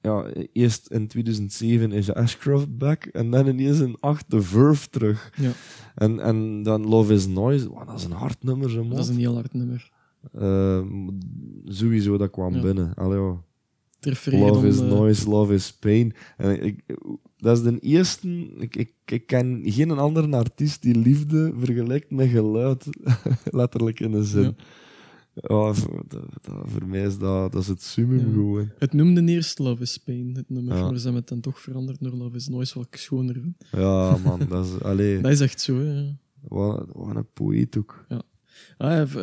[0.00, 5.32] Ja, eerst in 2007 is Ashcroft back en dan ineens in 8 de Verve terug.
[5.36, 5.50] Ja.
[5.94, 9.08] En, en dan Love is Noise, wow, dat is een hard nummer, zo, Dat is
[9.08, 9.90] een heel hard nummer.
[10.32, 10.82] Eh,
[11.64, 12.60] sowieso, dat kwam Ja.
[12.60, 12.94] binnen.
[12.94, 13.36] Allee,
[14.24, 16.12] Love is eh, noise, love is pain.
[16.36, 16.84] En ik,
[17.36, 18.28] dat is de eerste...
[18.58, 22.86] Ik, ik, ik ken geen andere artiest die liefde vergelijkt met geluid.
[23.50, 24.42] Letterlijk in de zin.
[24.42, 24.54] Ja.
[25.34, 25.72] Ja.
[25.72, 28.32] voor, dat, dat- voor mij is dat, dat is het summum Ja.
[28.32, 28.70] gewoon.
[28.78, 30.76] Het noemde eerst Love is Pain, het nummer.
[30.76, 30.82] Ja.
[30.82, 33.64] Maar ze hebben het dan toch veranderd naar Love is Noise, wat ik schoner vind.
[33.72, 34.40] Ja, man.
[34.48, 34.80] Dat is...
[34.90, 36.16] Allee, Dat is echt zo, ja.
[36.48, 38.04] wat, wat een poëet ook.
[38.08, 38.18] Ah,
[38.78, 39.16] hij, heeft,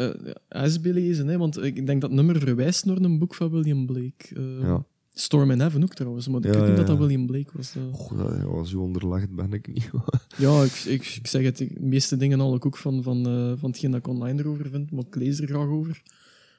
[0.48, 3.50] eh, is belezen, hè, want ik denk dat het nummer verwijst naar een boek van
[3.52, 4.36] William Blake.
[4.36, 4.86] Eh, Ja.
[5.14, 7.02] Storm in Heaven ook trouwens, maar ik Ja, weet niet ja, dat dat ja.
[7.02, 7.76] William Blake was.
[7.76, 7.82] eh.
[7.92, 9.90] Goh, dat, ja, zo onderlegd ben ik niet.
[10.38, 13.54] Ja, ik, ik, ik zeg het, de meeste dingen haal ik ook van, van, eh,
[13.60, 16.02] van hetgeen dat ik online erover vind, maar ik lees er graag over.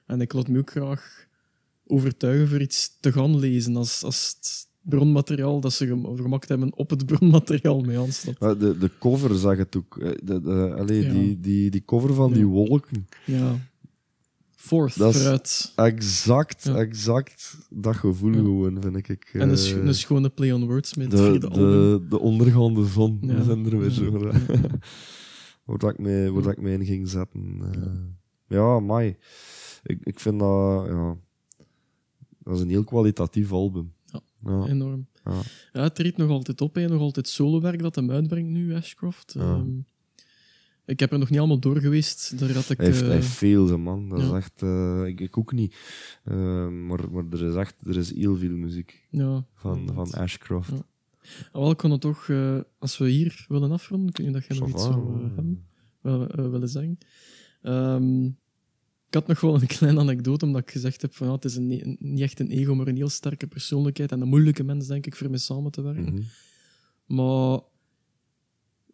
[0.07, 1.27] En ik laat me ook graag
[1.87, 6.77] overtuigen voor iets te gaan lezen, als, als het bronmateriaal dat ze gem- gemaakt hebben
[6.77, 8.39] op het bronmateriaal mee aanstaat.
[8.41, 9.99] Maar de, de cover zag het ook.
[9.99, 11.13] eh, De, de, allee, Ja.
[11.13, 12.35] die, die, die cover van Ja.
[12.35, 13.07] die wolken.
[13.25, 13.71] Ja.
[14.63, 15.73] Fourth, Dat vooruit.
[15.77, 16.75] Exact, Ja.
[16.75, 18.37] exact dat gevoel Ja.
[18.39, 19.31] gewoon, vind ik.
[19.33, 21.71] En een, sch- een schone play on words met het de, album.
[21.71, 23.19] de, de ondergaande zon.
[23.21, 23.35] Ja.
[23.35, 24.11] We zijn er weer zo.
[25.65, 27.59] Waar dat ik mee, waar ik mee in ging zetten.
[27.73, 28.57] eh.
[28.57, 29.17] ja, mai.
[29.83, 31.17] Ik, ik vind dat, ja,
[32.39, 33.93] dat is een heel kwalitatief album.
[34.45, 34.67] Ja.
[34.67, 35.07] Enorm.
[35.25, 35.41] ja.
[35.83, 36.75] Het treedt nog altijd op.
[36.75, 39.33] Hij nog altijd solowerk dat hem uitbrengt nu, Ashcroft.
[39.39, 39.65] Ja.
[40.87, 42.39] Ik heb er nog niet allemaal door geweest.
[42.39, 42.77] Daar had ik...
[42.77, 44.09] Hij heeft, hij eh, heeft veel, ze, man.
[44.09, 44.63] Dat is echt...
[44.63, 45.77] eh, ik, ik ook niet.
[46.25, 50.71] Eh, maar, maar er is echt er is heel veel muziek ja, van, van Ashcroft.
[50.71, 50.85] Ja.
[51.53, 54.45] Ah, wel, ik kon het toch, eh, als we hier willen afronden, kun je dat
[54.47, 55.67] jij nog iets zou hebben,
[56.01, 56.99] wel, willen zeggen.
[57.63, 58.25] Ehm,
[59.07, 61.71] ik had nog wel een kleine anekdote, omdat ik gezegd heb van het is een,
[61.71, 65.07] een- niet echt een ego, maar een heel sterke persoonlijkheid en een moeilijke mens, denk
[65.07, 66.15] ik, voor mee samen te werken.
[66.15, 66.23] Mhm.
[67.07, 67.61] Maar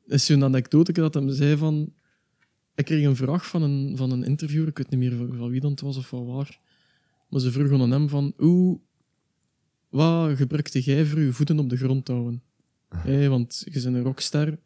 [0.08, 1.92] is zo'n anekdote dat hem zei van...
[2.74, 5.60] Ik kreeg een vraag van een, van een interviewer, ik weet niet meer van, wie
[5.60, 6.60] dat het was of van waar.
[7.28, 8.32] Maar ze vroegen aan hem van...
[8.36, 8.80] Hoe,
[9.88, 12.42] wat gebruikte jij voor je voeten op de grond te houden?
[13.28, 14.58] Want je bent een rockster,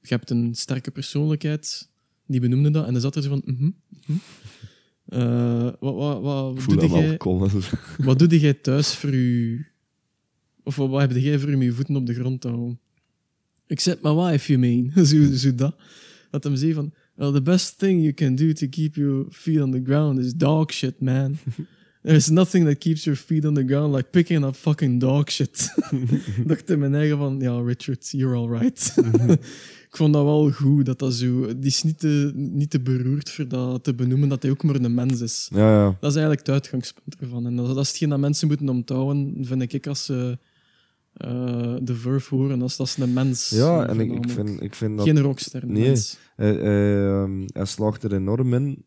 [0.00, 1.90] je hebt een sterke persoonlijkheid,
[2.26, 2.86] die benoemde dat.
[2.86, 3.42] En dan zat er zo van...
[3.44, 3.70] mhm,
[4.06, 4.18] mhm.
[5.04, 7.18] Eh, wat wat, wat, doe jij,
[7.96, 9.64] wat doe jij thuis voor je...
[10.62, 12.80] Of wat, wat heb jij voor je voeten op de grond te houden?
[13.78, 14.92] Zet my wife, you mean.
[15.06, 15.76] zo, zo dat.
[16.30, 16.92] Dat hem zei van...
[17.14, 20.32] Well, the best thing you can do to keep your feet on the ground is
[20.32, 21.38] dog shit, man.
[22.02, 25.74] There's nothing that keeps your feet on the ground like picking up fucking dog shit.
[26.46, 27.40] dacht in mijn eigen van...
[27.40, 28.94] Ja, Richard, you're alright.
[29.88, 31.46] ik vond dat wel goed, dat dat zo...
[31.46, 34.74] Die is niet te, niet te beroerd voor dat te benoemen dat hij ook maar
[34.74, 35.48] een mens is.
[35.52, 35.96] Ja, ja.
[36.00, 37.46] Dat is eigenlijk het uitgangspunt ervan.
[37.46, 40.38] En dat, dat is hetgeen dat mensen moeten onthouden, vind ik, als ze
[41.20, 42.62] eh, de Verve horen.
[42.62, 43.48] Als dat is een mens.
[43.50, 45.06] Ja, en ik, vind, ik vind dat...
[45.06, 45.82] Geen rockster, Nee.
[45.86, 46.18] mens.
[46.36, 48.84] Ehm, hij slaagt er enorm in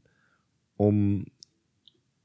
[0.75, 1.25] om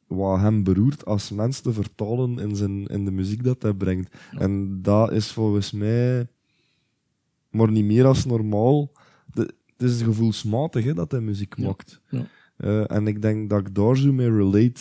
[0.06, 4.16] wat hem beroert als mens te vertalen in, zijn, in de muziek dat hij brengt.
[4.32, 4.38] Ja.
[4.38, 6.26] En dat is volgens mij
[7.50, 8.92] maar niet meer als normaal.
[9.26, 11.64] De, het is gevoelsmatig hè, dat hij muziek Ja.
[11.66, 12.00] maakt.
[12.08, 12.26] Ja.
[12.56, 14.80] Eh, en ik denk dat ik daar zo mee relate.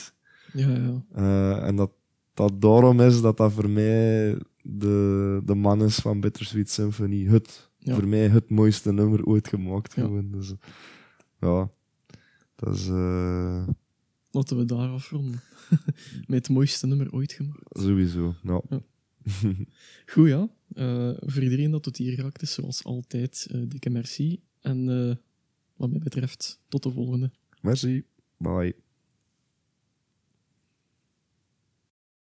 [0.53, 1.03] Ja, ja.
[1.13, 1.91] Eh, en dat
[2.33, 4.35] dat daarom is dat dat voor mij
[4.69, 7.25] de, de man is van Bittersweet Symphony.
[7.25, 7.93] Het, Ja.
[7.95, 9.93] voor mij het mooiste nummer ooit gemaakt.
[9.95, 10.01] Ja.
[10.01, 10.31] Gewoon.
[10.31, 10.53] Dus,
[11.39, 11.69] ja,
[12.55, 13.67] dat is eh,
[14.31, 15.41] Laten we daar afronden.
[16.27, 17.59] Met het mooiste nummer ooit gemaakt.
[17.79, 18.35] sowieso.
[18.43, 18.61] Ja.
[20.05, 20.49] Goed, ja.
[20.73, 24.41] Eh, voor iedereen dat tot hier geraakt is, zoals altijd, eh, dikke merci.
[24.61, 24.85] En
[25.75, 27.31] wat mij betreft, tot de volgende.
[27.61, 28.03] Merci.
[28.37, 28.75] Bye.